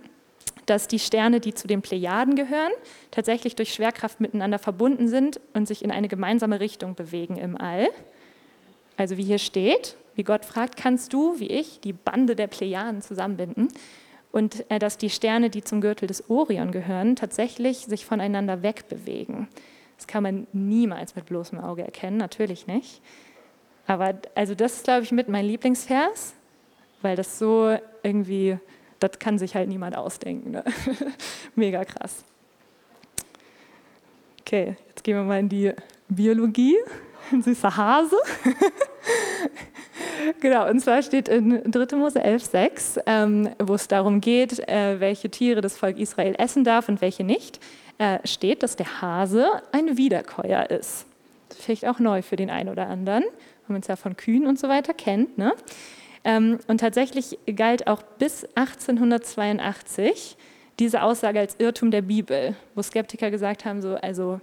dass 0.68 0.88
die 0.88 1.00
Sterne, 1.00 1.40
die 1.40 1.54
zu 1.54 1.68
den 1.68 1.82
Plejaden 1.82 2.36
gehören, 2.36 2.72
tatsächlich 3.10 3.56
durch 3.56 3.74
Schwerkraft 3.74 4.20
miteinander 4.22 4.60
verbunden 4.60 5.08
sind 5.08 5.40
und 5.54 5.68
sich 5.68 5.84
in 5.84 5.92
eine 5.92 6.08
gemeinsame 6.08 6.60
Richtung 6.60 6.94
bewegen 6.94 7.38
im 7.38 7.60
All. 7.60 7.90
Also 8.96 9.18
wie 9.18 9.24
hier 9.24 9.40
steht, 9.40 9.96
wie 10.16 10.24
Gott 10.24 10.46
fragt, 10.46 10.78
kannst 10.78 11.14
du, 11.14 11.40
wie 11.40 11.48
ich, 11.48 11.80
die 11.80 11.94
Bande 11.94 12.36
der 12.36 12.48
Plejaden 12.48 13.02
zusammenbinden? 13.02 13.70
Und 14.32 14.70
äh, 14.70 14.78
dass 14.78 14.98
die 14.98 15.10
Sterne, 15.10 15.50
die 15.50 15.64
zum 15.64 15.82
Gürtel 15.82 16.08
des 16.08 16.30
Orion 16.30 16.72
gehören, 16.72 17.16
tatsächlich 17.16 17.86
sich 17.86 18.06
voneinander 18.06 18.62
wegbewegen. 18.62 19.48
Das 19.98 20.08
kann 20.08 20.24
man 20.24 20.48
niemals 20.54 21.16
mit 21.16 21.26
bloßem 21.26 21.60
Auge 21.60 21.84
erkennen, 21.84 22.18
natürlich 22.18 22.68
nicht. 22.68 23.02
Aber 23.88 24.14
also 24.36 24.54
das 24.54 24.76
ist, 24.76 24.84
glaube 24.84 25.04
ich, 25.04 25.12
mit 25.12 25.28
mein 25.28 25.46
Lieblingsvers, 25.46 26.34
weil 27.02 27.16
das 27.16 27.40
so 27.40 27.78
irgendwie, 28.04 28.58
das 29.00 29.18
kann 29.20 29.40
sich 29.40 29.56
halt 29.56 29.70
niemand 29.70 29.96
ausdenken. 29.98 30.52
Ne? 30.52 30.64
Mega 31.56 31.84
krass. 31.86 32.24
Okay, 34.42 34.76
jetzt 34.90 35.04
gehen 35.04 35.16
wir 35.16 35.24
mal 35.24 35.40
in 35.40 35.50
die 35.50 35.74
Biologie. 36.10 36.78
Ein 37.32 37.44
süßer 37.44 37.76
Hase. 37.76 38.18
genau, 40.40 40.70
und 40.70 40.80
zwar 40.80 41.02
steht 41.02 41.28
in 41.28 41.72
3. 41.72 41.96
Mose 41.96 42.24
11,6, 42.24 43.02
ähm, 43.06 43.50
wo 43.60 43.76
es 43.76 43.88
darum 43.88 44.22
geht, 44.22 44.60
äh, 44.68 45.00
welche 45.00 45.30
Tiere 45.30 45.62
das 45.62 45.78
Volk 45.78 45.98
Israel 45.98 46.36
essen 46.38 46.64
darf 46.64 46.90
und 46.90 47.02
welche 47.02 47.24
nicht, 47.24 47.60
äh, 47.98 48.20
steht, 48.26 48.64
dass 48.64 48.76
der 48.76 49.02
Hase 49.02 49.48
ein 49.72 49.98
Wiederkäuer 49.98 50.70
ist. 50.70 51.06
Vielleicht 51.50 51.88
auch 51.88 52.00
neu 52.00 52.22
für 52.22 52.36
den 52.36 52.50
einen 52.50 52.70
oder 52.70 52.88
anderen, 52.88 53.24
wenn 53.24 53.74
man 53.74 53.82
es 53.82 53.88
ja 53.88 53.96
von 53.96 54.16
Kühen 54.16 54.46
und 54.46 54.60
so 54.60 54.70
weiter 54.70 54.94
kennt. 54.94 55.38
Ne? 55.38 55.54
Ähm, 56.24 56.60
und 56.68 56.80
tatsächlich 56.80 57.40
galt 57.56 57.88
auch 57.88 58.02
bis 58.02 58.46
1882 58.56 60.38
diese 60.80 61.02
Aussage 61.02 61.40
als 61.40 61.56
Irrtum 61.58 61.90
der 61.90 62.04
Bibel, 62.04 62.56
wo 62.76 62.82
Skeptiker 62.82 63.32
gesagt 63.32 63.66
haben, 63.66 63.82
so, 63.82 63.96
also 63.96 64.40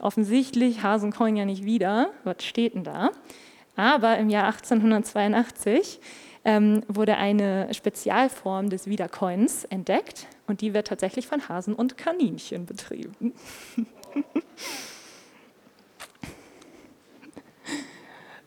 offensichtlich 0.00 0.82
Hasen 0.82 1.12
kommen 1.12 1.36
ja 1.36 1.44
nicht 1.44 1.64
wieder, 1.64 2.10
was 2.24 2.44
steht 2.44 2.74
denn 2.74 2.84
da? 2.84 3.10
Aber 3.78 4.18
im 4.18 4.28
Jahr 4.28 4.46
1882 4.46 6.00
ähm, 6.44 6.82
wurde 6.88 7.16
eine 7.16 7.72
Spezialform 7.72 8.70
des 8.70 8.88
Wiedercoins 8.88 9.64
entdeckt 9.66 10.26
und 10.48 10.62
die 10.62 10.74
wird 10.74 10.88
tatsächlich 10.88 11.28
von 11.28 11.48
Hasen 11.48 11.74
und 11.74 11.96
Kaninchen 11.96 12.66
betrieben. 12.66 13.34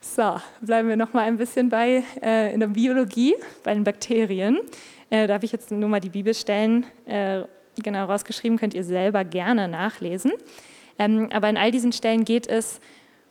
so, 0.01 0.35
bleiben 0.59 0.89
wir 0.89 0.97
noch 0.97 1.13
mal 1.13 1.23
ein 1.23 1.37
bisschen 1.37 1.69
bei 1.69 2.03
äh, 2.21 2.53
in 2.53 2.59
der 2.59 2.67
Biologie, 2.67 3.35
bei 3.63 3.73
den 3.73 3.85
Bakterien. 3.85 4.59
Äh, 5.09 5.27
da 5.27 5.35
habe 5.35 5.45
ich 5.45 5.53
jetzt 5.53 5.71
nur 5.71 5.87
mal 5.87 6.01
die 6.01 6.09
Bibelstellen 6.09 6.85
äh, 7.05 7.43
genau 7.81 8.03
rausgeschrieben, 8.03 8.57
könnt 8.57 8.73
ihr 8.73 8.83
selber 8.83 9.23
gerne 9.23 9.69
nachlesen. 9.69 10.33
Ähm, 10.99 11.29
aber 11.31 11.49
in 11.49 11.55
all 11.55 11.71
diesen 11.71 11.93
Stellen 11.93 12.25
geht 12.25 12.47
es 12.47 12.81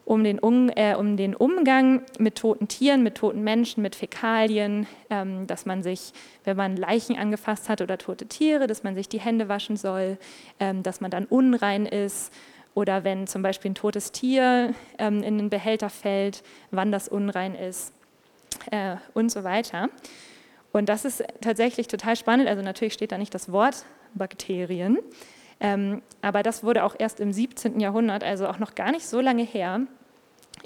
um 0.04 0.24
den, 0.24 0.38
um, 0.38 0.70
äh, 0.70 0.94
um 0.94 1.16
den 1.16 1.34
Umgang 1.34 2.02
mit 2.18 2.36
toten 2.36 2.68
Tieren, 2.68 3.02
mit 3.02 3.16
toten 3.16 3.42
Menschen, 3.42 3.82
mit 3.82 3.94
Fäkalien, 3.94 4.86
ähm, 5.08 5.46
dass 5.46 5.66
man 5.66 5.82
sich, 5.82 6.12
wenn 6.44 6.56
man 6.56 6.76
Leichen 6.76 7.16
angefasst 7.16 7.68
hat 7.68 7.80
oder 7.80 7.98
tote 7.98 8.26
Tiere, 8.26 8.66
dass 8.66 8.82
man 8.82 8.94
sich 8.94 9.08
die 9.08 9.20
Hände 9.20 9.48
waschen 9.48 9.76
soll, 9.76 10.18
ähm, 10.58 10.82
dass 10.82 11.00
man 11.00 11.10
dann 11.10 11.26
unrein 11.26 11.86
ist 11.86 12.32
oder 12.74 13.04
wenn 13.04 13.26
zum 13.26 13.42
Beispiel 13.42 13.72
ein 13.72 13.74
totes 13.74 14.12
Tier 14.12 14.74
ähm, 14.98 15.22
in 15.22 15.38
den 15.38 15.50
Behälter 15.50 15.90
fällt, 15.90 16.42
wann 16.70 16.92
das 16.92 17.08
unrein 17.08 17.54
ist 17.54 17.92
äh, 18.70 18.96
und 19.14 19.30
so 19.30 19.44
weiter. 19.44 19.90
Und 20.72 20.88
das 20.88 21.04
ist 21.04 21.24
tatsächlich 21.40 21.88
total 21.88 22.16
spannend. 22.16 22.48
Also 22.48 22.62
natürlich 22.62 22.94
steht 22.94 23.12
da 23.12 23.18
nicht 23.18 23.34
das 23.34 23.50
Wort 23.50 23.84
Bakterien, 24.14 24.98
aber 25.60 26.42
das 26.42 26.64
wurde 26.64 26.84
auch 26.84 26.94
erst 26.98 27.20
im 27.20 27.32
17. 27.32 27.80
Jahrhundert, 27.80 28.24
also 28.24 28.48
auch 28.48 28.58
noch 28.58 28.74
gar 28.74 28.90
nicht 28.90 29.06
so 29.06 29.20
lange 29.20 29.42
her, 29.42 29.80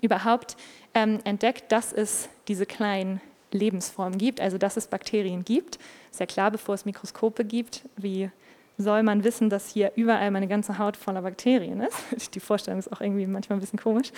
überhaupt 0.01 0.57
ähm, 0.95 1.19
entdeckt, 1.25 1.73
dass 1.73 1.93
es 1.93 2.29
diese 2.49 2.67
kleinen 2.67 3.21
Lebensformen 3.51 4.19
gibt, 4.19 4.41
also 4.41 4.59
dass 4.59 4.77
es 4.77 4.87
Bakterien 4.87 5.45
gibt. 5.45 5.79
Ist 6.11 6.21
ja 6.21 6.27
klar, 6.27 6.51
bevor 6.51 6.75
es 6.75 6.85
Mikroskope 6.85 7.45
gibt, 7.45 7.83
wie 7.97 8.31
soll 8.77 9.03
man 9.03 9.25
wissen, 9.25 9.51
dass 9.51 9.69
hier 9.69 9.93
überall 9.95 10.31
meine 10.31 10.49
ganze 10.49 10.79
Haut 10.79 10.97
voller 10.97 11.23
Bakterien 11.23 11.81
ist? 11.81 11.97
Die 12.35 12.41
Vorstellung 12.41 12.79
ist 12.79 12.93
auch 12.93 13.01
irgendwie 13.01 13.27
manchmal 13.27 13.59
ein 13.59 13.61
bisschen 13.61 13.79
komisch. 13.79 14.11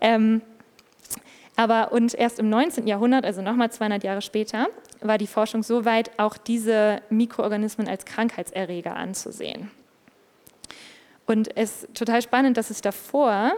Ähm, 0.00 0.42
aber 1.56 1.92
und 1.92 2.14
erst 2.14 2.40
im 2.40 2.48
19. 2.48 2.86
Jahrhundert, 2.86 3.24
also 3.24 3.40
nochmal 3.40 3.70
200 3.70 4.02
Jahre 4.02 4.22
später, 4.22 4.66
war 5.00 5.18
die 5.18 5.28
Forschung 5.28 5.62
so 5.62 5.84
weit, 5.84 6.10
auch 6.18 6.36
diese 6.36 7.00
Mikroorganismen 7.10 7.86
als 7.86 8.04
Krankheitserreger 8.04 8.96
anzusehen. 8.96 9.70
Und 11.26 11.56
es 11.56 11.84
ist 11.84 11.94
total 11.94 12.22
spannend, 12.22 12.56
dass 12.56 12.70
es 12.70 12.80
davor 12.80 13.52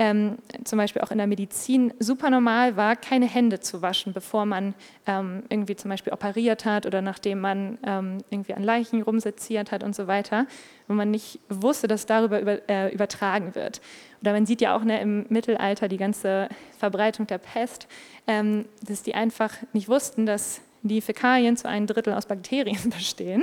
ähm, 0.00 0.38
zum 0.62 0.78
Beispiel 0.78 1.02
auch 1.02 1.10
in 1.10 1.18
der 1.18 1.26
Medizin 1.26 1.92
super 1.98 2.30
normal 2.30 2.76
war, 2.76 2.94
keine 2.94 3.26
Hände 3.26 3.58
zu 3.58 3.82
waschen, 3.82 4.12
bevor 4.12 4.46
man 4.46 4.74
ähm, 5.06 5.42
irgendwie 5.48 5.74
zum 5.74 5.88
Beispiel 5.88 6.12
operiert 6.12 6.64
hat 6.64 6.86
oder 6.86 7.02
nachdem 7.02 7.40
man 7.40 7.78
ähm, 7.84 8.18
irgendwie 8.30 8.54
an 8.54 8.62
Leichen 8.62 9.02
rumseziert 9.02 9.72
hat 9.72 9.82
und 9.82 9.96
so 9.96 10.06
weiter, 10.06 10.46
wo 10.86 10.94
man 10.94 11.10
nicht 11.10 11.40
wusste, 11.48 11.88
dass 11.88 12.06
darüber 12.06 12.40
über, 12.40 12.68
äh, 12.70 12.94
übertragen 12.94 13.56
wird. 13.56 13.80
Oder 14.20 14.32
man 14.32 14.46
sieht 14.46 14.60
ja 14.60 14.76
auch 14.76 14.84
ne, 14.84 15.00
im 15.00 15.26
Mittelalter 15.30 15.88
die 15.88 15.96
ganze 15.96 16.48
Verbreitung 16.78 17.26
der 17.26 17.38
Pest, 17.38 17.88
ähm, 18.28 18.66
dass 18.86 19.02
die 19.02 19.16
einfach 19.16 19.52
nicht 19.72 19.88
wussten, 19.88 20.26
dass 20.26 20.60
die 20.82 21.00
Fäkalien 21.00 21.56
zu 21.56 21.68
einem 21.68 21.88
Drittel 21.88 22.14
aus 22.14 22.26
Bakterien 22.26 22.90
bestehen 22.96 23.42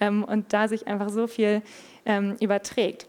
ähm, 0.00 0.22
und 0.22 0.52
da 0.52 0.68
sich 0.68 0.86
einfach 0.86 1.08
so 1.08 1.26
viel 1.26 1.62
ähm, 2.04 2.36
überträgt. 2.40 3.06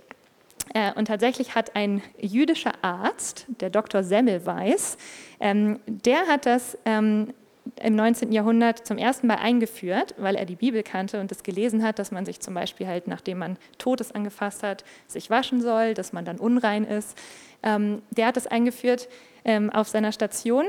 Äh, 0.74 0.94
und 0.94 1.06
tatsächlich 1.06 1.56
hat 1.56 1.76
ein 1.76 2.02
jüdischer 2.20 2.74
Arzt, 2.82 3.46
der 3.48 3.70
Dr. 3.70 4.04
Semmelweis, 4.04 4.98
ähm, 5.40 5.80
der 5.88 6.28
hat 6.28 6.46
das 6.46 6.78
ähm, 6.86 7.34
im 7.82 7.96
19. 7.96 8.32
Jahrhundert 8.32 8.86
zum 8.86 8.98
ersten 8.98 9.28
Mal 9.28 9.38
eingeführt, 9.38 10.14
weil 10.18 10.36
er 10.36 10.46
die 10.46 10.56
Bibel 10.56 10.84
kannte 10.84 11.20
und 11.20 11.32
es 11.32 11.44
gelesen 11.44 11.84
hat, 11.84 11.98
dass 11.98 12.12
man 12.12 12.26
sich 12.26 12.40
zum 12.40 12.54
Beispiel 12.54 12.88
halt, 12.88 13.08
nachdem 13.08 13.40
man 13.40 13.58
Totes 13.78 14.12
angefasst 14.12 14.64
hat, 14.64 14.84
sich 15.08 15.30
waschen 15.30 15.62
soll, 15.62 15.94
dass 15.94 16.14
man 16.14 16.26
dann 16.26 16.38
unrein 16.38 16.84
ist. 16.84 17.18
Ähm, 17.64 18.02
der 18.12 18.28
hat 18.28 18.38
das 18.38 18.48
eingeführt 18.48 19.10
auf 19.74 19.88
seiner 19.88 20.12
Station, 20.12 20.66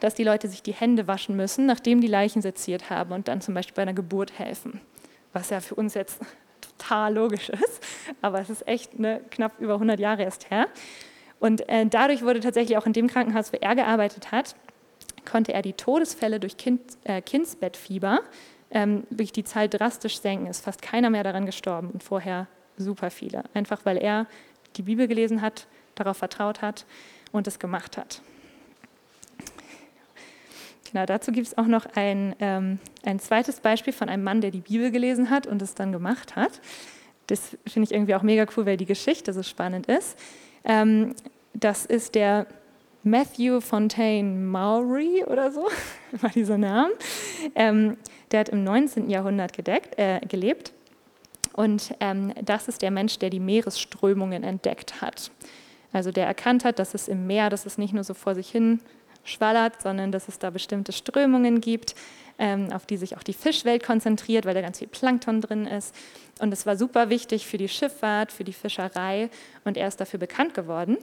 dass 0.00 0.14
die 0.14 0.24
Leute 0.24 0.48
sich 0.48 0.62
die 0.62 0.72
Hände 0.72 1.06
waschen 1.06 1.36
müssen, 1.36 1.66
nachdem 1.66 2.00
die 2.00 2.06
Leichen 2.06 2.40
seziert 2.40 2.88
haben 2.88 3.12
und 3.12 3.28
dann 3.28 3.42
zum 3.42 3.52
Beispiel 3.52 3.74
bei 3.74 3.82
einer 3.82 3.92
Geburt 3.92 4.38
helfen. 4.38 4.80
Was 5.32 5.50
ja 5.50 5.60
für 5.60 5.74
uns 5.74 5.92
jetzt 5.92 6.20
total 6.80 7.14
logisch 7.14 7.48
ist, 7.48 7.82
aber 8.22 8.40
es 8.40 8.50
ist 8.50 8.66
echt 8.66 8.98
ne, 8.98 9.20
knapp 9.30 9.58
über 9.60 9.74
100 9.74 10.00
Jahre 10.00 10.22
erst 10.22 10.50
her. 10.50 10.68
Und 11.38 11.66
äh, 11.68 11.86
dadurch 11.86 12.22
wurde 12.22 12.40
tatsächlich 12.40 12.76
auch 12.76 12.86
in 12.86 12.92
dem 12.92 13.06
Krankenhaus, 13.06 13.52
wo 13.52 13.58
er 13.60 13.74
gearbeitet 13.74 14.30
hat, 14.30 14.54
konnte 15.30 15.52
er 15.52 15.62
die 15.62 15.72
Todesfälle 15.72 16.40
durch 16.40 16.56
kind, 16.56 16.80
äh, 17.04 17.22
Kindsbettfieber 17.22 18.20
ähm, 18.70 19.04
durch 19.10 19.32
die 19.32 19.44
Zahl 19.44 19.68
drastisch 19.68 20.20
senken. 20.20 20.46
Es 20.46 20.58
ist 20.58 20.64
fast 20.64 20.82
keiner 20.82 21.10
mehr 21.10 21.24
daran 21.24 21.46
gestorben 21.46 21.90
und 21.90 22.02
vorher 22.02 22.46
super 22.76 23.10
viele. 23.10 23.44
Einfach 23.54 23.80
weil 23.84 23.96
er 23.96 24.26
die 24.76 24.82
Bibel 24.82 25.08
gelesen 25.08 25.40
hat, 25.40 25.66
darauf 25.94 26.18
vertraut 26.18 26.62
hat 26.62 26.84
und 27.32 27.46
es 27.46 27.58
gemacht 27.58 27.96
hat. 27.96 28.22
Genau, 30.90 31.06
dazu 31.06 31.30
gibt 31.30 31.46
es 31.46 31.56
auch 31.56 31.66
noch 31.66 31.86
ein, 31.94 32.34
ähm, 32.40 32.78
ein 33.04 33.20
zweites 33.20 33.60
Beispiel 33.60 33.92
von 33.92 34.08
einem 34.08 34.24
Mann, 34.24 34.40
der 34.40 34.50
die 34.50 34.60
Bibel 34.60 34.90
gelesen 34.90 35.30
hat 35.30 35.46
und 35.46 35.62
es 35.62 35.74
dann 35.74 35.92
gemacht 35.92 36.34
hat. 36.34 36.60
Das 37.28 37.56
finde 37.66 37.86
ich 37.86 37.92
irgendwie 37.92 38.14
auch 38.16 38.22
mega 38.22 38.44
cool, 38.56 38.66
weil 38.66 38.76
die 38.76 38.86
Geschichte 38.86 39.32
so 39.32 39.42
spannend 39.42 39.86
ist. 39.86 40.18
Ähm, 40.64 41.14
das 41.54 41.86
ist 41.86 42.16
der 42.16 42.46
Matthew 43.04 43.60
Fontaine 43.60 44.28
Maury 44.30 45.24
oder 45.24 45.52
so, 45.52 45.68
war 46.20 46.30
dieser 46.30 46.58
Name. 46.58 46.90
Ähm, 47.54 47.96
der 48.32 48.40
hat 48.40 48.48
im 48.48 48.64
19. 48.64 49.08
Jahrhundert 49.10 49.52
gedeckt, 49.52 49.96
äh, 49.98 50.20
gelebt. 50.26 50.72
Und 51.52 51.94
ähm, 52.00 52.32
das 52.44 52.68
ist 52.68 52.82
der 52.82 52.90
Mensch, 52.90 53.18
der 53.18 53.30
die 53.30 53.40
Meeresströmungen 53.40 54.42
entdeckt 54.42 55.00
hat. 55.00 55.30
Also 55.92 56.10
der 56.12 56.26
erkannt 56.26 56.64
hat, 56.64 56.78
dass 56.78 56.94
es 56.94 57.08
im 57.08 57.26
Meer, 57.26 57.50
dass 57.50 57.66
es 57.66 57.78
nicht 57.78 57.92
nur 57.92 58.04
so 58.04 58.14
vor 58.14 58.34
sich 58.34 58.50
hin 58.50 58.80
schwallert, 59.24 59.82
sondern 59.82 60.12
dass 60.12 60.28
es 60.28 60.38
da 60.38 60.50
bestimmte 60.50 60.92
Strömungen 60.92 61.60
gibt, 61.60 61.94
ähm, 62.38 62.72
auf 62.72 62.86
die 62.86 62.96
sich 62.96 63.16
auch 63.16 63.22
die 63.22 63.34
Fischwelt 63.34 63.84
konzentriert, 63.84 64.46
weil 64.46 64.54
da 64.54 64.62
ganz 64.62 64.78
viel 64.78 64.88
Plankton 64.88 65.40
drin 65.40 65.66
ist. 65.66 65.94
Und 66.40 66.52
es 66.52 66.66
war 66.66 66.76
super 66.76 67.10
wichtig 67.10 67.46
für 67.46 67.58
die 67.58 67.68
Schifffahrt, 67.68 68.32
für 68.32 68.44
die 68.44 68.52
Fischerei 68.52 69.28
und 69.64 69.76
er 69.76 69.88
ist 69.88 70.00
dafür 70.00 70.18
bekannt 70.18 70.54
geworden. 70.54 70.96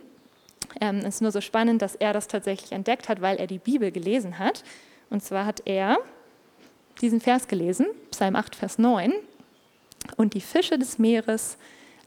Ähm, 0.82 0.98
es 1.00 1.16
ist 1.16 1.22
nur 1.22 1.32
so 1.32 1.42
spannend, 1.42 1.82
dass 1.82 1.96
er 1.96 2.14
das 2.14 2.28
tatsächlich 2.28 2.72
entdeckt 2.72 3.08
hat, 3.10 3.22
weil 3.22 3.38
er 3.38 3.48
die 3.48 3.60
Bibel 3.60 3.92
gelesen 3.92 4.40
hat. 4.40 4.64
Und 5.10 5.24
zwar 5.24 5.46
hat 5.46 5.62
er 5.66 5.98
diesen 7.02 7.22
Vers 7.22 7.48
gelesen, 7.48 7.86
Psalm 8.12 8.36
8, 8.36 8.56
Vers 8.56 8.78
9. 8.80 9.14
Und 10.16 10.34
die 10.34 10.42
Fische 10.42 10.78
des 10.80 11.00
Meeres, 11.00 11.58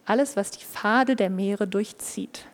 alles, 0.04 0.36
was 0.36 0.50
die 0.50 0.64
Pfade 0.64 1.16
der 1.16 1.30
Meere 1.30 1.66
durchzieht. 1.66 2.46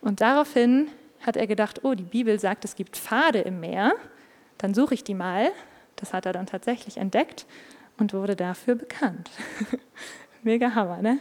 Und 0.00 0.20
daraufhin 0.20 0.88
hat 1.22 1.36
er 1.36 1.46
gedacht, 1.46 1.84
oh, 1.84 1.94
die 1.94 2.02
Bibel 2.02 2.38
sagt, 2.38 2.64
es 2.64 2.76
gibt 2.76 2.96
Pfade 2.96 3.40
im 3.40 3.60
Meer, 3.60 3.92
dann 4.58 4.74
suche 4.74 4.94
ich 4.94 5.04
die 5.04 5.14
mal. 5.14 5.50
Das 5.96 6.12
hat 6.12 6.26
er 6.26 6.32
dann 6.32 6.46
tatsächlich 6.46 6.96
entdeckt 6.96 7.46
und 7.98 8.12
wurde 8.12 8.36
dafür 8.36 8.74
bekannt. 8.74 9.30
Mega 10.42 10.74
Hammer, 10.74 11.00
ne? 11.00 11.18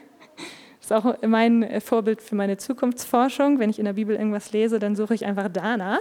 Ist 0.82 0.92
auch 0.92 1.16
mein 1.22 1.80
Vorbild 1.82 2.22
für 2.22 2.36
meine 2.36 2.58
Zukunftsforschung. 2.58 3.60
Wenn 3.60 3.70
ich 3.70 3.78
in 3.78 3.86
der 3.86 3.94
Bibel 3.94 4.16
irgendwas 4.16 4.52
lese, 4.52 4.80
dann 4.80 4.96
suche 4.96 5.14
ich 5.14 5.26
einfach 5.26 5.48
danach. 5.52 6.00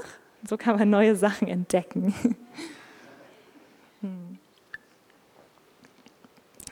So 0.49 0.57
kann 0.57 0.79
man 0.79 0.89
neue 0.89 1.17
Sachen 1.17 1.49
entdecken. 1.49 2.15
Hm. 4.03 4.39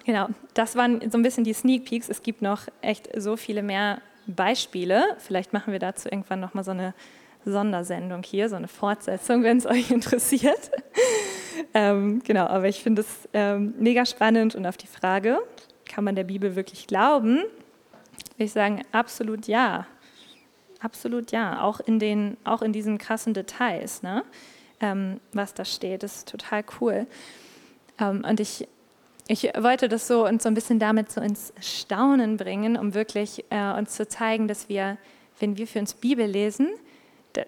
Genau, 0.06 0.28
das 0.54 0.76
waren 0.76 1.10
so 1.10 1.18
ein 1.18 1.22
bisschen 1.22 1.44
die 1.44 1.52
Sneak 1.52 1.84
Peeks. 1.84 2.08
Es 2.08 2.22
gibt 2.22 2.40
noch 2.40 2.62
echt 2.80 3.10
so 3.20 3.36
viele 3.36 3.62
mehr 3.62 4.00
Beispiele. 4.34 5.16
Vielleicht 5.18 5.52
machen 5.52 5.72
wir 5.72 5.78
dazu 5.78 6.08
irgendwann 6.08 6.40
nochmal 6.40 6.64
so 6.64 6.70
eine 6.70 6.94
Sondersendung 7.44 8.22
hier, 8.22 8.48
so 8.48 8.56
eine 8.56 8.68
Fortsetzung, 8.68 9.42
wenn 9.42 9.58
es 9.58 9.66
euch 9.66 9.90
interessiert. 9.90 10.70
ähm, 11.74 12.22
genau, 12.24 12.46
aber 12.46 12.68
ich 12.68 12.82
finde 12.82 13.02
es 13.02 13.28
ähm, 13.32 13.74
mega 13.78 14.06
spannend 14.06 14.54
und 14.54 14.66
auf 14.66 14.76
die 14.76 14.86
Frage, 14.86 15.38
kann 15.88 16.04
man 16.04 16.14
der 16.14 16.24
Bibel 16.24 16.54
wirklich 16.56 16.86
glauben, 16.86 17.42
ich 18.36 18.52
sagen, 18.52 18.82
absolut 18.92 19.46
ja. 19.48 19.86
Absolut 20.80 21.32
ja. 21.32 21.62
Auch 21.62 21.80
in, 21.80 21.98
den, 21.98 22.36
auch 22.44 22.62
in 22.62 22.72
diesen 22.72 22.98
krassen 22.98 23.34
Details, 23.34 24.02
ne? 24.02 24.24
Ähm, 24.80 25.20
was 25.32 25.54
da 25.54 25.64
steht. 25.64 26.04
Ist 26.04 26.28
total 26.28 26.64
cool. 26.80 27.06
Ähm, 27.98 28.24
und 28.28 28.38
ich, 28.38 28.68
ich 29.28 29.44
wollte 29.58 29.88
das 29.88 30.08
so 30.08 30.26
uns 30.26 30.42
so 30.42 30.48
ein 30.48 30.54
bisschen 30.54 30.78
damit 30.78 31.12
so 31.12 31.20
ins 31.20 31.52
Staunen 31.60 32.38
bringen, 32.38 32.78
um 32.78 32.94
wirklich 32.94 33.44
äh, 33.50 33.72
uns 33.72 33.94
zu 33.94 34.08
zeigen, 34.08 34.48
dass 34.48 34.70
wir, 34.70 34.96
wenn 35.38 35.58
wir 35.58 35.66
für 35.66 35.78
uns 35.78 35.94
Bibel 35.94 36.26
lesen, 36.26 36.68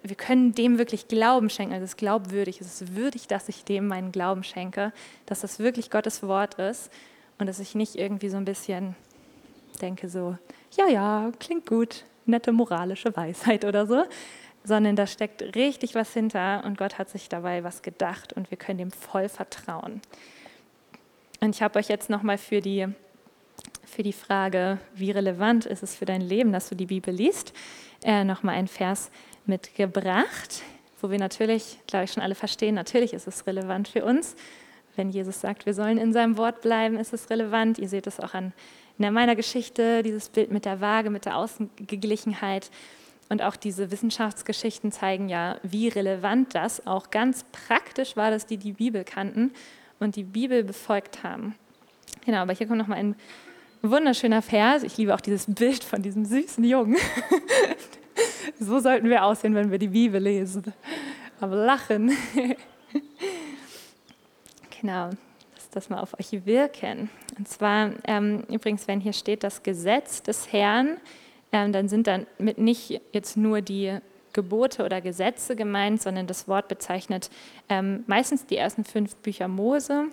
wir 0.03 0.15
können 0.15 0.53
dem 0.53 0.77
wirklich 0.77 1.07
Glauben 1.07 1.49
schenken. 1.49 1.73
Also 1.73 1.83
es 1.83 1.91
ist 1.91 1.97
glaubwürdig, 1.97 2.61
es 2.61 2.81
ist 2.81 2.95
würdig, 2.95 3.27
dass 3.27 3.49
ich 3.49 3.65
dem 3.65 3.87
meinen 3.87 4.11
Glauben 4.11 4.43
schenke, 4.43 4.93
dass 5.25 5.41
das 5.41 5.59
wirklich 5.59 5.89
Gottes 5.89 6.21
Wort 6.23 6.53
ist 6.59 6.91
und 7.39 7.47
dass 7.47 7.59
ich 7.59 7.73
nicht 7.73 7.95
irgendwie 7.95 8.29
so 8.29 8.37
ein 8.37 8.45
bisschen 8.45 8.95
denke 9.81 10.07
so, 10.07 10.37
ja, 10.77 10.87
ja, 10.87 11.31
klingt 11.39 11.65
gut, 11.65 12.05
nette 12.27 12.51
moralische 12.51 13.15
Weisheit 13.15 13.65
oder 13.65 13.87
so, 13.87 14.03
sondern 14.63 14.95
da 14.95 15.07
steckt 15.07 15.55
richtig 15.55 15.95
was 15.95 16.13
hinter 16.13 16.63
und 16.63 16.77
Gott 16.77 16.99
hat 16.99 17.09
sich 17.09 17.27
dabei 17.27 17.63
was 17.63 17.81
gedacht 17.81 18.33
und 18.33 18.51
wir 18.51 18.57
können 18.59 18.77
dem 18.77 18.91
voll 18.91 19.27
vertrauen. 19.27 20.01
Und 21.43 21.55
ich 21.55 21.63
habe 21.63 21.79
euch 21.79 21.87
jetzt 21.87 22.11
nochmal 22.11 22.37
für 22.37 22.61
die, 22.61 22.85
für 23.83 24.03
die 24.03 24.13
Frage, 24.13 24.77
wie 24.93 25.09
relevant 25.09 25.65
ist 25.65 25.81
es 25.81 25.95
für 25.95 26.05
dein 26.05 26.21
Leben, 26.21 26.51
dass 26.51 26.69
du 26.69 26.75
die 26.75 26.85
Bibel 26.85 27.11
liest, 27.11 27.53
äh, 28.03 28.23
nochmal 28.23 28.53
einen 28.53 28.67
Vers 28.67 29.09
mitgebracht, 29.47 30.61
wo 31.01 31.09
wir 31.09 31.17
natürlich, 31.17 31.79
glaube 31.87 32.05
ich, 32.05 32.11
schon 32.11 32.21
alle 32.21 32.35
verstehen, 32.35 32.75
natürlich 32.75 33.13
ist 33.13 33.27
es 33.27 33.47
relevant 33.47 33.87
für 33.87 34.05
uns. 34.05 34.35
Wenn 34.95 35.09
Jesus 35.09 35.41
sagt, 35.41 35.65
wir 35.65 35.73
sollen 35.73 35.97
in 35.97 36.13
seinem 36.13 36.37
Wort 36.37 36.61
bleiben, 36.61 36.95
ist 36.99 37.11
es 37.11 37.31
relevant. 37.31 37.79
Ihr 37.79 37.89
seht 37.89 38.05
es 38.05 38.19
auch 38.19 38.35
an 38.35 38.53
in 38.99 39.11
meiner 39.11 39.35
Geschichte, 39.35 40.03
dieses 40.03 40.29
Bild 40.29 40.51
mit 40.51 40.65
der 40.65 40.79
Waage, 40.79 41.09
mit 41.09 41.25
der 41.25 41.37
Außengeglichenheit. 41.37 42.69
Und 43.29 43.41
auch 43.41 43.55
diese 43.55 43.89
Wissenschaftsgeschichten 43.89 44.91
zeigen 44.91 45.27
ja, 45.27 45.57
wie 45.63 45.87
relevant 45.87 46.53
das 46.53 46.85
auch 46.85 47.09
ganz 47.09 47.45
praktisch 47.51 48.15
war, 48.15 48.29
dass 48.29 48.45
die 48.45 48.57
die 48.57 48.73
Bibel 48.73 49.03
kannten 49.03 49.53
und 50.01 50.15
die 50.15 50.23
Bibel 50.23 50.63
befolgt 50.63 51.23
haben. 51.23 51.55
Genau, 52.25 52.39
aber 52.39 52.53
hier 52.53 52.67
kommt 52.67 52.79
nochmal 52.79 52.99
ein 52.99 53.15
wunderschöner 53.81 54.41
Vers. 54.41 54.83
Ich 54.83 54.97
liebe 54.97 55.13
auch 55.13 55.21
dieses 55.21 55.45
Bild 55.47 55.83
von 55.83 56.01
diesem 56.01 56.25
süßen 56.25 56.63
Jungen. 56.63 56.97
so 58.59 58.79
sollten 58.79 59.09
wir 59.09 59.23
aussehen, 59.23 59.55
wenn 59.55 59.71
wir 59.71 59.79
die 59.79 59.87
Bibel 59.87 60.21
lesen. 60.21 60.73
Aber 61.39 61.55
lachen. 61.55 62.11
genau, 64.81 65.09
lass 65.55 65.69
das 65.71 65.89
mal 65.89 65.99
auf 65.99 66.19
euch 66.19 66.45
wirken. 66.45 67.09
Und 67.37 67.47
zwar, 67.47 67.91
ähm, 68.05 68.43
übrigens, 68.49 68.87
wenn 68.87 68.99
hier 68.99 69.13
steht 69.13 69.43
das 69.43 69.63
Gesetz 69.63 70.21
des 70.21 70.51
Herrn, 70.51 70.97
ähm, 71.51 71.71
dann 71.71 71.89
sind 71.89 72.07
damit 72.07 72.57
nicht 72.57 73.01
jetzt 73.11 73.37
nur 73.37 73.61
die 73.61 73.97
Gebote 74.33 74.83
oder 74.83 75.01
Gesetze 75.01 75.55
gemeint, 75.55 76.01
sondern 76.01 76.27
das 76.27 76.47
Wort 76.47 76.67
bezeichnet 76.67 77.29
ähm, 77.69 78.03
meistens 78.07 78.45
die 78.45 78.57
ersten 78.57 78.83
fünf 78.83 79.15
Bücher 79.17 79.47
Mose, 79.47 80.07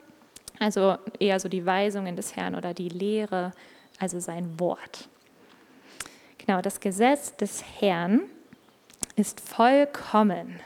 also 0.59 0.97
eher 1.19 1.39
so 1.41 1.49
die 1.49 1.65
Weisungen 1.65 2.17
des 2.17 2.37
Herrn 2.37 2.55
oder 2.55 2.75
die 2.75 2.89
Lehre, 2.89 3.53
also 3.99 4.21
sein 4.21 4.59
Wort. 4.59 5.09
Genau, 6.39 6.63
das 6.63 6.81
Gesetz 6.81 7.37
des 7.37 7.63
Herrn 7.81 8.23
ist 9.17 9.41
vollkommen. 9.41 10.61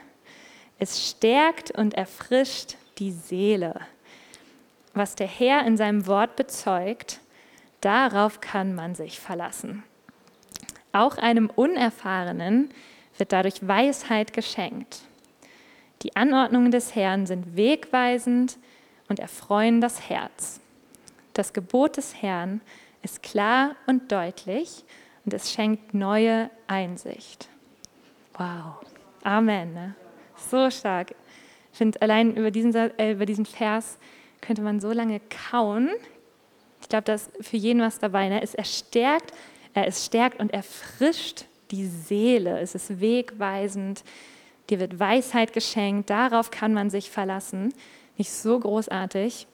Es 0.79 1.09
stärkt 1.09 1.71
und 1.71 1.93
erfrischt 1.93 2.75
die 2.99 3.11
Seele. 3.11 3.81
Was 4.93 5.15
der 5.15 5.27
Herr 5.27 5.65
in 5.65 5.77
seinem 5.77 6.07
Wort 6.07 6.35
bezeugt, 6.35 7.19
darauf 7.81 8.41
kann 8.41 8.75
man 8.75 8.95
sich 8.95 9.19
verlassen. 9.19 9.83
Auch 10.91 11.17
einem 11.17 11.49
Unerfahrenen 11.49 12.69
wird 13.17 13.31
dadurch 13.31 13.65
Weisheit 13.67 14.33
geschenkt. 14.33 15.01
Die 16.01 16.15
Anordnungen 16.15 16.71
des 16.71 16.95
Herrn 16.95 17.25
sind 17.25 17.55
wegweisend 17.55 18.57
und 19.07 19.19
erfreuen 19.19 19.81
das 19.81 20.09
Herz. 20.09 20.59
Das 21.33 21.53
Gebot 21.53 21.97
des 21.97 22.21
Herrn 22.21 22.61
ist 23.01 23.23
klar 23.23 23.75
und 23.87 24.11
deutlich 24.11 24.83
und 25.25 25.33
es 25.33 25.51
schenkt 25.51 25.93
neue 25.93 26.49
Einsicht. 26.67 27.47
Wow. 28.37 28.85
Amen. 29.23 29.73
Ne? 29.73 29.95
So 30.35 30.69
stark. 30.69 31.15
Ich 31.71 31.77
finde, 31.77 32.01
allein 32.01 32.35
über 32.35 32.51
diesen, 32.51 32.75
äh, 32.75 33.13
über 33.13 33.25
diesen 33.25 33.45
Vers 33.45 33.97
könnte 34.41 34.61
man 34.61 34.79
so 34.79 34.91
lange 34.91 35.21
kauen. 35.49 35.89
Ich 36.81 36.89
glaube, 36.89 37.05
da 37.05 37.13
ist 37.13 37.31
für 37.39 37.57
jeden 37.57 37.81
was 37.81 37.99
dabei. 37.99 38.29
Ne? 38.29 38.41
Es 38.41 38.53
erstärkt, 38.53 39.31
äh, 39.73 39.85
es 39.85 40.05
stärkt 40.05 40.39
und 40.39 40.53
erfrischt 40.53 41.45
die 41.73 41.87
Seele. 41.87 42.59
Es 42.59 42.75
ist 42.75 43.01
wegweisend. 43.01 44.03
Dir 44.69 44.79
wird 44.79 44.99
Weisheit 44.99 45.53
geschenkt. 45.53 46.09
Darauf 46.09 46.51
kann 46.51 46.73
man 46.73 46.89
sich 46.89 47.09
verlassen. 47.09 47.73
Nicht 48.17 48.31
so 48.31 48.59
großartig. 48.59 49.47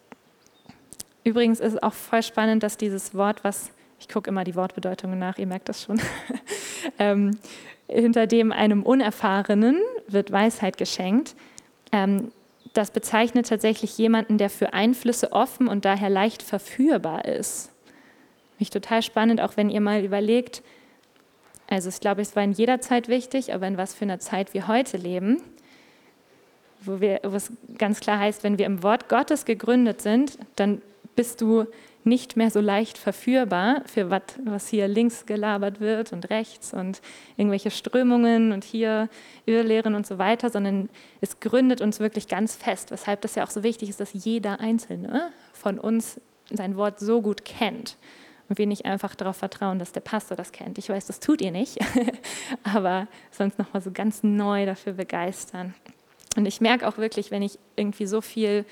Übrigens 1.23 1.59
ist 1.59 1.73
es 1.73 1.83
auch 1.83 1.93
voll 1.93 2.23
spannend, 2.23 2.63
dass 2.63 2.77
dieses 2.77 3.15
Wort, 3.15 3.43
was 3.43 3.71
ich 3.99 4.09
gucke 4.09 4.29
immer 4.29 4.43
die 4.43 4.55
Wortbedeutungen 4.55 5.19
nach, 5.19 5.37
ihr 5.37 5.47
merkt 5.47 5.69
das 5.69 5.83
schon, 5.83 5.99
ähm, 6.99 7.37
hinter 7.87 8.27
dem 8.27 8.51
einem 8.51 8.83
Unerfahrenen 8.83 9.77
wird 10.07 10.31
Weisheit 10.31 10.77
geschenkt. 10.77 11.35
Ähm, 11.91 12.31
das 12.73 12.91
bezeichnet 12.91 13.47
tatsächlich 13.47 13.97
jemanden, 13.97 14.37
der 14.37 14.49
für 14.49 14.73
Einflüsse 14.73 15.31
offen 15.31 15.67
und 15.67 15.85
daher 15.85 16.09
leicht 16.09 16.43
verführbar 16.43 17.25
ist. 17.25 17.71
Mich 18.59 18.69
total 18.69 19.01
spannend, 19.01 19.41
auch 19.41 19.57
wenn 19.57 19.69
ihr 19.69 19.81
mal 19.81 20.03
überlegt, 20.03 20.61
also 21.69 21.89
ich 21.89 21.99
glaube, 21.99 22.21
es 22.21 22.35
war 22.35 22.43
in 22.43 22.51
jeder 22.51 22.81
Zeit 22.81 23.07
wichtig, 23.07 23.53
aber 23.53 23.67
in 23.67 23.77
was 23.77 23.93
für 23.93 24.05
einer 24.05 24.19
Zeit 24.19 24.53
wir 24.53 24.67
heute 24.67 24.97
leben, 24.97 25.41
wo, 26.81 26.99
wir, 26.99 27.19
wo 27.23 27.35
es 27.35 27.51
ganz 27.77 27.99
klar 27.99 28.19
heißt, 28.19 28.43
wenn 28.43 28.57
wir 28.57 28.65
im 28.65 28.81
Wort 28.81 29.07
Gottes 29.07 29.45
gegründet 29.45 30.01
sind, 30.01 30.37
dann 30.55 30.81
bist 31.15 31.41
du 31.41 31.65
nicht 32.05 32.37
mehr 32.37 32.49
so 32.49 32.61
leicht 32.61 32.97
verführbar 32.97 33.83
für 33.85 34.09
wat, 34.09 34.39
was 34.45 34.69
hier 34.69 34.87
links 34.87 35.25
gelabert 35.25 35.79
wird 35.79 36.13
und 36.13 36.29
rechts 36.29 36.73
und 36.73 37.01
irgendwelche 37.35 37.71
Strömungen 37.71 38.51
und 38.51 38.63
hier 38.63 39.09
Irrlehren 39.45 39.95
und 39.95 40.07
so 40.07 40.17
weiter, 40.17 40.49
sondern 40.49 40.89
es 41.21 41.39
gründet 41.39 41.81
uns 41.81 41.99
wirklich 41.99 42.27
ganz 42.27 42.55
fest, 42.55 42.89
weshalb 42.89 43.21
das 43.21 43.35
ja 43.35 43.43
auch 43.43 43.49
so 43.49 43.63
wichtig 43.63 43.89
ist, 43.89 43.99
dass 43.99 44.13
jeder 44.13 44.59
Einzelne 44.59 45.31
von 45.53 45.77
uns 45.77 46.19
sein 46.49 46.77
Wort 46.77 46.99
so 46.99 47.21
gut 47.21 47.45
kennt 47.45 47.97
und 48.49 48.57
wir 48.57 48.67
nicht 48.67 48.85
einfach 48.85 49.15
darauf 49.15 49.37
vertrauen, 49.37 49.79
dass 49.79 49.91
der 49.91 50.01
Pastor 50.01 50.35
das 50.35 50.51
kennt. 50.51 50.77
Ich 50.77 50.89
weiß, 50.89 51.05
das 51.05 51.19
tut 51.19 51.41
ihr 51.41 51.51
nicht, 51.51 51.77
aber 52.63 53.07
sonst 53.31 53.59
nochmal 53.59 53.81
so 53.81 53.91
ganz 53.91 54.23
neu 54.23 54.65
dafür 54.65 54.93
begeistern. 54.93 55.75
Und 56.35 56.45
ich 56.45 56.59
merke 56.59 56.87
auch 56.87 56.97
wirklich, 56.97 57.31
wenn 57.31 57.41
ich 57.41 57.59
irgendwie 57.75 58.07
so 58.07 58.21
viel 58.21 58.65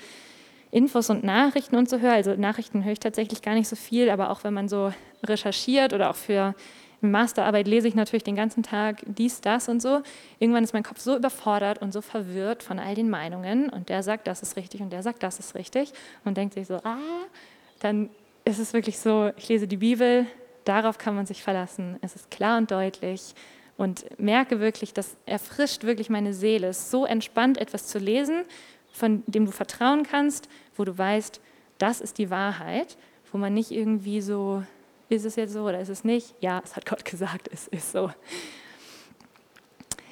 Infos 0.70 1.10
und 1.10 1.24
Nachrichten 1.24 1.76
und 1.76 1.88
so 1.88 2.00
höre. 2.00 2.12
Also 2.12 2.34
Nachrichten 2.34 2.84
höre 2.84 2.92
ich 2.92 3.00
tatsächlich 3.00 3.40
gar 3.40 3.54
nicht 3.54 3.68
so 3.68 3.76
viel, 3.76 4.10
aber 4.10 4.30
auch 4.30 4.44
wenn 4.44 4.52
man 4.52 4.68
so 4.68 4.92
recherchiert 5.24 5.92
oder 5.92 6.10
auch 6.10 6.16
für 6.16 6.54
Masterarbeit 7.00 7.68
lese 7.68 7.86
ich 7.88 7.94
natürlich 7.94 8.24
den 8.24 8.34
ganzen 8.34 8.62
Tag 8.62 9.02
dies, 9.06 9.40
das 9.40 9.68
und 9.68 9.80
so. 9.80 10.02
Irgendwann 10.40 10.64
ist 10.64 10.72
mein 10.72 10.82
Kopf 10.82 11.00
so 11.00 11.16
überfordert 11.16 11.80
und 11.80 11.92
so 11.92 12.00
verwirrt 12.00 12.62
von 12.62 12.78
all 12.78 12.94
den 12.94 13.08
Meinungen 13.08 13.70
und 13.70 13.88
der 13.88 14.02
sagt, 14.02 14.26
das 14.26 14.42
ist 14.42 14.56
richtig 14.56 14.80
und 14.80 14.90
der 14.90 15.02
sagt, 15.02 15.22
das 15.22 15.38
ist 15.38 15.54
richtig 15.54 15.92
und 16.24 16.36
denkt 16.36 16.54
sich 16.54 16.66
so, 16.66 16.76
ah, 16.82 16.98
dann 17.80 18.10
ist 18.48 18.58
es 18.58 18.72
wirklich 18.72 18.98
so, 18.98 19.30
ich 19.36 19.48
lese 19.48 19.68
die 19.68 19.76
Bibel, 19.76 20.26
darauf 20.64 20.98
kann 20.98 21.14
man 21.14 21.26
sich 21.26 21.42
verlassen. 21.42 21.98
Es 22.00 22.16
ist 22.16 22.30
klar 22.30 22.58
und 22.58 22.70
deutlich 22.70 23.34
und 23.76 24.06
merke 24.18 24.58
wirklich, 24.58 24.94
das 24.94 25.16
erfrischt 25.26 25.84
wirklich 25.84 26.08
meine 26.08 26.32
Seele. 26.32 26.68
Es 26.68 26.78
ist 26.78 26.90
so 26.90 27.04
entspannt, 27.04 27.58
etwas 27.58 27.86
zu 27.86 27.98
lesen, 27.98 28.44
von 28.90 29.22
dem 29.26 29.46
du 29.46 29.52
vertrauen 29.52 30.02
kannst, 30.02 30.48
wo 30.76 30.84
du 30.84 30.96
weißt, 30.96 31.40
das 31.76 32.00
ist 32.00 32.18
die 32.18 32.30
Wahrheit, 32.30 32.96
wo 33.30 33.38
man 33.38 33.52
nicht 33.54 33.70
irgendwie 33.70 34.20
so, 34.20 34.62
ist 35.10 35.26
es 35.26 35.36
jetzt 35.36 35.52
so 35.52 35.64
oder 35.64 35.80
ist 35.80 35.90
es 35.90 36.02
nicht? 36.02 36.34
Ja, 36.40 36.60
es 36.64 36.74
hat 36.74 36.86
Gott 36.86 37.04
gesagt, 37.04 37.48
es 37.52 37.68
ist 37.68 37.92
so. 37.92 38.10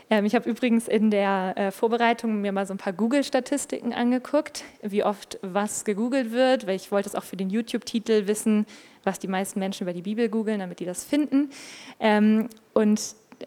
Ähm, 0.08 0.24
ich 0.24 0.34
habe 0.34 0.48
übrigens 0.48 0.88
in 0.88 1.10
der 1.10 1.54
äh, 1.56 1.70
Vorbereitung 1.70 2.40
mir 2.40 2.52
mal 2.52 2.66
so 2.66 2.74
ein 2.74 2.78
paar 2.78 2.92
Google-Statistiken 2.92 3.92
angeguckt, 3.92 4.64
wie 4.82 5.02
oft 5.02 5.38
was 5.42 5.84
gegoogelt 5.84 6.32
wird, 6.32 6.66
weil 6.66 6.76
ich 6.76 6.92
wollte 6.92 7.08
es 7.08 7.14
auch 7.14 7.24
für 7.24 7.36
den 7.36 7.50
YouTube-Titel 7.50 8.26
wissen, 8.26 8.66
was 9.02 9.18
die 9.18 9.28
meisten 9.28 9.58
Menschen 9.58 9.84
über 9.84 9.92
die 9.92 10.02
Bibel 10.02 10.28
googeln, 10.28 10.60
damit 10.60 10.80
die 10.80 10.84
das 10.84 11.04
finden. 11.04 11.50
Ähm, 11.98 12.48
und 12.72 13.00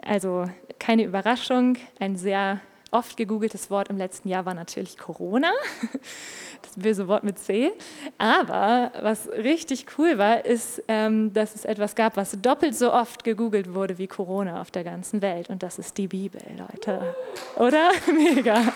also 0.04 0.46
keine 0.80 1.04
Überraschung, 1.04 1.78
ein 2.00 2.16
sehr 2.16 2.62
oft 2.92 3.18
gegoogeltes 3.18 3.70
Wort 3.70 3.90
im 3.90 3.98
letzten 3.98 4.30
Jahr 4.30 4.46
war 4.46 4.54
natürlich 4.54 4.98
Corona, 4.98 5.52
das 6.62 6.72
böse 6.76 7.08
Wort 7.08 7.24
mit 7.24 7.40
C. 7.40 7.72
Aber 8.18 8.92
was 9.02 9.28
richtig 9.30 9.86
cool 9.98 10.18
war, 10.18 10.46
ist, 10.46 10.84
ähm, 10.88 11.34
dass 11.34 11.56
es 11.56 11.66
etwas 11.66 11.96
gab, 11.96 12.18
was 12.18 12.38
doppelt 12.42 12.76
so 12.76 12.92
oft 12.92 13.24
gegoogelt 13.24 13.74
wurde 13.74 13.98
wie 13.98 14.08
Corona 14.08 14.62
auf 14.62 14.72
der 14.72 14.84
ganzen 14.84 15.22
Welt. 15.22 15.50
Und 15.50 15.64
das 15.64 15.80
ist 15.80 15.98
die 15.98 16.08
Bibel, 16.08 16.42
Leute. 16.58 17.16
Oder? 17.58 17.92
Mega. 18.14 18.74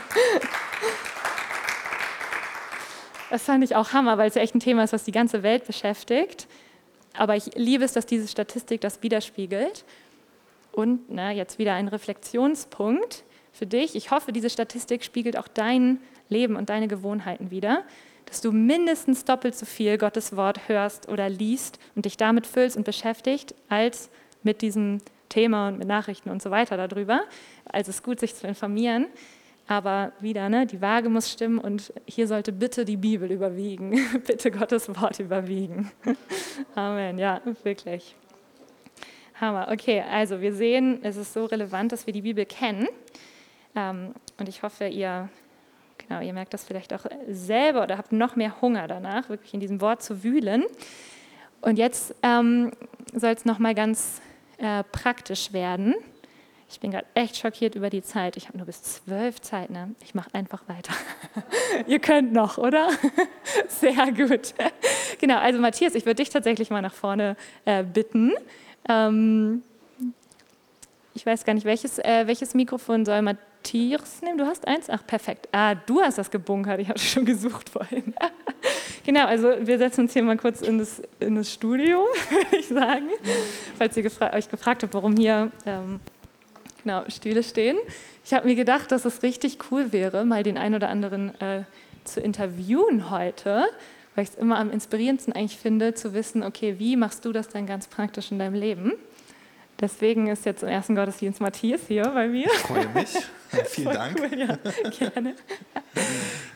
Das 3.30 3.43
fand 3.43 3.63
ich 3.63 3.76
auch 3.76 3.93
Hammer, 3.93 4.17
weil 4.17 4.30
es 4.30 4.36
ja 4.36 4.41
echt 4.41 4.54
ein 4.54 4.60
Thema 4.60 4.84
ist, 4.84 4.93
was 4.93 5.04
die 5.06 5.12
ganze 5.12 5.41
Welt 5.41 5.65
beschäftigt. 5.65 6.47
aber 7.15 7.36
ich 7.36 7.56
liebe 7.56 7.84
es, 7.84 7.93
dass 7.93 8.06
diese 8.06 8.28
Statistik 8.28 8.82
das 8.82 9.02
widerspiegelt. 9.02 9.86
Und 10.71 11.10
na, 11.10 11.32
jetzt 11.32 11.60
wieder 11.60 11.73
ein 11.73 11.88
Reflexionspunkt 11.88 13.23
für 13.54 13.66
dich. 13.66 13.96
Ich 13.96 14.12
hoffe, 14.12 14.34
diese 14.34 14.50
Statistik 14.50 15.04
spiegelt 15.04 15.38
auch 15.38 15.48
dein 15.48 16.00
Leben 16.28 16.58
und 16.58 16.70
deine 16.70 16.88
Gewohnheiten 16.88 17.52
wider, 17.52 17.84
dass 18.26 18.42
du 18.42 18.52
mindestens 18.52 19.24
doppelt 19.26 19.56
so 19.56 19.66
viel 19.66 19.98
Gottes 19.98 20.36
Wort 20.36 20.68
hörst 20.68 21.08
oder 21.08 21.30
liest 21.30 21.80
und 21.96 22.06
dich 22.06 22.18
damit 22.18 22.48
füllst 22.48 22.76
und 22.76 22.84
beschäftigt, 22.84 23.54
als 23.70 24.10
mit 24.42 24.62
diesem 24.62 25.00
Thema 25.30 25.68
und 25.70 25.78
mit 25.78 25.88
Nachrichten 25.88 26.30
und 26.30 26.42
so 26.42 26.52
weiter 26.52 26.76
darüber. 26.76 27.22
Also 27.66 27.92
es 27.92 27.98
ist 27.98 28.04
gut, 28.04 28.20
sich 28.20 28.36
zu 28.36 28.48
informieren. 28.48 29.08
Aber 29.66 30.12
wieder, 30.20 30.50
ne, 30.50 30.66
die 30.66 30.82
Waage 30.82 31.08
muss 31.08 31.32
stimmen 31.32 31.58
und 31.58 31.94
hier 32.06 32.28
sollte 32.28 32.52
bitte 32.52 32.84
die 32.84 32.98
Bibel 32.98 33.32
überwiegen, 33.32 33.98
bitte 34.28 34.52
Gottes 34.52 34.89
Wort 34.89 35.20
überwiegen. 35.20 35.89
Amen, 36.76 37.18
ja, 37.18 37.42
wirklich. 37.63 38.16
Hammer. 39.39 39.70
Okay, 39.72 40.02
also 40.02 40.42
wir 40.42 40.54
sehen, 40.54 41.00
es 41.04 41.16
ist 41.16 41.34
so 41.34 41.46
relevant, 41.46 41.92
dass 41.92 42.06
wir 42.06 42.13
die 42.13 42.22
Bibel 42.22 42.46
kennen. 42.46 42.88
Ähm, 43.76 44.14
und 44.40 44.50
ich 44.50 44.64
hoffe, 44.64 44.88
ihr, 44.88 45.30
genau, 45.98 46.22
ihr 46.22 46.34
merkt 46.34 46.54
das 46.54 46.64
vielleicht 46.64 46.94
auch 46.94 47.06
selber 47.28 47.84
oder 47.84 47.98
habt 47.98 48.12
noch 48.12 48.36
mehr 48.36 48.62
Hunger 48.62 48.88
danach, 48.88 49.30
wirklich 49.30 49.54
in 49.54 49.60
diesem 49.60 49.82
Wort 49.82 50.02
zu 50.02 50.24
wühlen. 50.24 50.64
Und 51.62 51.78
jetzt 51.78 52.16
ähm, 52.24 52.72
soll 53.14 53.32
es 53.32 53.46
nochmal 53.46 53.74
ganz 53.74 54.22
äh, 54.58 54.84
praktisch 54.84 55.54
werden. 55.54 55.96
Ich 56.70 56.80
bin 56.80 56.92
gerade 56.92 57.06
echt 57.14 57.38
schockiert 57.38 57.76
über 57.76 57.90
die 57.90 58.02
Zeit. 58.02 58.36
Ich 58.36 58.48
habe 58.48 58.58
nur 58.58 58.66
bis 58.66 58.82
zwölf 58.82 59.40
Zeit. 59.42 59.70
Ne? 59.70 59.94
Ich 60.04 60.16
mache 60.16 60.34
einfach 60.34 60.68
weiter. 60.68 60.94
Ihr 61.88 62.00
könnt 62.00 62.34
noch, 62.34 62.58
oder? 62.58 62.90
Sehr 63.68 64.12
gut. 64.12 64.56
genau, 65.20 65.38
also 65.38 65.60
Matthias, 65.60 65.94
ich 65.94 66.06
würde 66.06 66.24
dich 66.24 66.30
tatsächlich 66.30 66.70
mal 66.72 66.82
nach 66.82 66.94
vorne 66.94 67.38
äh, 67.66 67.84
bitten. 67.84 68.34
Ähm, 68.90 69.62
ich 71.14 71.26
weiß 71.26 71.46
gar 71.46 71.54
nicht, 71.54 71.66
welches, 71.66 72.00
äh, 72.00 72.26
welches 72.26 72.56
Mikrofon 72.56 73.06
soll 73.06 73.22
Matthias 73.22 73.53
nehmen? 74.21 74.38
Du 74.38 74.45
hast 74.45 74.67
eins? 74.67 74.89
Ach, 74.89 75.06
perfekt. 75.06 75.47
Ah, 75.52 75.76
du 75.76 76.02
hast 76.02 76.17
das 76.17 76.30
gebunkert. 76.30 76.80
Ich 76.80 76.89
habe 76.89 76.99
schon 76.99 77.26
gesucht 77.26 77.69
vorhin. 77.69 78.13
genau, 79.06 79.26
also 79.26 79.54
wir 79.62 79.78
setzen 79.78 80.02
uns 80.02 80.13
hier 80.13 80.23
mal 80.23 80.38
kurz 80.38 80.62
in 80.62 80.78
das, 80.78 81.02
in 81.19 81.36
das 81.36 81.52
Studio, 81.52 81.99
würde 82.30 82.58
ich 82.58 82.67
sagen. 82.67 83.10
Falls 83.78 83.95
ihr 83.97 84.04
gefra 84.04 84.34
euch 84.34 84.49
gefragt 84.49 84.84
habt, 84.84 84.93
warum 84.93 85.15
hier 85.15 85.52
ähm, 85.65 85.99
genau, 86.84 87.04
Stühle 87.08 87.43
stehen. 87.43 87.78
Ich 88.26 88.34
habe 88.34 88.47
mir 88.47 88.56
gedacht, 88.56 88.91
dass 88.91 89.06
es 89.06 89.23
richtig 89.23 89.58
cool 89.71 89.91
wäre, 89.91 90.26
mal 90.26 90.43
den 90.43 90.58
einen 90.58 90.76
oder 90.76 90.89
anderen 90.89 91.39
äh, 91.41 91.63
zu 92.04 92.19
interviewen 92.19 93.10
heute, 93.10 93.65
weil 94.15 94.23
ich 94.23 94.32
es 94.32 94.36
immer 94.36 94.60
am 94.60 94.69
inspirierendsten 94.69 95.34
eigentlich 95.34 95.58
finde, 95.58 95.93
zu 95.93 96.13
wissen, 96.13 96.43
okay, 96.43 96.76
wie 96.78 96.95
machst 96.95 97.26
du 97.26 97.32
das 97.32 97.47
denn 97.47 97.65
ganz 97.65 97.88
praktisch 97.88 98.32
in 98.32 98.39
deinem 98.39 98.56
Leben? 98.56 98.93
Deswegen 99.84 100.28
ist 100.28 100.46
jetzt 100.46 100.63
im 100.63 100.69
ersten 100.69 100.96
Gottesdienst 100.96 101.41
Matthias 101.41 101.82
hier 101.89 102.04
bei 102.04 102.30
mir. 102.30 102.46
Ich 102.46 102.60
freue 102.60 102.88
mich. 102.88 103.10
Vielen 103.65 103.93
Dank. 103.93 104.17
Cool, 104.17 104.39
ja, 104.39 104.58
gerne. 104.91 105.36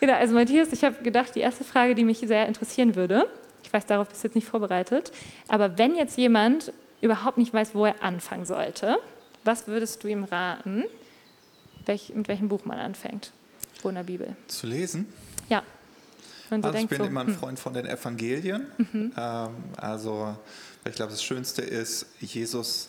genau, 0.00 0.14
also 0.14 0.32
Matthias, 0.32 0.72
ich 0.72 0.82
habe 0.82 1.02
gedacht, 1.02 1.34
die 1.34 1.40
erste 1.40 1.62
Frage, 1.62 1.94
die 1.94 2.04
mich 2.04 2.20
sehr 2.20 2.46
interessieren 2.46 2.96
würde, 2.96 3.28
ich 3.62 3.70
weiß, 3.70 3.84
darauf 3.84 4.08
bist 4.08 4.24
du 4.24 4.28
jetzt 4.28 4.34
nicht 4.34 4.48
vorbereitet, 4.48 5.12
aber 5.46 5.76
wenn 5.76 5.94
jetzt 5.94 6.16
jemand 6.16 6.72
überhaupt 7.02 7.36
nicht 7.36 7.52
weiß, 7.52 7.74
wo 7.74 7.84
er 7.84 8.02
anfangen 8.02 8.46
sollte, 8.46 8.96
was 9.44 9.66
würdest 9.66 10.02
du 10.02 10.08
ihm 10.08 10.24
raten, 10.24 10.84
welch, 11.84 12.14
mit 12.14 12.28
welchem 12.28 12.48
Buch 12.48 12.64
man 12.64 12.78
anfängt? 12.78 13.32
Wo 13.82 13.90
in 13.90 13.96
der 13.96 14.04
Bibel? 14.04 14.36
Zu 14.46 14.68
lesen? 14.68 15.04
Ja. 15.50 15.62
also 16.48 16.72
ich 16.72 16.88
bin 16.88 16.98
so, 16.98 17.04
immer 17.04 17.20
ein 17.20 17.26
hm. 17.26 17.34
Freund 17.34 17.58
von 17.58 17.74
den 17.74 17.84
Evangelien. 17.84 18.68
Mhm. 18.78 19.12
Ähm, 19.18 19.48
also 19.76 20.34
ich 20.86 20.94
glaube, 20.94 21.10
das 21.10 21.22
Schönste 21.22 21.60
ist, 21.60 22.06
Jesus 22.20 22.88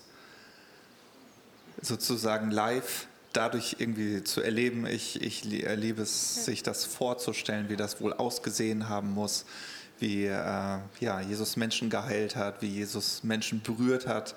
sozusagen 1.82 2.52
live 2.52 3.08
dadurch 3.34 3.76
irgendwie 3.80 4.24
zu 4.24 4.42
erleben. 4.42 4.86
Ich, 4.86 5.22
ich 5.22 5.44
liebe 5.44 6.02
es, 6.02 6.46
sich 6.46 6.64
das 6.64 6.86
vorzustellen, 6.86 7.70
wie 7.70 7.76
das 7.76 8.02
wohl 8.02 8.14
ausgesehen 8.14 8.90
haben 8.90 9.12
muss, 9.12 9.46
wie 10.00 10.26
äh, 10.26 10.78
ja, 11.00 11.22
Jesus 11.22 11.56
Menschen 11.58 11.90
geheilt 11.90 12.36
hat, 12.36 12.62
wie 12.62 12.68
Jesus 12.68 13.24
Menschen 13.24 13.62
berührt 13.62 14.08
hat 14.08 14.36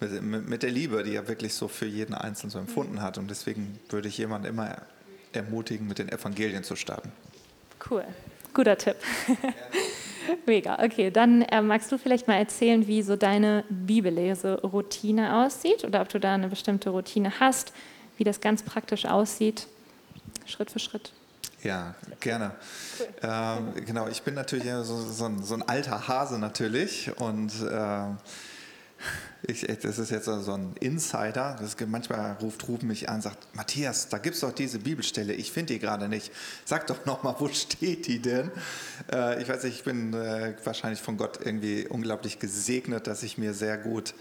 mit, 0.00 0.48
mit 0.48 0.62
der 0.62 0.70
Liebe, 0.70 1.02
die 1.02 1.14
er 1.14 1.26
wirklich 1.28 1.54
so 1.54 1.68
für 1.68 1.86
jeden 1.86 2.14
Einzelnen 2.14 2.50
so 2.50 2.58
empfunden 2.58 3.02
hat. 3.02 3.18
Und 3.18 3.28
deswegen 3.28 3.78
würde 3.88 4.08
ich 4.08 4.18
jemanden 4.18 4.46
immer 4.46 4.82
ermutigen, 5.32 5.86
mit 5.86 5.98
den 5.98 6.08
Evangelien 6.08 6.64
zu 6.64 6.76
starten. 6.76 7.12
Cool, 7.90 8.04
guter 8.54 8.76
Tipp. 8.76 8.96
Mega. 10.46 10.82
Okay, 10.82 11.10
dann 11.10 11.42
äh, 11.42 11.62
magst 11.62 11.90
du 11.92 11.98
vielleicht 11.98 12.28
mal 12.28 12.36
erzählen, 12.36 12.86
wie 12.86 13.02
so 13.02 13.16
deine 13.16 13.64
Bibelleseroutine 13.68 15.44
aussieht 15.44 15.84
oder 15.84 16.00
ob 16.00 16.08
du 16.08 16.20
da 16.20 16.34
eine 16.34 16.48
bestimmte 16.48 16.90
Routine 16.90 17.40
hast, 17.40 17.72
wie 18.16 18.24
das 18.24 18.40
ganz 18.40 18.62
praktisch 18.62 19.06
aussieht, 19.06 19.66
Schritt 20.46 20.70
für 20.70 20.78
Schritt. 20.78 21.12
Ja, 21.62 21.94
gerne. 22.20 22.52
Cool. 22.98 23.06
Ähm, 23.22 23.84
genau, 23.84 24.08
ich 24.08 24.22
bin 24.22 24.34
natürlich 24.34 24.64
so, 24.82 24.96
so, 24.96 25.24
ein, 25.24 25.42
so, 25.42 25.54
ein, 25.54 25.62
alter 25.62 26.06
Hase 26.06 26.38
natürlich 26.38 27.10
und 27.20 27.50
äh, 27.62 28.00
ich, 29.42 29.62
das 29.62 29.98
ist 29.98 30.10
jetzt 30.10 30.26
so 30.26 30.52
ein 30.52 30.74
Insider. 30.80 31.56
Das 31.60 31.76
manchmal 31.86 32.32
ruft 32.40 32.66
Ruben 32.68 32.88
mich 32.88 33.08
an 33.08 33.16
und 33.16 33.22
sagt, 33.22 33.54
Matthias, 33.54 34.08
da 34.08 34.18
gibt 34.18 34.34
es 34.34 34.40
doch 34.40 34.52
diese 34.52 34.80
Bibelstelle, 34.80 35.32
ich 35.32 35.52
finde 35.52 35.74
die 35.74 35.78
gerade 35.78 36.08
nicht. 36.08 36.32
Sag 36.64 36.86
doch 36.88 37.06
nochmal, 37.06 37.36
wo 37.38 37.48
steht 37.48 38.06
die 38.06 38.20
denn? 38.20 38.50
Äh, 39.12 39.40
ich 39.42 39.48
weiß 39.48 39.64
nicht, 39.64 39.76
ich 39.76 39.84
bin 39.84 40.12
äh, 40.14 40.54
wahrscheinlich 40.64 41.00
von 41.00 41.16
Gott 41.16 41.38
irgendwie 41.44 41.86
unglaublich 41.86 42.38
gesegnet, 42.38 43.06
dass 43.06 43.22
ich 43.22 43.38
mir 43.38 43.54
sehr 43.54 43.78
gut 43.78 44.14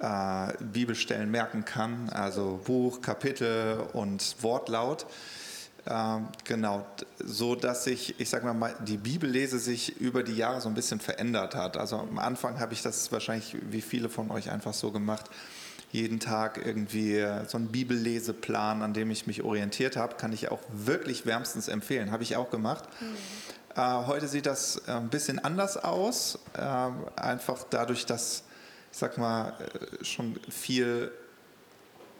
äh, 0.00 0.52
Bibelstellen 0.60 1.30
merken 1.30 1.64
kann, 1.64 2.08
also 2.10 2.60
Buch, 2.64 3.00
Kapitel 3.00 3.80
und 3.92 4.36
Wortlaut. 4.42 5.06
Ähm, 5.90 6.28
genau, 6.44 6.86
so 7.18 7.54
dass 7.54 7.84
sich, 7.84 8.20
ich 8.20 8.28
sage 8.28 8.52
mal, 8.52 8.74
die 8.86 8.98
Bibellese 8.98 9.58
sich 9.58 9.98
über 10.00 10.22
die 10.22 10.36
Jahre 10.36 10.60
so 10.60 10.68
ein 10.68 10.74
bisschen 10.74 11.00
verändert 11.00 11.54
hat. 11.54 11.78
Also 11.78 11.96
am 11.96 12.18
Anfang 12.18 12.60
habe 12.60 12.74
ich 12.74 12.82
das 12.82 13.10
wahrscheinlich 13.10 13.56
wie 13.70 13.80
viele 13.80 14.10
von 14.10 14.30
euch 14.30 14.50
einfach 14.50 14.74
so 14.74 14.90
gemacht, 14.90 15.30
jeden 15.90 16.20
Tag 16.20 16.60
irgendwie 16.62 17.24
so 17.46 17.56
einen 17.56 17.68
Bibelleseplan, 17.68 18.82
an 18.82 18.92
dem 18.92 19.10
ich 19.10 19.26
mich 19.26 19.42
orientiert 19.42 19.96
habe, 19.96 20.16
kann 20.16 20.34
ich 20.34 20.50
auch 20.50 20.60
wirklich 20.70 21.24
wärmstens 21.24 21.68
empfehlen. 21.68 22.10
Habe 22.10 22.22
ich 22.22 22.36
auch 22.36 22.50
gemacht. 22.50 22.84
Mhm. 23.00 23.16
Äh, 23.78 24.06
heute 24.06 24.28
sieht 24.28 24.46
das 24.46 24.82
äh, 24.86 24.90
ein 24.90 25.08
bisschen 25.08 25.38
anders 25.38 25.76
aus, 25.76 26.38
äh, 26.54 27.20
einfach 27.20 27.64
dadurch, 27.70 28.06
dass, 28.06 28.42
ich 28.90 28.98
sag 28.98 29.16
mal, 29.16 29.54
äh, 29.60 30.04
schon 30.04 30.38
viel 30.50 31.12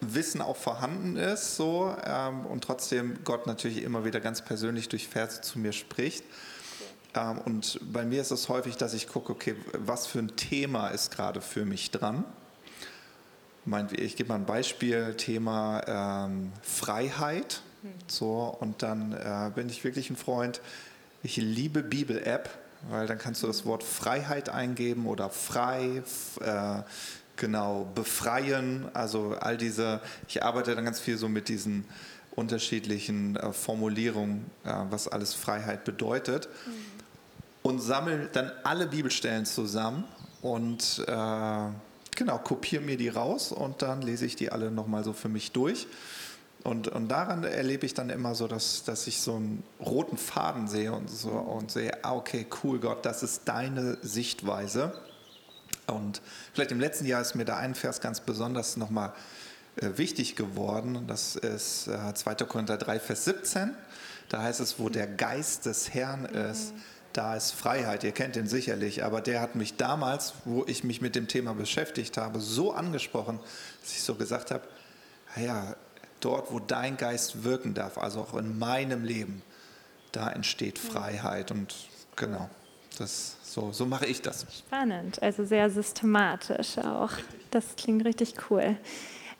Wissen 0.00 0.40
auch 0.40 0.56
vorhanden 0.56 1.16
ist, 1.16 1.56
so 1.56 1.94
ähm, 2.04 2.46
und 2.46 2.62
trotzdem 2.62 3.18
Gott 3.24 3.46
natürlich 3.46 3.82
immer 3.82 4.04
wieder 4.04 4.20
ganz 4.20 4.42
persönlich 4.42 4.88
durch 4.88 5.08
Verse 5.08 5.40
zu 5.40 5.58
mir 5.58 5.72
spricht. 5.72 6.24
Ähm, 7.14 7.38
und 7.38 7.80
bei 7.92 8.04
mir 8.04 8.20
ist 8.20 8.30
es 8.30 8.48
häufig, 8.48 8.76
dass 8.76 8.94
ich 8.94 9.08
gucke, 9.08 9.32
okay, 9.32 9.56
was 9.72 10.06
für 10.06 10.20
ein 10.20 10.37
Thema 10.37 10.88
ist 10.88 11.11
gerade 11.11 11.40
für 11.40 11.64
mich 11.64 11.90
dran. 11.90 12.24
Ich 13.92 14.16
gebe 14.16 14.30
mal 14.30 14.37
ein 14.37 14.46
Beispiel, 14.46 15.14
Thema 15.14 16.26
ähm, 16.26 16.52
Freiheit. 16.62 17.62
Hm. 17.82 17.92
So, 18.06 18.56
und 18.61 18.82
dann 18.82 19.12
äh, 19.12 19.50
bin 19.54 19.68
ich 19.68 19.84
wirklich 19.84 20.08
ein 20.11 20.16
Freund. 20.16 20.62
Ich 21.22 21.37
liebe 21.37 21.82
Bibel-App, 21.82 22.48
weil 22.88 23.06
dann 23.06 23.18
kannst 23.18 23.42
du 23.42 23.46
das 23.46 23.66
Wort 23.66 23.82
Freiheit 23.82 24.48
eingeben 24.48 25.06
oder 25.06 25.28
frei, 25.28 26.02
äh, 26.40 26.82
genau, 27.38 27.88
befreien, 27.94 28.90
also 28.92 29.35
all 29.40 29.57
diese, 29.57 30.01
ich 30.28 30.43
arbeite 30.43 30.74
dann 30.74 30.84
ganz 30.84 31.01
viel 31.01 31.16
so 31.16 31.28
mit 31.28 31.49
diesen 31.49 31.86
unterschiedlichen 32.34 33.36
äh, 33.36 33.53
Formulierungen, 33.53 34.45
äh, 34.64 34.72
was 34.91 35.09
alles 35.09 35.34
Freiheit 35.34 35.84
bedeutet 35.84 36.49
mhm. 36.66 36.72
und 37.62 37.80
sammle 37.80 38.28
dann 38.32 38.53
alle 38.64 38.86
Bibelstellen 38.86 39.47
zusammen 39.47 40.05
und 40.43 41.03
äh, 41.07 41.68
genau, 42.14 42.39
kopiere 42.39 42.82
mir 42.82 42.97
die 42.97 43.09
raus 43.09 43.51
und 43.51 43.82
dann 43.82 44.03
lese 44.03 44.26
ich 44.26 44.36
die 44.36 44.53
alle 44.53 44.70
nochmal 44.70 45.03
so 45.05 45.12
für 45.12 45.28
mich 45.28 45.53
durch. 45.53 45.86
Und, 46.64 46.89
und 46.89 47.09
daran 47.09 47.45
erlebe 47.45 47.86
ich 47.86 47.95
dann 47.95 48.11
immer 48.11 48.34
so, 48.34 48.49
dass, 48.49 48.82
dass 48.82 49.07
ich 49.07 49.20
so 49.20 49.36
einen 49.36 49.62
roten 49.80 50.18
Faden 50.18 50.66
sehe 50.66 50.93
und, 50.93 51.09
so, 51.09 51.30
und 51.30 51.70
sehe, 51.70 52.05
ah, 52.05 52.14
okay, 52.14 52.47
cool, 52.62 52.80
Gott, 52.80 53.07
das 53.07 53.22
ist 53.22 53.43
deine 53.47 53.97
Sichtweise. 54.03 54.93
Und 55.89 56.20
vielleicht 56.53 56.72
im 56.72 56.80
letzten 56.80 57.07
Jahr 57.07 57.20
ist 57.20 57.34
mir 57.34 57.45
da 57.45 57.57
ein 57.57 57.74
Vers 57.74 58.01
ganz 58.01 58.20
besonders 58.20 58.76
nochmal 58.76 59.12
äh, 59.76 59.97
wichtig 59.97 60.36
geworden. 60.36 61.07
Das 61.07 61.36
ist 61.36 61.89
äh, 61.89 62.14
2. 62.14 62.34
Korinther 62.47 62.76
3, 62.76 63.01
Vers 63.01 63.24
17. 63.24 63.74
Da 64.28 64.43
heißt 64.43 64.61
es, 64.61 64.78
wo 64.78 64.89
der 64.89 65.07
Geist 65.07 65.66
des 65.66 65.95
Herrn 65.95 66.24
ist, 66.26 66.74
mhm. 66.74 66.80
da 67.12 67.36
ist 67.36 67.53
Freiheit. 67.53 68.05
Ihr 68.05 68.12
kennt 68.12 68.36
den 68.36 68.47
sicherlich, 68.47 69.05
aber 69.05 69.20
der 69.20 69.41
hat 69.41 69.55
mich 69.55 69.76
damals, 69.76 70.34
wo 70.45 70.64
ich 70.66 70.84
mich 70.84 71.01
mit 71.01 71.14
dem 71.14 71.28
Thema 71.28 71.55
beschäftigt 71.55 72.16
habe, 72.16 72.41
so 72.41 72.72
angesprochen, 72.72 73.41
dass 73.82 73.93
ich 73.93 74.03
so 74.03 74.14
gesagt 74.14 74.51
habe, 74.51 74.64
ja, 75.36 75.76
dort, 76.20 76.53
wo 76.53 76.59
dein 76.59 76.97
Geist 76.97 77.45
wirken 77.45 77.74
darf, 77.74 77.99
also 77.99 78.20
auch 78.20 78.34
in 78.34 78.59
meinem 78.59 79.05
Leben, 79.05 79.43
da 80.12 80.30
entsteht 80.30 80.82
mhm. 80.82 80.89
Freiheit. 80.89 81.51
Und 81.51 81.74
genau, 82.16 82.51
das, 83.01 83.36
so, 83.42 83.72
so 83.72 83.86
mache 83.86 84.07
ich 84.07 84.22
das. 84.22 84.46
Spannend, 84.66 85.22
also 85.22 85.44
sehr 85.44 85.70
systematisch 85.70 86.78
auch. 86.78 87.12
Das 87.51 87.76
klingt 87.76 88.05
richtig 88.05 88.34
cool. 88.51 88.76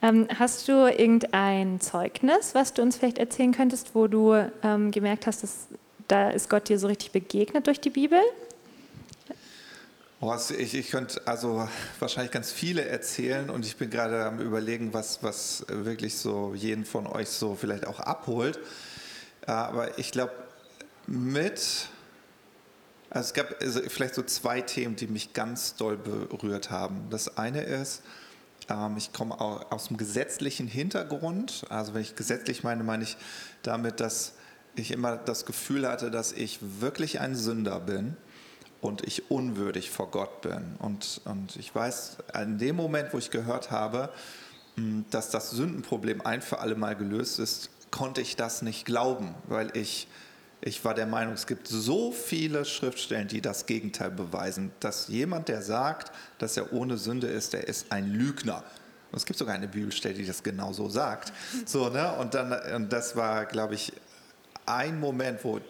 Ähm, 0.01 0.29
hast 0.39 0.69
du 0.69 0.87
irgendein 0.87 1.81
Zeugnis, 1.81 2.55
was 2.55 2.73
du 2.73 2.83
uns 2.83 2.97
vielleicht 2.97 3.19
erzählen 3.19 3.53
könntest, 3.53 3.95
wo 3.95 4.07
du 4.07 4.35
ähm, 4.63 4.91
gemerkt 4.91 5.27
hast, 5.27 5.43
dass 5.43 5.67
da 6.07 6.31
ist 6.31 6.49
Gott 6.49 6.69
dir 6.69 6.79
so 6.79 6.87
richtig 6.87 7.13
begegnet 7.13 7.67
durch 7.67 7.81
die 7.81 7.91
Bibel? 7.91 8.21
Oh, 10.21 10.35
ich, 10.59 10.75
ich 10.75 10.91
könnte 10.91 11.21
also 11.27 11.69
wahrscheinlich 12.01 12.33
ganz 12.33 12.51
viele 12.51 12.85
erzählen 12.85 13.51
und 13.51 13.65
ich 13.65 13.77
bin 13.77 13.89
gerade 13.89 14.25
am 14.25 14.41
Überlegen, 14.41 14.93
was, 14.93 15.23
was 15.23 15.65
wirklich 15.69 16.17
so 16.17 16.55
jeden 16.55 16.85
von 16.85 17.07
euch 17.07 17.29
so 17.29 17.55
vielleicht 17.55 17.87
auch 17.87 18.01
abholt. 18.01 18.59
Aber 19.47 19.97
ich 19.99 20.11
glaube, 20.11 20.33
mit, 21.07 21.89
also 23.11 23.29
es 23.29 23.35
gab 23.35 23.63
also 23.63 23.81
vielleicht 23.89 24.15
so 24.15 24.23
zwei 24.23 24.61
Themen, 24.61 24.97
die 24.97 25.07
mich 25.07 25.33
ganz 25.33 25.77
doll 25.77 25.97
berührt 25.97 26.71
haben. 26.71 27.09
Das 27.11 27.39
eine 27.39 27.63
ist, 27.63 28.03
ähm, 28.69 28.97
ich 28.97 29.13
komme 29.13 29.41
aus 29.41 29.89
dem 29.89 29.97
gesetzlichen 29.97 30.67
Hintergrund. 30.67 31.65
Also 31.69 31.95
wenn 31.95 32.03
ich 32.03 32.15
gesetzlich 32.15 32.63
meine, 32.63 32.85
meine 32.85 33.05
ich 33.05 33.17
damit, 33.63 34.01
dass 34.01 34.35
ich 34.77 34.91
immer 34.91 35.17
das 35.17 35.47
Gefühl 35.47 35.89
hatte, 35.89 36.11
dass 36.11 36.33
ich 36.33 36.59
wirklich 36.81 37.21
ein 37.21 37.35
Sünder 37.35 37.81
bin 37.81 38.17
und 38.81 39.07
ich 39.07 39.31
unwürdig 39.31 39.91
vor 39.91 40.11
Gott 40.11 40.43
bin. 40.43 40.77
Und, 40.79 41.21
und 41.25 41.57
ich 41.57 41.75
weiß, 41.75 42.19
in 42.43 42.59
dem 42.59 42.77
Moment, 42.77 43.13
wo 43.13 43.19
ich 43.19 43.31
gehört 43.31 43.71
habe, 43.71 44.11
hm, 44.77 45.05
dass 45.11 45.31
das 45.31 45.51
Sündenproblem 45.51 46.21
ein 46.21 46.43
für 46.43 46.61
alle 46.61 46.77
Mal 46.77 46.95
gelöst 46.95 47.39
ist, 47.39 47.71
konnte 47.91 48.21
ich 48.21 48.37
das 48.37 48.63
nicht 48.63 48.85
glauben, 48.85 49.35
weil 49.49 49.77
ich, 49.77 50.09
ich 50.61 50.85
war 50.85 50.95
der 50.95 51.07
Meinung, 51.07 51.35
es 51.35 51.47
gibt 51.47 51.69
so 51.69 52.11
viele 52.11 52.65
Schriftstellen, 52.65 53.29
die 53.29 53.41
das 53.41 53.67
Gegenteil 53.67 54.11
beweisen, 54.11 54.73
dass 54.81 55.09
jemand, 55.09 55.49
der 55.49 55.63
sagt, 55.63 56.13
dass 56.39 56.57
er 56.57 56.73
ohne 56.73 56.99
Sünde 56.99 57.29
ist, 57.29 57.53
der 57.53 57.69
ist 57.69 57.93
ein 57.93 58.13
Lügner. 58.13 58.65
Und 59.11 59.19
es 59.19 59.25
gibt 59.25 59.39
sogar 59.39 59.55
eine 59.55 59.69
Bibelstelle, 59.69 60.15
die 60.15 60.27
das 60.27 60.43
genau 60.43 60.73
so 60.73 60.89
sagt. 60.89 61.33
So, 61.65 61.89
ne? 61.89 62.13
Und 62.15 62.35
dann, 62.35 62.53
und 62.75 62.93
das 62.93 63.17
war, 63.17 63.47
glaube 63.47 63.75
ich, 63.75 63.93
ein 64.67 65.01
Moment, 65.01 65.45
wo 65.45 65.61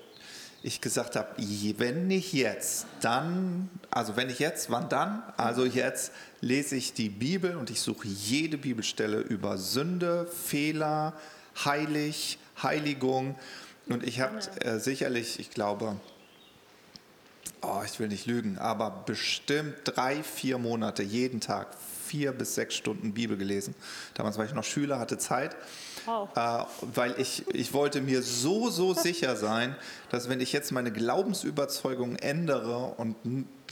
ich 0.62 0.80
gesagt 0.80 1.14
habe, 1.14 1.28
wenn 1.36 2.08
nicht 2.08 2.32
jetzt, 2.32 2.86
dann, 3.00 3.70
also 3.90 4.16
wenn 4.16 4.26
nicht 4.26 4.40
jetzt, 4.40 4.70
wann 4.70 4.88
dann? 4.88 5.22
Also 5.36 5.64
jetzt 5.64 6.12
lese 6.40 6.74
ich 6.74 6.94
die 6.94 7.10
Bibel 7.10 7.56
und 7.56 7.70
ich 7.70 7.80
suche 7.80 8.08
jede 8.08 8.58
Bibelstelle 8.58 9.20
über 9.20 9.56
Sünde, 9.56 10.26
Fehler, 10.26 11.14
heilig, 11.64 12.38
Heiligung. 12.60 13.36
Und 13.88 14.04
ich 14.04 14.20
habe 14.20 14.38
äh, 14.60 14.78
sicherlich, 14.78 15.38
ich 15.40 15.50
glaube, 15.50 15.96
oh, 17.62 17.80
ich 17.84 17.98
will 17.98 18.08
nicht 18.08 18.26
lügen, 18.26 18.58
aber 18.58 18.90
bestimmt 19.06 19.74
drei, 19.84 20.22
vier 20.22 20.58
Monate 20.58 21.02
jeden 21.02 21.40
Tag 21.40 21.68
vier 22.06 22.32
bis 22.32 22.54
sechs 22.54 22.74
Stunden 22.74 23.12
Bibel 23.12 23.36
gelesen. 23.36 23.74
Damals 24.14 24.38
war 24.38 24.44
ich 24.44 24.54
noch 24.54 24.64
Schüler, 24.64 24.98
hatte 24.98 25.18
Zeit. 25.18 25.56
Wow. 26.06 26.28
Äh, 26.34 26.64
weil 26.94 27.14
ich, 27.18 27.44
ich 27.54 27.72
wollte 27.74 28.00
mir 28.00 28.22
so, 28.22 28.70
so 28.70 28.94
sicher 29.08 29.36
sein, 29.36 29.76
dass 30.10 30.28
wenn 30.28 30.40
ich 30.40 30.52
jetzt 30.52 30.72
meine 30.72 30.90
Glaubensüberzeugung 30.90 32.16
ändere 32.16 32.94
und 32.96 33.16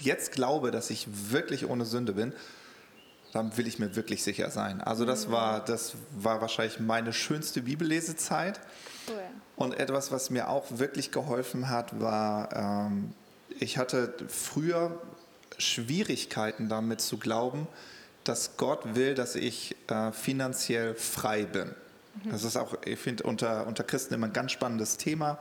jetzt 0.00 0.32
glaube, 0.32 0.70
dass 0.70 0.90
ich 0.90 1.06
wirklich 1.30 1.68
ohne 1.68 1.86
Sünde 1.86 2.12
bin, 2.12 2.32
dann 3.32 3.56
will 3.56 3.66
ich 3.66 3.78
mir 3.78 3.96
wirklich 3.96 4.22
sicher 4.22 4.50
sein. 4.50 4.80
Also 4.80 5.04
das 5.04 5.28
mhm. 5.28 5.32
war, 5.32 5.64
das 5.64 5.94
war 6.18 6.40
wahrscheinlich 6.40 6.80
meine 6.80 7.12
schönste 7.12 7.62
Bibellesezeit. 7.62 8.60
Und 9.56 9.78
etwas, 9.78 10.12
was 10.12 10.30
mir 10.30 10.48
auch 10.48 10.66
wirklich 10.70 11.10
geholfen 11.10 11.70
hat, 11.70 11.98
war, 12.00 12.88
ähm, 12.88 13.12
ich 13.58 13.78
hatte 13.78 14.12
früher 14.28 15.00
Schwierigkeiten 15.58 16.68
damit 16.68 17.00
zu 17.00 17.16
glauben, 17.16 17.66
dass 18.24 18.56
Gott 18.56 18.94
will, 18.94 19.14
dass 19.14 19.34
ich 19.34 19.74
äh, 19.88 20.12
finanziell 20.12 20.94
frei 20.94 21.44
bin. 21.44 21.74
Mhm. 22.24 22.30
Das 22.30 22.44
ist 22.44 22.56
auch, 22.56 22.76
ich 22.84 22.98
finde, 22.98 23.22
unter, 23.22 23.66
unter 23.66 23.84
Christen 23.84 24.14
immer 24.14 24.26
ein 24.26 24.32
ganz 24.32 24.52
spannendes 24.52 24.98
Thema. 24.98 25.38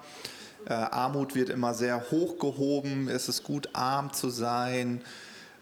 Äh, 0.65 0.73
Armut 0.73 1.35
wird 1.35 1.49
immer 1.49 1.73
sehr 1.73 2.09
hochgehoben. 2.11 3.09
Es 3.09 3.27
ist 3.27 3.43
gut, 3.43 3.69
arm 3.73 4.13
zu 4.13 4.29
sein. 4.29 5.01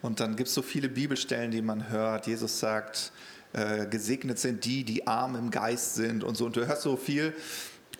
Und 0.01 0.19
dann 0.19 0.35
gibt 0.35 0.49
es 0.49 0.53
so 0.53 0.61
viele 0.61 0.89
Bibelstellen, 0.89 1.51
die 1.51 1.61
man 1.61 1.89
hört. 1.89 2.27
Jesus 2.27 2.59
sagt, 2.59 3.11
äh, 3.53 3.85
gesegnet 3.87 4.39
sind 4.39 4.65
die, 4.65 4.83
die 4.83 5.07
arm 5.07 5.35
im 5.35 5.49
Geist 5.49 5.95
sind 5.95 6.23
und 6.23 6.35
so. 6.35 6.45
Und 6.45 6.55
du 6.55 6.67
hörst 6.67 6.83
so 6.83 6.97
viel. 6.97 7.33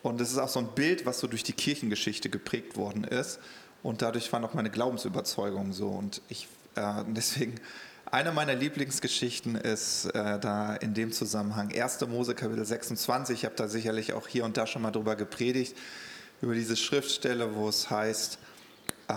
Und 0.04 0.22
es 0.22 0.32
ist 0.32 0.38
auch 0.38 0.49
so 0.49 0.60
ein 0.60 0.68
Bild, 0.76 1.06
was 1.06 1.20
so 1.20 1.28
durch 1.28 1.43
die 1.43 1.54
Kirchengeschichte 1.54 2.30
geprägt 2.30 2.76
worden 2.78 3.06
ist. 3.06 3.39
Und 3.82 4.01
dadurch 4.01 4.32
waren 4.32 4.43
auch 4.43 4.54
meine 4.54 4.70
Glaubensüberzeugungen 4.70 5.74
so. 5.74 5.88
Und 5.88 6.22
ich, 6.30 6.47
äh, 6.76 7.04
deswegen 7.08 7.56
eine 8.12 8.32
meiner 8.32 8.54
Lieblingsgeschichten 8.54 9.56
ist 9.56 10.06
äh, 10.08 10.39
da 10.39 10.76
in 10.76 10.93
dem 10.93 11.12
Zusammenhang 11.12 11.74
1. 11.74 12.01
Mose 12.01 12.36
Kapitel 12.36 12.64
26. 12.64 13.39
Ich 13.39 13.45
habe 13.45 13.56
da 13.56 13.68
sicherlich 13.68 14.14
auch 14.14 14.28
hier 14.28 14.45
und 14.45 14.58
da 14.58 14.68
schon 14.68 14.84
mal 14.84 14.91
drüber 14.91 15.16
gepredigt, 15.16 15.76
über 16.41 16.54
diese 16.54 16.76
Schriftstelle, 16.76 17.56
wo 17.56 17.70
es 17.70 17.89
heißt, 17.89 18.38
äh, 19.08 19.14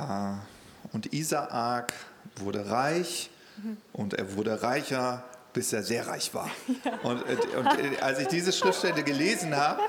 und 0.93 1.13
Isaak 1.13 1.93
wurde 2.37 2.71
reich 2.71 3.29
mhm. 3.57 3.77
und 3.93 4.15
er 4.15 4.35
wurde 4.37 4.63
reicher, 4.63 5.25
bis 5.57 5.73
er 5.73 5.83
sehr 5.83 6.07
reich 6.07 6.33
war. 6.35 6.51
Ja. 6.85 6.93
Und, 7.03 7.23
äh, 7.23 7.57
und, 7.57 7.67
äh, 7.67 8.01
als 8.01 8.19
ich 8.21 8.29
diese 8.29 8.53
Schriftstelle 8.53 9.03
gelesen 9.03 9.57
habe, 9.57 9.81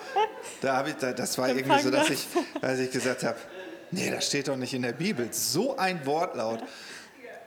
da 0.61 0.77
habe 0.77 0.89
ich, 0.91 0.95
da, 0.95 1.11
das 1.11 1.37
war 1.37 1.49
irgendwie 1.49 1.79
so, 1.79 1.91
dass 1.91 2.09
ich, 2.09 2.25
als 2.61 2.79
ich 2.79 2.89
gesagt 2.89 3.23
habe, 3.23 3.35
nee, 3.91 4.09
das 4.09 4.25
steht 4.25 4.47
doch 4.47 4.55
nicht 4.55 4.73
in 4.73 4.81
der 4.81 4.93
Bibel. 4.93 5.27
So 5.31 5.77
ein 5.77 6.05
Wortlaut. 6.05 6.63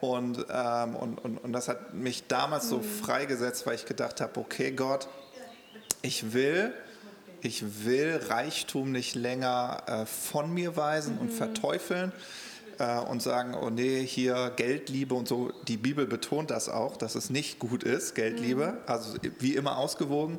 Und, 0.00 0.44
ähm, 0.52 0.94
und, 0.94 1.18
und, 1.24 1.38
und 1.38 1.52
das 1.52 1.68
hat 1.68 1.94
mich 1.94 2.26
damals 2.28 2.68
so 2.68 2.78
mhm. 2.78 2.84
freigesetzt, 2.84 3.66
weil 3.66 3.74
ich 3.74 3.86
gedacht 3.86 4.20
habe, 4.20 4.38
okay 4.38 4.72
Gott, 4.72 5.08
ich 6.02 6.32
will, 6.32 6.74
ich 7.40 7.84
will 7.84 8.20
Reichtum 8.28 8.92
nicht 8.92 9.14
länger 9.14 9.82
äh, 9.86 10.06
von 10.06 10.52
mir 10.52 10.76
weisen 10.76 11.14
mhm. 11.14 11.22
und 11.22 11.32
verteufeln 11.32 12.12
äh, 12.80 12.98
und 12.98 13.22
sagen, 13.22 13.54
oh 13.54 13.70
nee, 13.70 14.04
hier 14.04 14.52
Geldliebe 14.56 15.14
und 15.14 15.28
so. 15.28 15.52
Die 15.68 15.76
Bibel 15.76 16.06
betont 16.06 16.50
das 16.50 16.68
auch, 16.68 16.96
dass 16.96 17.14
es 17.14 17.30
nicht 17.30 17.58
gut 17.58 17.84
ist, 17.84 18.14
Geldliebe. 18.14 18.72
Mhm. 18.72 18.78
Also 18.86 19.18
wie 19.38 19.54
immer 19.54 19.76
ausgewogen. 19.76 20.38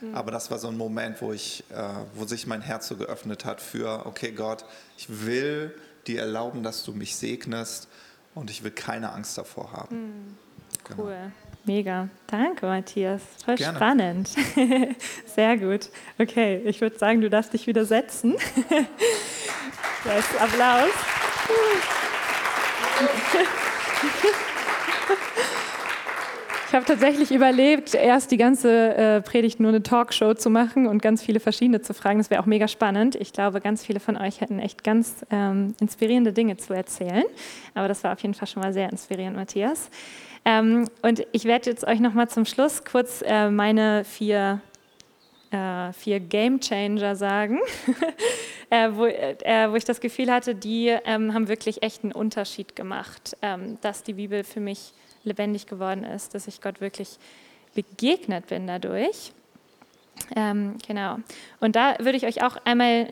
Mhm. 0.00 0.14
Aber 0.14 0.30
das 0.30 0.50
war 0.50 0.58
so 0.58 0.68
ein 0.68 0.76
Moment, 0.76 1.20
wo, 1.20 1.32
ich, 1.32 1.64
äh, 1.70 1.82
wo 2.14 2.24
sich 2.24 2.46
mein 2.46 2.62
Herz 2.62 2.88
so 2.88 2.96
geöffnet 2.96 3.44
hat 3.44 3.60
für, 3.60 4.06
okay 4.06 4.32
Gott, 4.32 4.64
ich 4.96 5.06
will 5.26 5.74
dir 6.06 6.20
erlauben, 6.20 6.62
dass 6.62 6.82
du 6.82 6.92
mich 6.92 7.14
segnest 7.14 7.88
und 8.34 8.50
ich 8.50 8.64
will 8.64 8.72
keine 8.72 9.12
Angst 9.12 9.36
davor 9.38 9.72
haben. 9.72 9.96
Mhm. 9.96 10.36
Genau. 10.84 11.02
Cool. 11.04 11.32
Mega. 11.64 12.08
Danke, 12.26 12.66
Matthias. 12.66 13.22
Voll 13.44 13.54
Gerne. 13.54 13.76
spannend. 13.76 14.30
Sehr 15.26 15.56
gut. 15.58 15.90
Okay, 16.18 16.60
ich 16.64 16.80
würde 16.80 16.98
sagen, 16.98 17.20
du 17.20 17.30
darfst 17.30 17.52
dich 17.52 17.68
wieder 17.68 17.84
setzen. 17.84 18.32
yes, 20.04 20.24
Applaus. 20.40 20.90
Ich 26.72 26.74
habe 26.74 26.86
tatsächlich 26.86 27.30
überlebt, 27.30 27.94
erst 27.94 28.30
die 28.30 28.38
ganze 28.38 28.96
äh, 28.96 29.20
Predigt 29.20 29.60
nur 29.60 29.68
eine 29.68 29.82
Talkshow 29.82 30.32
zu 30.32 30.48
machen 30.48 30.86
und 30.86 31.02
ganz 31.02 31.22
viele 31.22 31.38
verschiedene 31.38 31.82
zu 31.82 31.92
fragen. 31.92 32.16
Das 32.16 32.30
wäre 32.30 32.40
auch 32.40 32.46
mega 32.46 32.66
spannend. 32.66 33.14
Ich 33.14 33.34
glaube, 33.34 33.60
ganz 33.60 33.84
viele 33.84 34.00
von 34.00 34.16
euch 34.16 34.40
hätten 34.40 34.58
echt 34.58 34.82
ganz 34.82 35.16
ähm, 35.30 35.74
inspirierende 35.82 36.32
Dinge 36.32 36.56
zu 36.56 36.72
erzählen. 36.72 37.24
Aber 37.74 37.88
das 37.88 38.02
war 38.04 38.14
auf 38.14 38.20
jeden 38.20 38.32
Fall 38.32 38.48
schon 38.48 38.62
mal 38.62 38.72
sehr 38.72 38.88
inspirierend, 38.88 39.36
Matthias. 39.36 39.90
Ähm, 40.46 40.88
und 41.02 41.26
ich 41.32 41.44
werde 41.44 41.68
jetzt 41.68 41.86
euch 41.86 42.00
noch 42.00 42.14
mal 42.14 42.30
zum 42.30 42.46
Schluss 42.46 42.86
kurz 42.86 43.20
äh, 43.20 43.50
meine 43.50 44.04
vier, 44.04 44.62
äh, 45.52 45.92
vier 45.92 46.20
Game 46.20 46.60
Changer 46.60 47.14
sagen, 47.16 47.60
äh, 48.70 48.90
wo, 48.92 49.06
äh, 49.06 49.70
wo, 49.70 49.76
ich 49.76 49.84
das 49.84 50.00
Gefühl 50.00 50.32
hatte, 50.32 50.54
die 50.54 50.88
ähm, 50.88 51.34
haben 51.34 51.48
wirklich 51.48 51.82
echt 51.82 52.04
einen 52.04 52.12
Unterschied 52.12 52.74
gemacht, 52.74 53.36
ähm, 53.42 53.78
dass 53.80 54.02
die 54.02 54.14
Bibel 54.14 54.44
für 54.44 54.60
mich 54.60 54.92
lebendig 55.24 55.66
geworden 55.66 56.04
ist, 56.04 56.34
dass 56.34 56.48
ich 56.48 56.60
Gott 56.60 56.80
wirklich 56.80 57.18
begegnet 57.74 58.48
bin 58.48 58.66
dadurch. 58.66 59.32
Ähm, 60.36 60.76
genau. 60.86 61.18
Und 61.60 61.76
da 61.76 61.96
würde 61.98 62.16
ich 62.16 62.26
euch 62.26 62.42
auch 62.42 62.56
einmal 62.64 63.08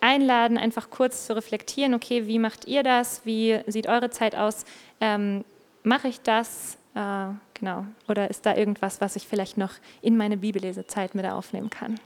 einladen, 0.00 0.58
einfach 0.58 0.90
kurz 0.90 1.26
zu 1.26 1.34
reflektieren, 1.34 1.94
okay, 1.94 2.26
wie 2.26 2.38
macht 2.38 2.66
ihr 2.66 2.82
das? 2.82 3.22
Wie 3.24 3.60
sieht 3.66 3.86
eure 3.86 4.10
Zeit 4.10 4.34
aus? 4.34 4.64
Ähm, 5.00 5.44
Mache 5.82 6.08
ich 6.08 6.20
das? 6.20 6.76
Äh, 6.94 7.26
genau. 7.54 7.84
Oder 8.08 8.30
ist 8.30 8.46
da 8.46 8.56
irgendwas, 8.56 9.00
was 9.00 9.16
ich 9.16 9.26
vielleicht 9.26 9.56
noch 9.56 9.72
in 10.02 10.16
meine 10.16 10.36
Bibellesezeit 10.36 11.14
mit 11.14 11.26
aufnehmen 11.26 11.70
kann? 11.70 12.00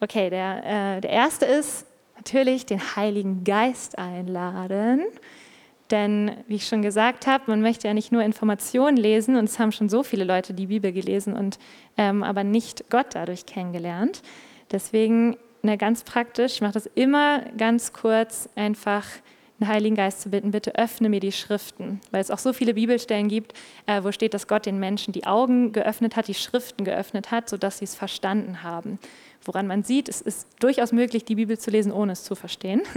Okay, 0.00 0.30
der, 0.30 0.96
äh, 0.96 1.00
der 1.00 1.10
erste 1.10 1.46
ist 1.46 1.86
natürlich 2.16 2.66
den 2.66 2.80
Heiligen 2.96 3.44
Geist 3.44 3.98
einladen. 3.98 5.02
Denn, 5.90 6.32
wie 6.48 6.54
ich 6.54 6.66
schon 6.66 6.80
gesagt 6.80 7.26
habe, 7.26 7.44
man 7.48 7.60
möchte 7.60 7.86
ja 7.86 7.92
nicht 7.92 8.12
nur 8.12 8.22
Informationen 8.22 8.96
lesen, 8.96 9.36
und 9.36 9.44
es 9.44 9.58
haben 9.58 9.72
schon 9.72 9.90
so 9.90 10.02
viele 10.02 10.24
Leute 10.24 10.54
die 10.54 10.66
Bibel 10.66 10.90
gelesen 10.90 11.34
und 11.34 11.58
ähm, 11.98 12.22
aber 12.22 12.44
nicht 12.44 12.88
Gott 12.88 13.08
dadurch 13.10 13.44
kennengelernt. 13.44 14.22
Deswegen 14.70 15.36
ne, 15.62 15.76
ganz 15.76 16.02
praktisch, 16.02 16.54
ich 16.54 16.60
mache 16.62 16.72
das 16.72 16.86
immer 16.94 17.40
ganz 17.58 17.92
kurz, 17.92 18.48
einfach 18.54 19.04
den 19.62 19.68
Heiligen 19.68 19.96
Geist 19.96 20.20
zu 20.20 20.30
bitten, 20.30 20.50
bitte 20.50 20.74
öffne 20.74 21.08
mir 21.08 21.20
die 21.20 21.32
Schriften, 21.32 22.00
weil 22.10 22.20
es 22.20 22.30
auch 22.30 22.38
so 22.38 22.52
viele 22.52 22.74
Bibelstellen 22.74 23.28
gibt, 23.28 23.54
äh, 23.86 24.02
wo 24.02 24.12
steht, 24.12 24.34
dass 24.34 24.48
Gott 24.48 24.66
den 24.66 24.78
Menschen 24.78 25.12
die 25.12 25.24
Augen 25.24 25.72
geöffnet 25.72 26.16
hat, 26.16 26.28
die 26.28 26.34
Schriften 26.34 26.84
geöffnet 26.84 27.30
hat, 27.30 27.48
sodass 27.48 27.78
sie 27.78 27.84
es 27.84 27.94
verstanden 27.94 28.62
haben. 28.62 28.98
Woran 29.44 29.66
man 29.66 29.82
sieht, 29.82 30.08
es 30.08 30.20
ist 30.20 30.48
durchaus 30.60 30.92
möglich, 30.92 31.24
die 31.24 31.36
Bibel 31.36 31.58
zu 31.58 31.70
lesen, 31.70 31.92
ohne 31.92 32.12
es 32.12 32.24
zu 32.24 32.34
verstehen. 32.34 32.82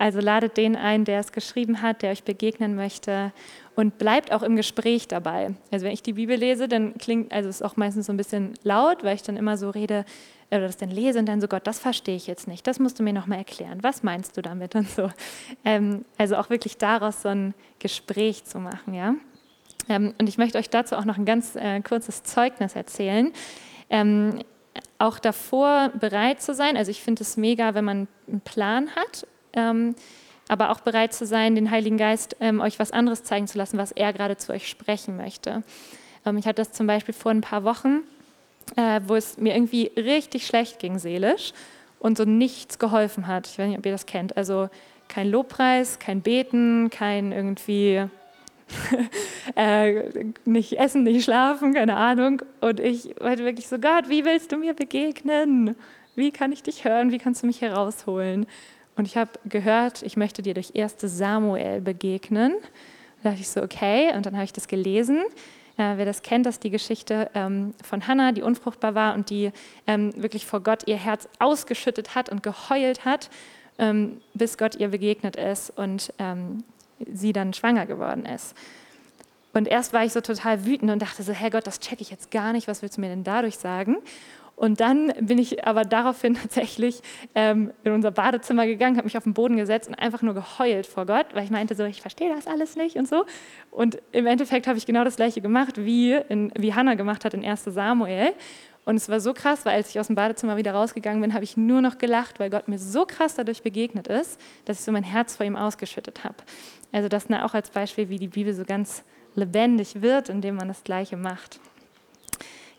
Also 0.00 0.20
ladet 0.20 0.56
den 0.56 0.76
ein, 0.76 1.04
der 1.04 1.18
es 1.18 1.32
geschrieben 1.32 1.82
hat, 1.82 2.02
der 2.02 2.12
euch 2.12 2.22
begegnen 2.22 2.76
möchte 2.76 3.32
und 3.74 3.98
bleibt 3.98 4.30
auch 4.30 4.44
im 4.44 4.54
Gespräch 4.54 5.08
dabei. 5.08 5.56
Also 5.72 5.86
wenn 5.86 5.92
ich 5.92 6.04
die 6.04 6.12
Bibel 6.12 6.36
lese, 6.36 6.68
dann 6.68 6.96
klingt, 6.98 7.32
also 7.32 7.48
es 7.48 7.56
ist 7.56 7.62
auch 7.62 7.76
meistens 7.76 8.06
so 8.06 8.12
ein 8.12 8.16
bisschen 8.16 8.54
laut, 8.62 9.02
weil 9.02 9.16
ich 9.16 9.24
dann 9.24 9.36
immer 9.36 9.56
so 9.56 9.70
rede, 9.70 10.04
oder 10.50 10.62
das 10.62 10.76
dann 10.76 10.90
lese 10.90 11.18
und 11.18 11.26
dann 11.26 11.40
so, 11.40 11.48
Gott, 11.48 11.66
das 11.66 11.78
verstehe 11.78 12.16
ich 12.16 12.26
jetzt 12.26 12.48
nicht, 12.48 12.66
das 12.66 12.78
musst 12.78 12.98
du 12.98 13.02
mir 13.02 13.12
nochmal 13.12 13.38
erklären, 13.38 13.78
was 13.82 14.02
meinst 14.02 14.36
du 14.36 14.42
damit 14.42 14.74
und 14.74 14.88
so. 14.88 15.10
Ähm, 15.64 16.04
also 16.16 16.36
auch 16.36 16.50
wirklich 16.50 16.78
daraus 16.78 17.22
so 17.22 17.28
ein 17.28 17.54
Gespräch 17.78 18.44
zu 18.44 18.58
machen, 18.58 18.94
ja. 18.94 19.14
Ähm, 19.88 20.14
und 20.18 20.28
ich 20.28 20.38
möchte 20.38 20.58
euch 20.58 20.70
dazu 20.70 20.96
auch 20.96 21.04
noch 21.04 21.18
ein 21.18 21.24
ganz 21.24 21.56
äh, 21.56 21.80
kurzes 21.80 22.22
Zeugnis 22.22 22.76
erzählen. 22.76 23.32
Ähm, 23.90 24.40
auch 24.98 25.18
davor 25.18 25.90
bereit 25.98 26.42
zu 26.42 26.54
sein, 26.54 26.76
also 26.76 26.90
ich 26.90 27.02
finde 27.02 27.22
es 27.22 27.36
mega, 27.36 27.74
wenn 27.74 27.84
man 27.84 28.08
einen 28.26 28.40
Plan 28.40 28.90
hat 28.94 29.26
ähm, 29.52 29.94
aber 30.48 30.70
auch 30.70 30.80
bereit 30.80 31.12
zu 31.12 31.26
sein, 31.26 31.54
den 31.54 31.70
Heiligen 31.70 31.98
Geist 31.98 32.36
ähm, 32.40 32.60
euch 32.60 32.78
was 32.78 32.90
anderes 32.90 33.22
zeigen 33.22 33.46
zu 33.46 33.58
lassen, 33.58 33.76
was 33.76 33.92
er 33.92 34.12
gerade 34.12 34.36
zu 34.36 34.52
euch 34.52 34.68
sprechen 34.68 35.16
möchte. 35.16 35.62
Ähm, 36.24 36.38
ich 36.38 36.46
hatte 36.46 36.62
das 36.62 36.72
zum 36.72 36.86
Beispiel 36.86 37.14
vor 37.14 37.32
ein 37.32 37.42
paar 37.42 37.64
Wochen, 37.64 38.00
äh, 38.76 39.00
wo 39.06 39.14
es 39.14 39.38
mir 39.38 39.54
irgendwie 39.54 39.90
richtig 39.96 40.46
schlecht 40.46 40.78
ging 40.78 40.98
seelisch 40.98 41.52
und 41.98 42.18
so 42.18 42.24
nichts 42.24 42.78
geholfen 42.78 43.26
hat. 43.26 43.46
Ich 43.46 43.58
weiß 43.58 43.68
nicht, 43.68 43.78
ob 43.78 43.86
ihr 43.86 43.92
das 43.92 44.06
kennt. 44.06 44.36
Also 44.36 44.68
kein 45.08 45.30
Lobpreis, 45.30 45.98
kein 45.98 46.20
Beten, 46.20 46.90
kein 46.90 47.32
irgendwie 47.32 48.04
äh, 49.56 50.24
nicht 50.44 50.74
essen, 50.78 51.02
nicht 51.02 51.24
schlafen, 51.24 51.74
keine 51.74 51.96
Ahnung. 51.96 52.42
Und 52.60 52.80
ich 52.80 53.14
wollte 53.20 53.44
wirklich 53.44 53.68
so, 53.68 53.78
Gott, 53.78 54.08
wie 54.08 54.24
willst 54.24 54.52
du 54.52 54.56
mir 54.56 54.74
begegnen? 54.74 55.74
Wie 56.14 56.30
kann 56.30 56.52
ich 56.52 56.62
dich 56.62 56.84
hören? 56.84 57.10
Wie 57.10 57.18
kannst 57.18 57.42
du 57.42 57.46
mich 57.46 57.60
herausholen? 57.60 58.46
Und 58.96 59.06
ich 59.06 59.16
habe 59.16 59.30
gehört, 59.44 60.02
ich 60.02 60.16
möchte 60.16 60.42
dir 60.42 60.54
durch 60.54 60.72
1 60.76 60.96
Samuel 60.98 61.80
begegnen. 61.80 62.54
Da 63.22 63.30
dachte 63.30 63.40
ich 63.40 63.48
so, 63.48 63.62
okay. 63.62 64.12
Und 64.14 64.26
dann 64.26 64.34
habe 64.34 64.44
ich 64.44 64.52
das 64.52 64.68
gelesen. 64.68 65.22
Äh, 65.78 65.96
wer 65.96 66.04
das 66.04 66.22
kennt, 66.22 66.44
das 66.44 66.56
ist 66.56 66.64
die 66.64 66.70
Geschichte 66.70 67.30
ähm, 67.34 67.72
von 67.82 68.06
Hannah, 68.06 68.32
die 68.32 68.42
unfruchtbar 68.42 68.94
war 68.94 69.14
und 69.14 69.30
die 69.30 69.52
ähm, 69.86 70.10
wirklich 70.20 70.44
vor 70.44 70.60
Gott 70.60 70.82
ihr 70.86 70.96
Herz 70.96 71.28
ausgeschüttet 71.38 72.16
hat 72.16 72.28
und 72.28 72.42
geheult 72.42 73.04
hat, 73.04 73.30
ähm, 73.78 74.20
bis 74.34 74.58
Gott 74.58 74.74
ihr 74.74 74.88
begegnet 74.88 75.36
ist 75.36 75.70
und 75.70 76.12
ähm, 76.18 76.64
sie 77.10 77.32
dann 77.32 77.54
schwanger 77.54 77.86
geworden 77.86 78.26
ist. 78.26 78.56
Und 79.54 79.68
erst 79.68 79.92
war 79.92 80.04
ich 80.04 80.12
so 80.12 80.20
total 80.20 80.66
wütend 80.66 80.90
und 80.90 81.00
dachte 81.00 81.22
so, 81.22 81.32
Herr 81.32 81.50
Gott, 81.50 81.66
das 81.66 81.80
checke 81.80 82.02
ich 82.02 82.10
jetzt 82.10 82.30
gar 82.30 82.52
nicht, 82.52 82.68
was 82.68 82.82
willst 82.82 82.96
du 82.96 83.00
mir 83.00 83.08
denn 83.08 83.24
dadurch 83.24 83.56
sagen? 83.56 83.96
Und 84.58 84.80
dann 84.80 85.12
bin 85.20 85.38
ich 85.38 85.64
aber 85.66 85.84
daraufhin 85.84 86.34
tatsächlich 86.42 87.00
ähm, 87.36 87.70
in 87.84 87.92
unser 87.92 88.10
Badezimmer 88.10 88.66
gegangen, 88.66 88.96
habe 88.96 89.06
mich 89.06 89.16
auf 89.16 89.22
den 89.22 89.32
Boden 89.32 89.56
gesetzt 89.56 89.88
und 89.88 89.94
einfach 89.94 90.20
nur 90.20 90.34
geheult 90.34 90.86
vor 90.86 91.06
Gott, 91.06 91.26
weil 91.32 91.44
ich 91.44 91.50
meinte 91.50 91.76
so, 91.76 91.84
ich 91.84 92.00
verstehe 92.00 92.34
das 92.34 92.48
alles 92.48 92.74
nicht 92.74 92.96
und 92.96 93.08
so. 93.08 93.24
Und 93.70 93.98
im 94.10 94.26
Endeffekt 94.26 94.66
habe 94.66 94.76
ich 94.76 94.84
genau 94.84 95.04
das 95.04 95.14
gleiche 95.14 95.40
gemacht, 95.40 95.76
wie, 95.84 96.12
in, 96.28 96.52
wie 96.58 96.74
Hannah 96.74 96.94
gemacht 96.94 97.24
hat 97.24 97.34
in 97.34 97.44
1 97.44 97.64
Samuel. 97.64 98.32
Und 98.84 98.96
es 98.96 99.08
war 99.08 99.20
so 99.20 99.32
krass, 99.32 99.64
weil 99.64 99.74
als 99.74 99.90
ich 99.90 100.00
aus 100.00 100.08
dem 100.08 100.16
Badezimmer 100.16 100.56
wieder 100.56 100.72
rausgegangen 100.72 101.20
bin, 101.20 101.34
habe 101.34 101.44
ich 101.44 101.56
nur 101.56 101.80
noch 101.80 101.98
gelacht, 101.98 102.40
weil 102.40 102.50
Gott 102.50 102.66
mir 102.66 102.78
so 102.78 103.06
krass 103.06 103.36
dadurch 103.36 103.62
begegnet 103.62 104.08
ist, 104.08 104.40
dass 104.64 104.80
ich 104.80 104.84
so 104.84 104.90
mein 104.90 105.04
Herz 105.04 105.36
vor 105.36 105.46
ihm 105.46 105.54
ausgeschüttet 105.54 106.24
habe. 106.24 106.36
Also 106.90 107.08
das 107.08 107.30
auch 107.30 107.54
als 107.54 107.70
Beispiel, 107.70 108.08
wie 108.08 108.18
die 108.18 108.28
Bibel 108.28 108.52
so 108.54 108.64
ganz 108.64 109.04
lebendig 109.36 110.02
wird, 110.02 110.30
indem 110.30 110.56
man 110.56 110.66
das 110.66 110.82
Gleiche 110.82 111.16
macht. 111.16 111.60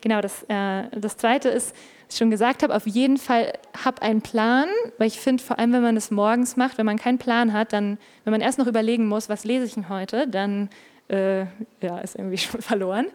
Genau, 0.02 0.22
das, 0.22 0.44
äh, 0.44 0.84
das 0.92 1.18
Zweite 1.18 1.50
ist, 1.50 1.76
was 2.08 2.16
ich 2.16 2.18
schon 2.18 2.32
gesagt 2.32 2.64
habe, 2.64 2.76
auf 2.76 2.88
jeden 2.88 3.18
Fall 3.18 3.54
hab 3.84 4.02
einen 4.02 4.22
Plan, 4.22 4.68
weil 4.98 5.08
ich 5.08 5.20
finde, 5.20 5.44
vor 5.44 5.60
allem 5.60 5.74
wenn 5.74 5.82
man 5.82 5.96
das 5.96 6.10
morgens 6.10 6.58
macht, 6.58 6.78
wenn 6.78 6.86
man 6.86 6.98
keinen 6.98 7.18
Plan 7.18 7.54
hat, 7.54 7.74
dann, 7.74 7.98
wenn 8.24 8.32
man 8.32 8.42
erst 8.42 8.58
noch 8.58 8.68
überlegen 8.68 9.08
muss, 9.08 9.30
was 9.30 9.44
lese 9.44 9.66
ich 9.66 9.74
denn 9.74 9.90
heute, 9.90 10.28
dann 10.28 10.70
äh, 11.10 11.42
ja, 11.82 12.00
ist 12.02 12.16
irgendwie 12.16 12.38
schon 12.40 12.62
verloren. 12.62 13.08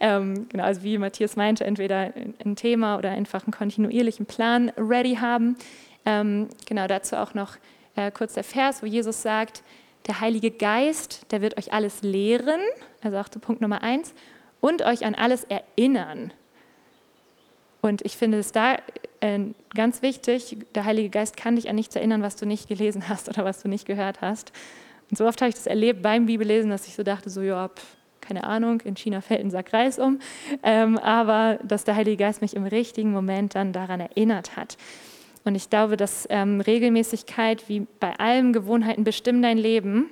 Ähm, 0.00 0.48
genau, 0.48 0.64
also 0.64 0.82
wie 0.82 0.98
Matthias 0.98 1.36
meinte, 1.36 1.64
entweder 1.64 2.12
ein 2.44 2.56
Thema 2.56 2.98
oder 2.98 3.10
einfach 3.10 3.44
einen 3.44 3.52
kontinuierlichen 3.52 4.26
Plan 4.26 4.70
ready 4.76 5.16
haben. 5.16 5.56
Ähm, 6.04 6.48
genau, 6.66 6.86
dazu 6.86 7.16
auch 7.16 7.34
noch 7.34 7.56
äh, 7.94 8.10
kurz 8.10 8.34
der 8.34 8.44
Vers, 8.44 8.82
wo 8.82 8.86
Jesus 8.86 9.22
sagt, 9.22 9.62
der 10.06 10.20
Heilige 10.20 10.50
Geist, 10.50 11.30
der 11.30 11.42
wird 11.42 11.56
euch 11.58 11.72
alles 11.72 12.02
lehren, 12.02 12.60
also 13.02 13.18
auch 13.18 13.28
zu 13.28 13.38
Punkt 13.38 13.60
Nummer 13.60 13.82
eins, 13.82 14.14
und 14.62 14.80
euch 14.80 15.04
an 15.04 15.14
alles 15.14 15.44
erinnern. 15.44 16.32
Und 17.82 18.00
ich 18.02 18.16
finde 18.16 18.38
es 18.38 18.52
da 18.52 18.76
äh, 19.20 19.40
ganz 19.74 20.00
wichtig, 20.00 20.56
der 20.74 20.86
Heilige 20.86 21.10
Geist 21.10 21.36
kann 21.36 21.56
dich 21.56 21.68
an 21.68 21.74
nichts 21.76 21.96
erinnern, 21.96 22.22
was 22.22 22.36
du 22.36 22.46
nicht 22.46 22.68
gelesen 22.68 23.08
hast 23.08 23.28
oder 23.28 23.44
was 23.44 23.60
du 23.60 23.68
nicht 23.68 23.84
gehört 23.84 24.22
hast. 24.22 24.52
Und 25.10 25.18
so 25.18 25.26
oft 25.26 25.42
habe 25.42 25.50
ich 25.50 25.56
das 25.56 25.66
erlebt 25.66 26.00
beim 26.00 26.24
Bibellesen, 26.24 26.70
dass 26.70 26.86
ich 26.86 26.94
so 26.94 27.02
dachte, 27.02 27.28
so 27.28 27.42
ja, 27.42 27.70
keine 28.20 28.44
Ahnung, 28.44 28.80
in 28.82 28.94
China 28.94 29.20
fällt 29.20 29.40
ein 29.40 29.50
Sack 29.50 29.72
Reis 29.72 29.98
um, 29.98 30.20
ähm, 30.62 30.96
aber 30.96 31.58
dass 31.64 31.82
der 31.84 31.96
Heilige 31.96 32.18
Geist 32.18 32.40
mich 32.40 32.54
im 32.54 32.64
richtigen 32.64 33.12
Moment 33.12 33.56
dann 33.56 33.72
daran 33.72 33.98
erinnert 33.98 34.56
hat. 34.56 34.78
Und 35.44 35.56
ich 35.56 35.68
glaube, 35.68 35.96
dass 35.96 36.28
ähm, 36.30 36.60
Regelmäßigkeit 36.60 37.68
wie 37.68 37.86
bei 37.98 38.14
allen 38.20 38.52
Gewohnheiten 38.52 39.02
bestimmt 39.02 39.44
dein 39.44 39.58
Leben 39.58 40.08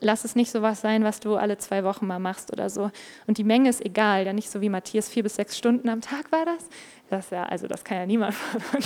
lass 0.00 0.24
es 0.24 0.36
nicht 0.36 0.50
so 0.50 0.62
was 0.62 0.80
sein, 0.80 1.04
was 1.04 1.20
du 1.20 1.36
alle 1.36 1.58
zwei 1.58 1.84
Wochen 1.84 2.06
mal 2.06 2.18
machst 2.18 2.52
oder 2.52 2.70
so. 2.70 2.90
Und 3.26 3.38
die 3.38 3.44
Menge 3.44 3.68
ist 3.68 3.84
egal, 3.84 4.26
ja 4.26 4.32
nicht 4.32 4.50
so 4.50 4.60
wie 4.60 4.68
Matthias, 4.68 5.08
vier 5.08 5.22
bis 5.22 5.36
sechs 5.36 5.56
Stunden 5.56 5.88
am 5.88 6.00
Tag 6.00 6.30
war 6.32 6.44
das. 6.44 6.68
Das 7.10 7.30
ja, 7.30 7.44
also 7.44 7.66
das 7.66 7.84
kann 7.84 7.98
ja 7.98 8.06
niemand 8.06 8.34
von. 8.70 8.80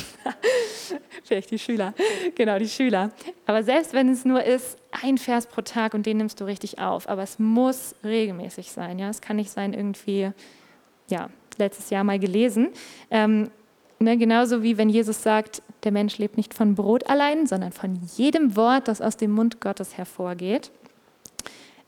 Vielleicht 1.25 1.51
die 1.51 1.59
Schüler, 1.59 1.95
genau 2.35 2.59
die 2.59 2.69
Schüler. 2.69 3.11
Aber 3.47 3.63
selbst 3.63 3.93
wenn 3.95 4.09
es 4.09 4.25
nur 4.25 4.43
ist, 4.43 4.79
ein 5.03 5.19
Vers 5.19 5.47
pro 5.47 5.63
Tag 5.63 5.95
und 5.95 6.07
den 6.07 6.19
nimmst 6.19 6.41
du 6.41 6.45
richtig 6.45 6.79
auf, 6.79 7.09
aber 7.09 7.23
es 7.23 7.39
muss 7.39 7.95
regelmäßig 8.05 8.71
sein. 8.73 8.99
Ja, 8.99 9.09
es 9.09 9.21
kann 9.21 9.37
nicht 9.37 9.51
sein 9.51 9.73
irgendwie, 9.73 10.31
ja, 11.09 11.31
letztes 11.59 11.91
Jahr 11.91 12.05
mal 12.05 12.19
gelesen. 12.19 12.71
Ähm, 13.11 13.51
ne, 13.99 14.17
genauso 14.17 14.63
wie 14.63 14.79
wenn 14.79 14.89
Jesus 14.89 15.23
sagt, 15.23 15.63
der 15.85 15.93
Mensch 15.93 16.19
lebt 16.19 16.37
nicht 16.37 16.55
von 16.55 16.75
Brot 16.75 17.09
allein, 17.09 17.47
sondern 17.47 17.73
von 17.73 18.01
jedem 18.17 18.55
Wort, 18.57 18.87
das 18.87 19.01
aus 19.01 19.17
dem 19.17 19.33
Mund 19.33 19.61
Gottes 19.61 19.97
hervorgeht 19.97 20.71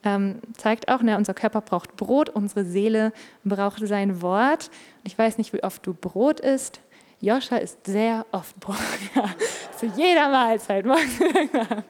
ähm, 0.04 0.40
zeigt 0.56 0.88
auch, 0.88 1.02
ne, 1.02 1.16
unser 1.16 1.34
Körper 1.34 1.60
braucht 1.60 1.96
Brot, 1.96 2.28
unsere 2.28 2.64
Seele 2.64 3.12
braucht 3.44 3.86
sein 3.86 4.22
Wort. 4.22 4.70
ich 5.04 5.16
weiß 5.16 5.38
nicht, 5.38 5.52
wie 5.52 5.62
oft 5.62 5.86
du 5.86 5.94
Brot 5.94 6.40
isst. 6.40 6.80
Joscha 7.20 7.56
isst 7.56 7.86
sehr 7.86 8.26
oft 8.32 8.58
Brot. 8.60 8.76
Ja, 9.14 9.30
zu 9.78 9.86
jeder 9.86 10.28
Mahlzeit. 10.28 10.84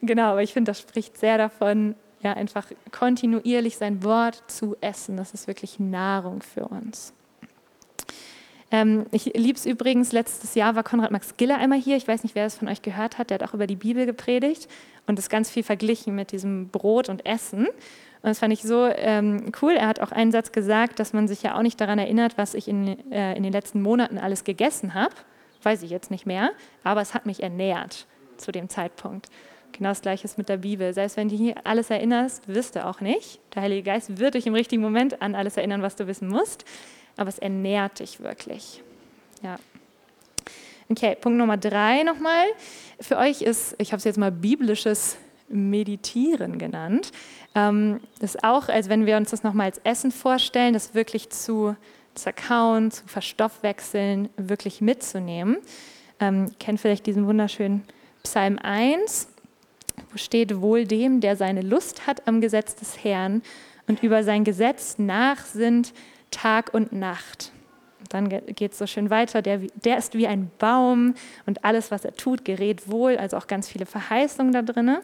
genau, 0.00 0.30
aber 0.30 0.42
ich 0.42 0.52
finde, 0.52 0.70
das 0.70 0.80
spricht 0.80 1.18
sehr 1.18 1.38
davon, 1.38 1.96
ja, 2.22 2.34
einfach 2.34 2.66
kontinuierlich 2.92 3.76
sein 3.76 4.02
Wort 4.02 4.42
zu 4.46 4.76
essen. 4.80 5.16
Das 5.16 5.34
ist 5.34 5.46
wirklich 5.46 5.78
Nahrung 5.78 6.42
für 6.42 6.66
uns. 6.66 7.12
Ähm, 8.70 9.06
ich 9.10 9.26
liebe 9.34 9.58
es 9.58 9.66
übrigens, 9.66 10.12
letztes 10.12 10.54
Jahr 10.54 10.76
war 10.76 10.82
Konrad 10.82 11.10
Max 11.10 11.36
Giller 11.36 11.58
einmal 11.58 11.80
hier. 11.80 11.96
Ich 11.96 12.06
weiß 12.06 12.22
nicht, 12.22 12.34
wer 12.34 12.44
das 12.44 12.56
von 12.56 12.68
euch 12.68 12.82
gehört 12.82 13.18
hat. 13.18 13.30
Der 13.30 13.38
hat 13.38 13.48
auch 13.48 13.54
über 13.54 13.66
die 13.66 13.76
Bibel 13.76 14.06
gepredigt 14.06 14.68
und 15.06 15.18
das 15.18 15.28
ganz 15.28 15.50
viel 15.50 15.62
verglichen 15.62 16.14
mit 16.14 16.32
diesem 16.32 16.68
Brot 16.68 17.08
und 17.08 17.26
Essen. 17.26 17.66
Und 17.66 18.28
das 18.28 18.38
fand 18.38 18.52
ich 18.52 18.62
so 18.62 18.86
ähm, 18.86 19.50
cool. 19.62 19.72
Er 19.72 19.88
hat 19.88 20.00
auch 20.00 20.12
einen 20.12 20.30
Satz 20.30 20.52
gesagt, 20.52 21.00
dass 21.00 21.12
man 21.12 21.26
sich 21.26 21.42
ja 21.42 21.56
auch 21.56 21.62
nicht 21.62 21.80
daran 21.80 21.98
erinnert, 21.98 22.38
was 22.38 22.54
ich 22.54 22.68
in, 22.68 23.10
äh, 23.10 23.34
in 23.34 23.42
den 23.42 23.52
letzten 23.52 23.82
Monaten 23.82 24.18
alles 24.18 24.44
gegessen 24.44 24.94
habe. 24.94 25.14
Weiß 25.62 25.82
ich 25.82 25.90
jetzt 25.90 26.10
nicht 26.10 26.26
mehr, 26.26 26.50
aber 26.84 27.00
es 27.00 27.12
hat 27.14 27.26
mich 27.26 27.42
ernährt 27.42 28.06
zu 28.36 28.52
dem 28.52 28.68
Zeitpunkt. 28.68 29.28
Genau 29.80 29.90
das 29.90 30.02
Gleiche 30.02 30.26
ist 30.26 30.38
mit 30.38 30.48
der 30.48 30.58
Bibel. 30.58 30.94
Selbst 30.94 31.16
wenn 31.16 31.28
du 31.28 31.36
hier 31.36 31.56
alles 31.64 31.90
erinnerst, 31.90 32.46
wirst 32.46 32.76
du 32.76 32.86
auch 32.86 33.00
nicht. 33.00 33.40
Der 33.54 33.62
Heilige 33.62 33.82
Geist 33.82 34.18
wird 34.18 34.34
dich 34.34 34.46
im 34.46 34.54
richtigen 34.54 34.80
Moment 34.80 35.20
an 35.20 35.34
alles 35.34 35.56
erinnern, 35.56 35.82
was 35.82 35.96
du 35.96 36.06
wissen 36.06 36.28
musst 36.28 36.64
aber 37.20 37.28
es 37.28 37.38
ernährt 37.38 38.00
dich 38.00 38.20
wirklich. 38.20 38.82
Ja. 39.42 39.58
Okay, 40.88 41.16
Punkt 41.20 41.38
Nummer 41.38 41.58
drei 41.58 42.02
nochmal. 42.02 42.46
Für 42.98 43.18
euch 43.18 43.42
ist, 43.42 43.76
ich 43.78 43.92
habe 43.92 43.98
es 43.98 44.04
jetzt 44.04 44.18
mal 44.18 44.32
biblisches 44.32 45.18
Meditieren 45.48 46.58
genannt. 46.58 47.12
Ähm, 47.54 48.00
das 48.20 48.36
ist 48.36 48.44
auch, 48.44 48.70
als 48.70 48.88
wenn 48.88 49.04
wir 49.04 49.18
uns 49.18 49.30
das 49.30 49.42
nochmal 49.42 49.66
als 49.66 49.78
Essen 49.84 50.12
vorstellen, 50.12 50.72
das 50.72 50.94
wirklich 50.94 51.28
zu 51.28 51.76
zerkauen, 52.14 52.90
zu 52.90 53.06
verstoffwechseln, 53.06 54.30
wirklich 54.38 54.80
mitzunehmen. 54.80 55.58
Ähm, 56.20 56.52
kennt 56.58 56.80
vielleicht 56.80 57.04
diesen 57.04 57.26
wunderschönen 57.26 57.84
Psalm 58.22 58.58
1, 58.58 59.28
wo 60.12 60.18
steht, 60.18 60.60
wohl 60.60 60.86
dem, 60.86 61.20
der 61.20 61.36
seine 61.36 61.62
Lust 61.62 62.06
hat 62.06 62.26
am 62.26 62.40
Gesetz 62.40 62.74
des 62.74 63.04
Herrn 63.04 63.42
und 63.86 64.02
über 64.02 64.22
sein 64.22 64.44
Gesetz 64.44 64.98
nachsinnt 64.98 65.92
Tag 66.30 66.72
und 66.72 66.92
Nacht. 66.92 67.52
dann 68.08 68.28
geht 68.28 68.72
es 68.72 68.78
so 68.78 68.86
schön 68.86 69.10
weiter. 69.10 69.42
Der, 69.42 69.58
der 69.84 69.98
ist 69.98 70.14
wie 70.14 70.26
ein 70.26 70.50
Baum 70.58 71.14
und 71.46 71.64
alles, 71.64 71.90
was 71.90 72.04
er 72.04 72.14
tut, 72.14 72.44
gerät 72.44 72.90
wohl. 72.90 73.16
Also 73.16 73.36
auch 73.36 73.46
ganz 73.46 73.68
viele 73.68 73.86
Verheißungen 73.86 74.52
da 74.52 74.62
drin. 74.62 74.96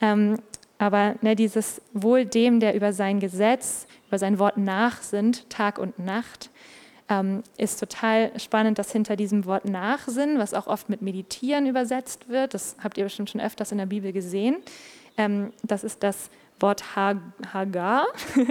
Ähm, 0.00 0.36
aber 0.78 1.16
ne, 1.20 1.36
dieses 1.36 1.82
Wohl 1.92 2.24
dem, 2.24 2.58
der 2.58 2.74
über 2.74 2.92
sein 2.92 3.20
Gesetz, 3.20 3.86
über 4.08 4.18
sein 4.18 4.38
Wort 4.38 4.56
nachsinnt, 4.56 5.48
Tag 5.50 5.78
und 5.78 5.98
Nacht, 5.98 6.50
ähm, 7.10 7.42
ist 7.58 7.80
total 7.80 8.38
spannend, 8.38 8.78
dass 8.78 8.92
hinter 8.92 9.16
diesem 9.16 9.44
Wort 9.44 9.64
Nachsinn, 9.64 10.38
was 10.38 10.54
auch 10.54 10.68
oft 10.68 10.88
mit 10.88 11.02
Meditieren 11.02 11.66
übersetzt 11.66 12.28
wird, 12.28 12.54
das 12.54 12.76
habt 12.82 12.96
ihr 12.96 13.04
bestimmt 13.04 13.28
schon 13.28 13.40
öfters 13.40 13.72
in 13.72 13.78
der 13.78 13.86
Bibel 13.86 14.12
gesehen, 14.12 14.56
ähm, 15.18 15.52
das 15.62 15.84
ist 15.84 16.02
das 16.02 16.30
Wort 16.60 16.94
Hagar. 16.94 18.06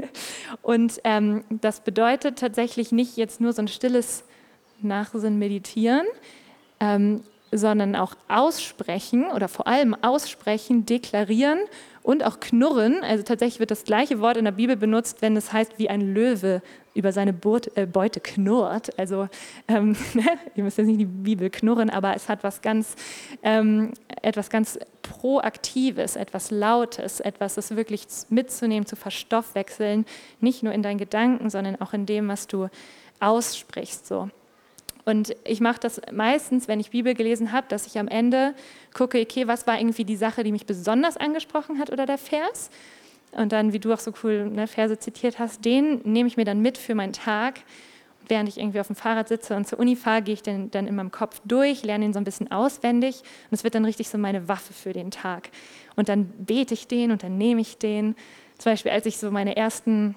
Und 0.61 0.99
ähm, 1.03 1.43
das 1.49 1.79
bedeutet 1.81 2.39
tatsächlich 2.39 2.91
nicht 2.91 3.17
jetzt 3.17 3.39
nur 3.39 3.53
so 3.53 3.61
ein 3.61 3.67
stilles 3.67 4.23
Nachsinn 4.81 5.39
meditieren, 5.39 6.05
ähm, 6.79 7.23
sondern 7.51 7.95
auch 7.95 8.15
aussprechen 8.27 9.31
oder 9.31 9.47
vor 9.47 9.67
allem 9.67 9.95
aussprechen, 9.95 10.85
deklarieren 10.85 11.59
und 12.03 12.23
auch 12.23 12.39
knurren. 12.39 13.03
Also 13.03 13.23
tatsächlich 13.23 13.59
wird 13.59 13.71
das 13.71 13.83
gleiche 13.83 14.19
Wort 14.19 14.37
in 14.37 14.45
der 14.45 14.51
Bibel 14.51 14.75
benutzt, 14.75 15.21
wenn 15.21 15.35
es 15.37 15.53
heißt, 15.53 15.77
wie 15.77 15.89
ein 15.89 16.13
Löwe 16.13 16.61
über 16.93 17.11
seine 17.11 17.33
äh, 17.75 17.85
Beute 17.85 18.19
knurrt. 18.19 18.97
Also 18.97 19.29
ähm, 19.67 19.95
ihr 20.55 20.63
müsst 20.63 20.77
jetzt 20.77 20.87
nicht 20.87 20.99
die 20.99 21.05
Bibel 21.05 21.49
knurren, 21.49 21.89
aber 21.89 22.15
es 22.15 22.29
hat 22.29 22.43
was 22.43 22.61
ganz, 22.61 22.95
ähm, 23.43 23.93
etwas 24.21 24.49
ganz 24.49 24.79
Proaktives, 25.01 26.15
etwas 26.15 26.51
Lautes, 26.51 27.19
etwas, 27.19 27.55
das 27.55 27.75
wirklich 27.75 28.05
mitzunehmen, 28.29 28.85
zu 28.85 28.95
verstoffwechseln, 28.95 30.05
nicht 30.39 30.63
nur 30.63 30.73
in 30.73 30.83
deinen 30.83 30.97
Gedanken, 30.97 31.49
sondern 31.49 31.79
auch 31.81 31.93
in 31.93 32.05
dem, 32.05 32.27
was 32.27 32.47
du 32.47 32.69
aussprichst. 33.19 34.07
So. 34.07 34.29
Und 35.09 35.35
ich 35.43 35.59
mache 35.59 35.79
das 35.79 35.99
meistens, 36.11 36.67
wenn 36.67 36.79
ich 36.79 36.91
Bibel 36.91 37.15
gelesen 37.15 37.51
habe, 37.51 37.65
dass 37.67 37.87
ich 37.87 37.97
am 37.97 38.07
Ende 38.07 38.53
gucke, 38.93 39.19
okay, 39.19 39.47
was 39.47 39.65
war 39.65 39.79
irgendwie 39.79 40.05
die 40.05 40.15
Sache, 40.15 40.43
die 40.43 40.51
mich 40.51 40.67
besonders 40.67 41.17
angesprochen 41.17 41.79
hat 41.79 41.91
oder 41.91 42.05
der 42.05 42.19
Vers. 42.19 42.69
Und 43.31 43.51
dann, 43.51 43.73
wie 43.73 43.79
du 43.79 43.91
auch 43.91 43.99
so 43.99 44.13
cool 44.23 44.51
ne, 44.51 44.67
Verse 44.67 44.99
zitiert 44.99 45.39
hast, 45.39 45.65
den 45.65 46.01
nehme 46.03 46.27
ich 46.27 46.37
mir 46.37 46.45
dann 46.45 46.61
mit 46.61 46.77
für 46.77 46.93
meinen 46.93 47.13
Tag. 47.13 47.61
Während 48.27 48.49
ich 48.49 48.59
irgendwie 48.59 48.79
auf 48.79 48.85
dem 48.85 48.95
Fahrrad 48.95 49.29
sitze 49.29 49.55
und 49.55 49.67
zur 49.67 49.79
Uni 49.79 49.95
fahre, 49.95 50.21
gehe 50.21 50.35
ich 50.35 50.43
den 50.43 50.69
dann 50.69 50.85
in 50.85 50.95
meinem 50.95 51.11
Kopf 51.11 51.41
durch, 51.43 51.81
lerne 51.81 52.05
ihn 52.05 52.13
so 52.13 52.19
ein 52.19 52.23
bisschen 52.23 52.51
auswendig 52.51 53.21
und 53.49 53.55
es 53.55 53.63
wird 53.63 53.73
dann 53.73 53.85
richtig 53.85 54.09
so 54.09 54.19
meine 54.19 54.47
Waffe 54.47 54.73
für 54.73 54.93
den 54.93 55.09
Tag. 55.09 55.49
Und 55.95 56.07
dann 56.07 56.25
bete 56.37 56.75
ich 56.75 56.87
den 56.87 57.09
und 57.09 57.23
dann 57.23 57.35
nehme 57.39 57.61
ich 57.61 57.79
den. 57.79 58.15
Zum 58.59 58.73
Beispiel, 58.73 58.91
als 58.91 59.07
ich 59.07 59.17
so 59.17 59.31
meine 59.31 59.55
ersten 59.55 60.13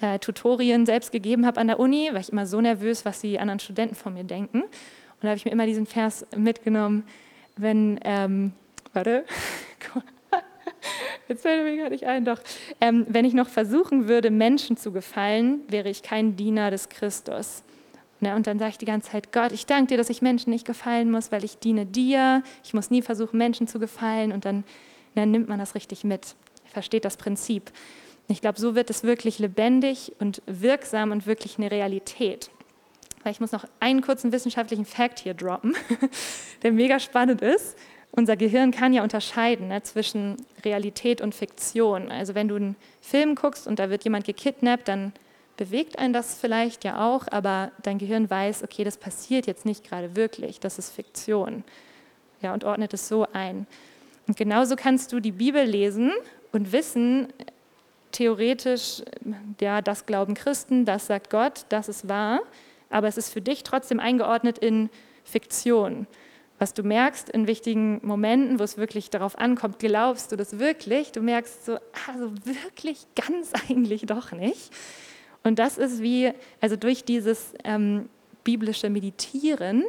äh, 0.00 0.18
Tutorien 0.18 0.86
selbst 0.86 1.12
gegeben 1.12 1.46
habe 1.46 1.60
an 1.60 1.66
der 1.66 1.78
Uni, 1.78 2.08
war 2.12 2.20
ich 2.20 2.30
immer 2.30 2.46
so 2.46 2.60
nervös, 2.60 3.04
was 3.04 3.20
die 3.20 3.38
anderen 3.38 3.60
Studenten 3.60 3.94
von 3.94 4.14
mir 4.14 4.24
denken. 4.24 4.62
Und 4.62 5.22
da 5.22 5.28
habe 5.28 5.36
ich 5.36 5.44
mir 5.44 5.52
immer 5.52 5.66
diesen 5.66 5.86
Vers 5.86 6.26
mitgenommen, 6.36 7.04
wenn, 7.56 8.00
ähm, 8.04 8.52
warte, 8.92 9.24
jetzt 11.28 11.42
fällt 11.42 11.64
mir 11.64 11.76
gar 11.76 11.90
nicht 11.90 12.04
ein, 12.04 12.24
doch, 12.24 12.40
ähm, 12.80 13.06
wenn 13.08 13.24
ich 13.24 13.34
noch 13.34 13.48
versuchen 13.48 14.08
würde, 14.08 14.30
Menschen 14.30 14.76
zu 14.76 14.92
gefallen, 14.92 15.60
wäre 15.68 15.88
ich 15.88 16.02
kein 16.02 16.36
Diener 16.36 16.70
des 16.70 16.88
Christus. 16.88 17.62
Ne, 18.20 18.34
und 18.34 18.46
dann 18.46 18.58
sage 18.58 18.70
ich 18.70 18.78
die 18.78 18.86
ganze 18.86 19.10
Zeit, 19.10 19.32
Gott, 19.32 19.52
ich 19.52 19.66
danke 19.66 19.88
dir, 19.88 19.96
dass 19.98 20.08
ich 20.08 20.22
Menschen 20.22 20.50
nicht 20.50 20.66
gefallen 20.66 21.10
muss, 21.10 21.32
weil 21.32 21.44
ich 21.44 21.58
diene 21.58 21.84
dir. 21.84 22.42
Ich 22.62 22.72
muss 22.72 22.90
nie 22.90 23.02
versuchen, 23.02 23.36
Menschen 23.36 23.66
zu 23.66 23.78
gefallen. 23.78 24.32
Und 24.32 24.44
dann, 24.44 24.64
dann 25.14 25.30
nimmt 25.30 25.48
man 25.48 25.58
das 25.58 25.74
richtig 25.74 26.04
mit, 26.04 26.34
versteht 26.64 27.04
das 27.04 27.16
Prinzip. 27.16 27.70
Ich 28.28 28.40
glaube, 28.40 28.58
so 28.58 28.74
wird 28.74 28.90
es 28.90 29.02
wirklich 29.02 29.38
lebendig 29.38 30.12
und 30.18 30.42
wirksam 30.46 31.10
und 31.10 31.26
wirklich 31.26 31.58
eine 31.58 31.70
Realität. 31.70 32.50
Ich 33.30 33.40
muss 33.40 33.52
noch 33.52 33.64
einen 33.80 34.02
kurzen 34.02 34.32
wissenschaftlichen 34.32 34.84
Fakt 34.84 35.18
hier 35.18 35.34
droppen, 35.34 35.74
der 36.62 36.72
mega 36.72 37.00
spannend 37.00 37.40
ist. 37.40 37.76
Unser 38.10 38.36
Gehirn 38.36 38.70
kann 38.70 38.92
ja 38.92 39.02
unterscheiden 39.02 39.68
ne, 39.68 39.82
zwischen 39.82 40.36
Realität 40.64 41.20
und 41.20 41.34
Fiktion. 41.34 42.10
Also 42.10 42.34
wenn 42.34 42.48
du 42.48 42.56
einen 42.56 42.76
Film 43.00 43.34
guckst 43.34 43.66
und 43.66 43.78
da 43.78 43.90
wird 43.90 44.04
jemand 44.04 44.24
gekidnappt, 44.24 44.88
dann 44.88 45.12
bewegt 45.56 45.98
einen 45.98 46.12
das 46.12 46.38
vielleicht 46.38 46.84
ja 46.84 47.04
auch, 47.04 47.26
aber 47.30 47.72
dein 47.82 47.98
Gehirn 47.98 48.28
weiß, 48.28 48.62
okay, 48.62 48.84
das 48.84 48.98
passiert 48.98 49.46
jetzt 49.46 49.64
nicht 49.64 49.84
gerade 49.84 50.16
wirklich, 50.16 50.60
das 50.60 50.78
ist 50.78 50.90
Fiktion. 50.90 51.64
Ja, 52.40 52.52
und 52.52 52.64
ordnet 52.64 52.92
es 52.94 53.08
so 53.08 53.26
ein. 53.32 53.66
Und 54.26 54.36
genauso 54.36 54.76
kannst 54.76 55.12
du 55.12 55.20
die 55.20 55.32
Bibel 55.32 55.64
lesen 55.64 56.12
und 56.52 56.72
wissen, 56.72 57.32
theoretisch, 58.14 59.02
ja, 59.60 59.82
das 59.82 60.06
glauben 60.06 60.34
Christen, 60.34 60.84
das 60.84 61.06
sagt 61.06 61.30
Gott, 61.30 61.66
das 61.68 61.88
ist 61.88 62.08
wahr, 62.08 62.40
aber 62.88 63.08
es 63.08 63.18
ist 63.18 63.32
für 63.32 63.40
dich 63.40 63.64
trotzdem 63.64 64.00
eingeordnet 64.00 64.58
in 64.58 64.88
Fiktion. 65.24 66.06
Was 66.58 66.72
du 66.72 66.84
merkst 66.84 67.28
in 67.30 67.48
wichtigen 67.48 68.00
Momenten, 68.06 68.60
wo 68.60 68.62
es 68.62 68.78
wirklich 68.78 69.10
darauf 69.10 69.36
ankommt, 69.36 69.80
glaubst 69.80 70.30
du 70.30 70.36
das 70.36 70.60
wirklich? 70.60 71.10
Du 71.10 71.20
merkst 71.20 71.66
so, 71.66 71.78
also 72.06 72.32
wirklich 72.44 73.06
ganz 73.16 73.52
eigentlich 73.68 74.06
doch 74.06 74.32
nicht. 74.32 74.70
Und 75.42 75.58
das 75.58 75.76
ist 75.76 76.00
wie, 76.00 76.32
also 76.60 76.76
durch 76.76 77.04
dieses 77.04 77.52
ähm, 77.64 78.08
biblische 78.44 78.88
Meditieren 78.88 79.84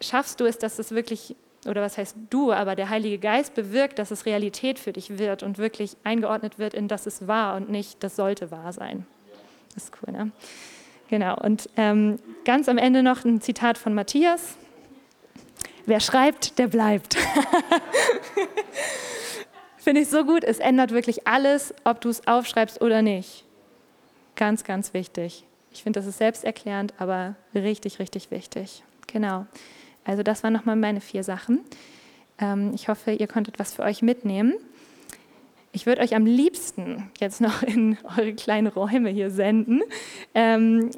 schaffst 0.00 0.40
du 0.40 0.46
es, 0.46 0.58
dass 0.58 0.78
es 0.78 0.92
wirklich 0.92 1.36
oder 1.68 1.82
was 1.82 1.98
heißt 1.98 2.16
du, 2.30 2.52
aber 2.52 2.74
der 2.74 2.88
Heilige 2.88 3.18
Geist 3.18 3.54
bewirkt, 3.54 3.98
dass 3.98 4.10
es 4.10 4.26
Realität 4.26 4.78
für 4.78 4.92
dich 4.92 5.18
wird 5.18 5.42
und 5.42 5.58
wirklich 5.58 5.96
eingeordnet 6.04 6.58
wird 6.58 6.74
in 6.74 6.88
das 6.88 7.06
ist 7.06 7.28
wahr 7.28 7.56
und 7.56 7.70
nicht 7.70 8.02
das 8.02 8.16
sollte 8.16 8.50
wahr 8.50 8.72
sein. 8.72 9.06
Das 9.74 9.84
ist 9.84 9.92
cool, 10.02 10.12
ne? 10.12 10.32
Genau, 11.08 11.36
und 11.40 11.70
ähm, 11.76 12.18
ganz 12.44 12.68
am 12.68 12.76
Ende 12.76 13.02
noch 13.02 13.24
ein 13.24 13.40
Zitat 13.40 13.78
von 13.78 13.94
Matthias. 13.94 14.56
Wer 15.86 16.00
schreibt, 16.00 16.58
der 16.58 16.66
bleibt. 16.66 17.16
Finde 19.78 20.02
ich 20.02 20.08
so 20.08 20.24
gut, 20.24 20.44
es 20.44 20.58
ändert 20.58 20.90
wirklich 20.90 21.26
alles, 21.26 21.72
ob 21.84 22.02
du 22.02 22.10
es 22.10 22.26
aufschreibst 22.26 22.82
oder 22.82 23.00
nicht. 23.00 23.44
Ganz, 24.36 24.64
ganz 24.64 24.92
wichtig. 24.92 25.44
Ich 25.72 25.82
finde, 25.82 26.00
das 26.00 26.06
ist 26.06 26.18
selbsterklärend, 26.18 26.92
aber 26.98 27.36
richtig, 27.54 27.98
richtig 27.98 28.30
wichtig. 28.30 28.82
Genau. 29.06 29.46
Also 30.08 30.22
das 30.22 30.42
waren 30.42 30.54
nochmal 30.54 30.76
meine 30.76 31.02
vier 31.02 31.22
Sachen. 31.22 31.60
Ähm, 32.40 32.72
ich 32.74 32.88
hoffe, 32.88 33.12
ihr 33.12 33.26
konntet 33.26 33.58
was 33.58 33.74
für 33.74 33.82
euch 33.82 34.00
mitnehmen. 34.00 34.54
Ich 35.72 35.84
würde 35.84 36.00
euch 36.00 36.16
am 36.16 36.24
liebsten 36.24 37.10
jetzt 37.20 37.42
noch 37.42 37.62
in 37.62 37.98
eure 38.16 38.32
kleinen 38.32 38.68
Räume 38.68 39.10
hier 39.10 39.30
senden, 39.30 39.82
ähm, 40.34 40.90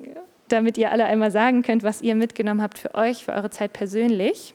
damit 0.47 0.79
ihr 0.79 0.93
alle 0.93 1.07
einmal 1.07 1.33
sagen 1.33 1.63
könnt, 1.63 1.83
was 1.83 2.03
ihr 2.03 2.15
mitgenommen 2.15 2.63
habt 2.63 2.79
für 2.79 2.95
euch, 2.95 3.25
für 3.25 3.33
eure 3.33 3.51
Zeit 3.51 3.73
persönlich. 3.73 4.55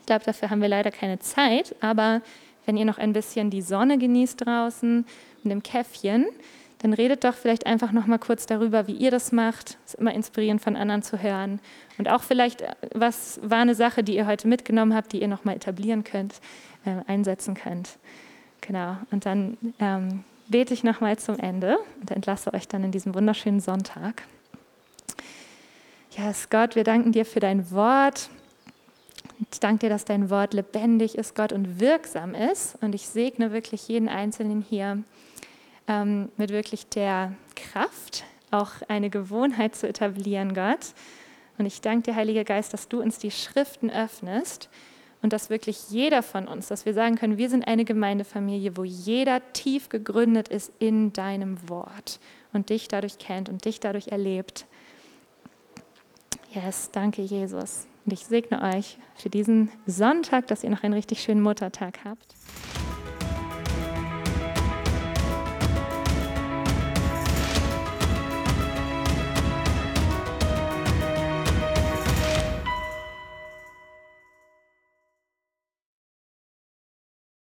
Ich 0.00 0.06
glaube, 0.06 0.24
dafür 0.24 0.50
haben 0.50 0.60
wir 0.60 0.68
leider 0.68 0.90
keine 0.90 1.20
Zeit, 1.20 1.76
aber 1.80 2.22
wenn 2.64 2.76
ihr 2.76 2.84
noch 2.84 2.98
ein 2.98 3.12
bisschen 3.12 3.50
die 3.50 3.62
Sonne 3.62 3.98
genießt 3.98 4.44
draußen 4.44 5.06
mit 5.44 5.52
dem 5.52 5.62
Käffchen, 5.62 6.26
dann 6.78 6.92
redet 6.92 7.24
doch 7.24 7.34
vielleicht 7.34 7.66
einfach 7.66 7.92
noch 7.92 8.06
mal 8.06 8.18
kurz 8.18 8.46
darüber, 8.46 8.86
wie 8.86 8.92
ihr 8.92 9.10
das 9.10 9.32
macht. 9.32 9.78
Es 9.86 9.94
ist 9.94 10.00
immer 10.00 10.12
inspirierend 10.12 10.60
von 10.60 10.76
anderen 10.76 11.02
zu 11.02 11.22
hören. 11.22 11.60
Und 11.98 12.08
auch 12.08 12.22
vielleicht, 12.22 12.62
äh, 12.62 12.74
was 12.94 13.40
war 13.42 13.58
eine 13.58 13.74
Sache, 13.74 14.02
die 14.02 14.16
ihr 14.16 14.26
heute 14.26 14.46
mitgenommen 14.48 14.94
habt, 14.94 15.12
die 15.12 15.20
ihr 15.20 15.28
noch 15.28 15.44
mal 15.44 15.56
etablieren 15.56 16.04
könnt, 16.04 16.34
äh, 16.84 16.96
einsetzen 17.10 17.54
könnt. 17.54 17.98
Genau. 18.60 18.96
Und 19.10 19.24
dann 19.24 19.56
ähm, 19.78 20.24
bete 20.48 20.74
ich 20.74 20.84
noch 20.84 21.00
mal 21.00 21.18
zum 21.18 21.38
Ende 21.38 21.78
und 22.00 22.10
entlasse 22.10 22.52
euch 22.52 22.68
dann 22.68 22.84
in 22.84 22.92
diesem 22.92 23.14
wunderschönen 23.14 23.60
Sonntag. 23.60 24.22
Ja, 26.16 26.28
yes, 26.28 26.48
Gott, 26.50 26.76
wir 26.76 26.84
danken 26.84 27.12
dir 27.12 27.26
für 27.26 27.40
dein 27.40 27.70
Wort. 27.70 28.30
Ich 29.50 29.60
danke 29.60 29.80
dir, 29.80 29.90
dass 29.90 30.04
dein 30.04 30.30
Wort 30.30 30.54
lebendig 30.54 31.16
ist, 31.16 31.34
Gott, 31.34 31.52
und 31.52 31.78
wirksam 31.78 32.34
ist. 32.34 32.76
Und 32.82 32.94
ich 32.94 33.06
segne 33.06 33.52
wirklich 33.52 33.88
jeden 33.88 34.08
Einzelnen 34.08 34.62
hier 34.62 35.02
ähm, 35.88 36.30
mit 36.36 36.50
wirklich 36.50 36.88
der 36.88 37.34
Kraft, 37.54 38.24
auch 38.50 38.70
eine 38.88 39.10
Gewohnheit 39.10 39.74
zu 39.74 39.88
etablieren, 39.88 40.54
Gott. 40.54 40.94
Und 41.58 41.66
ich 41.66 41.80
danke 41.80 42.10
dir, 42.10 42.16
Heiliger 42.16 42.44
Geist, 42.44 42.72
dass 42.72 42.88
du 42.88 43.00
uns 43.00 43.18
die 43.18 43.30
Schriften 43.30 43.90
öffnest 43.90 44.68
und 45.22 45.32
dass 45.32 45.50
wirklich 45.50 45.90
jeder 45.90 46.22
von 46.22 46.46
uns, 46.46 46.68
dass 46.68 46.86
wir 46.86 46.94
sagen 46.94 47.16
können, 47.16 47.38
wir 47.38 47.48
sind 47.48 47.66
eine 47.66 47.84
Gemeindefamilie, 47.84 48.76
wo 48.76 48.84
jeder 48.84 49.40
tief 49.52 49.88
gegründet 49.88 50.48
ist 50.48 50.70
in 50.78 51.12
deinem 51.12 51.68
Wort 51.68 52.20
und 52.52 52.70
dich 52.70 52.88
dadurch 52.88 53.18
kennt 53.18 53.48
und 53.48 53.64
dich 53.64 53.80
dadurch 53.80 54.08
erlebt. 54.08 54.66
Yes, 56.52 56.90
danke 56.92 57.22
Jesus. 57.22 57.86
Und 58.04 58.12
ich 58.12 58.24
segne 58.26 58.62
euch 58.62 58.98
für 59.16 59.30
diesen 59.30 59.70
Sonntag, 59.86 60.46
dass 60.46 60.62
ihr 60.62 60.70
noch 60.70 60.84
einen 60.84 60.94
richtig 60.94 61.22
schönen 61.22 61.42
Muttertag 61.42 61.98
habt. 62.04 62.34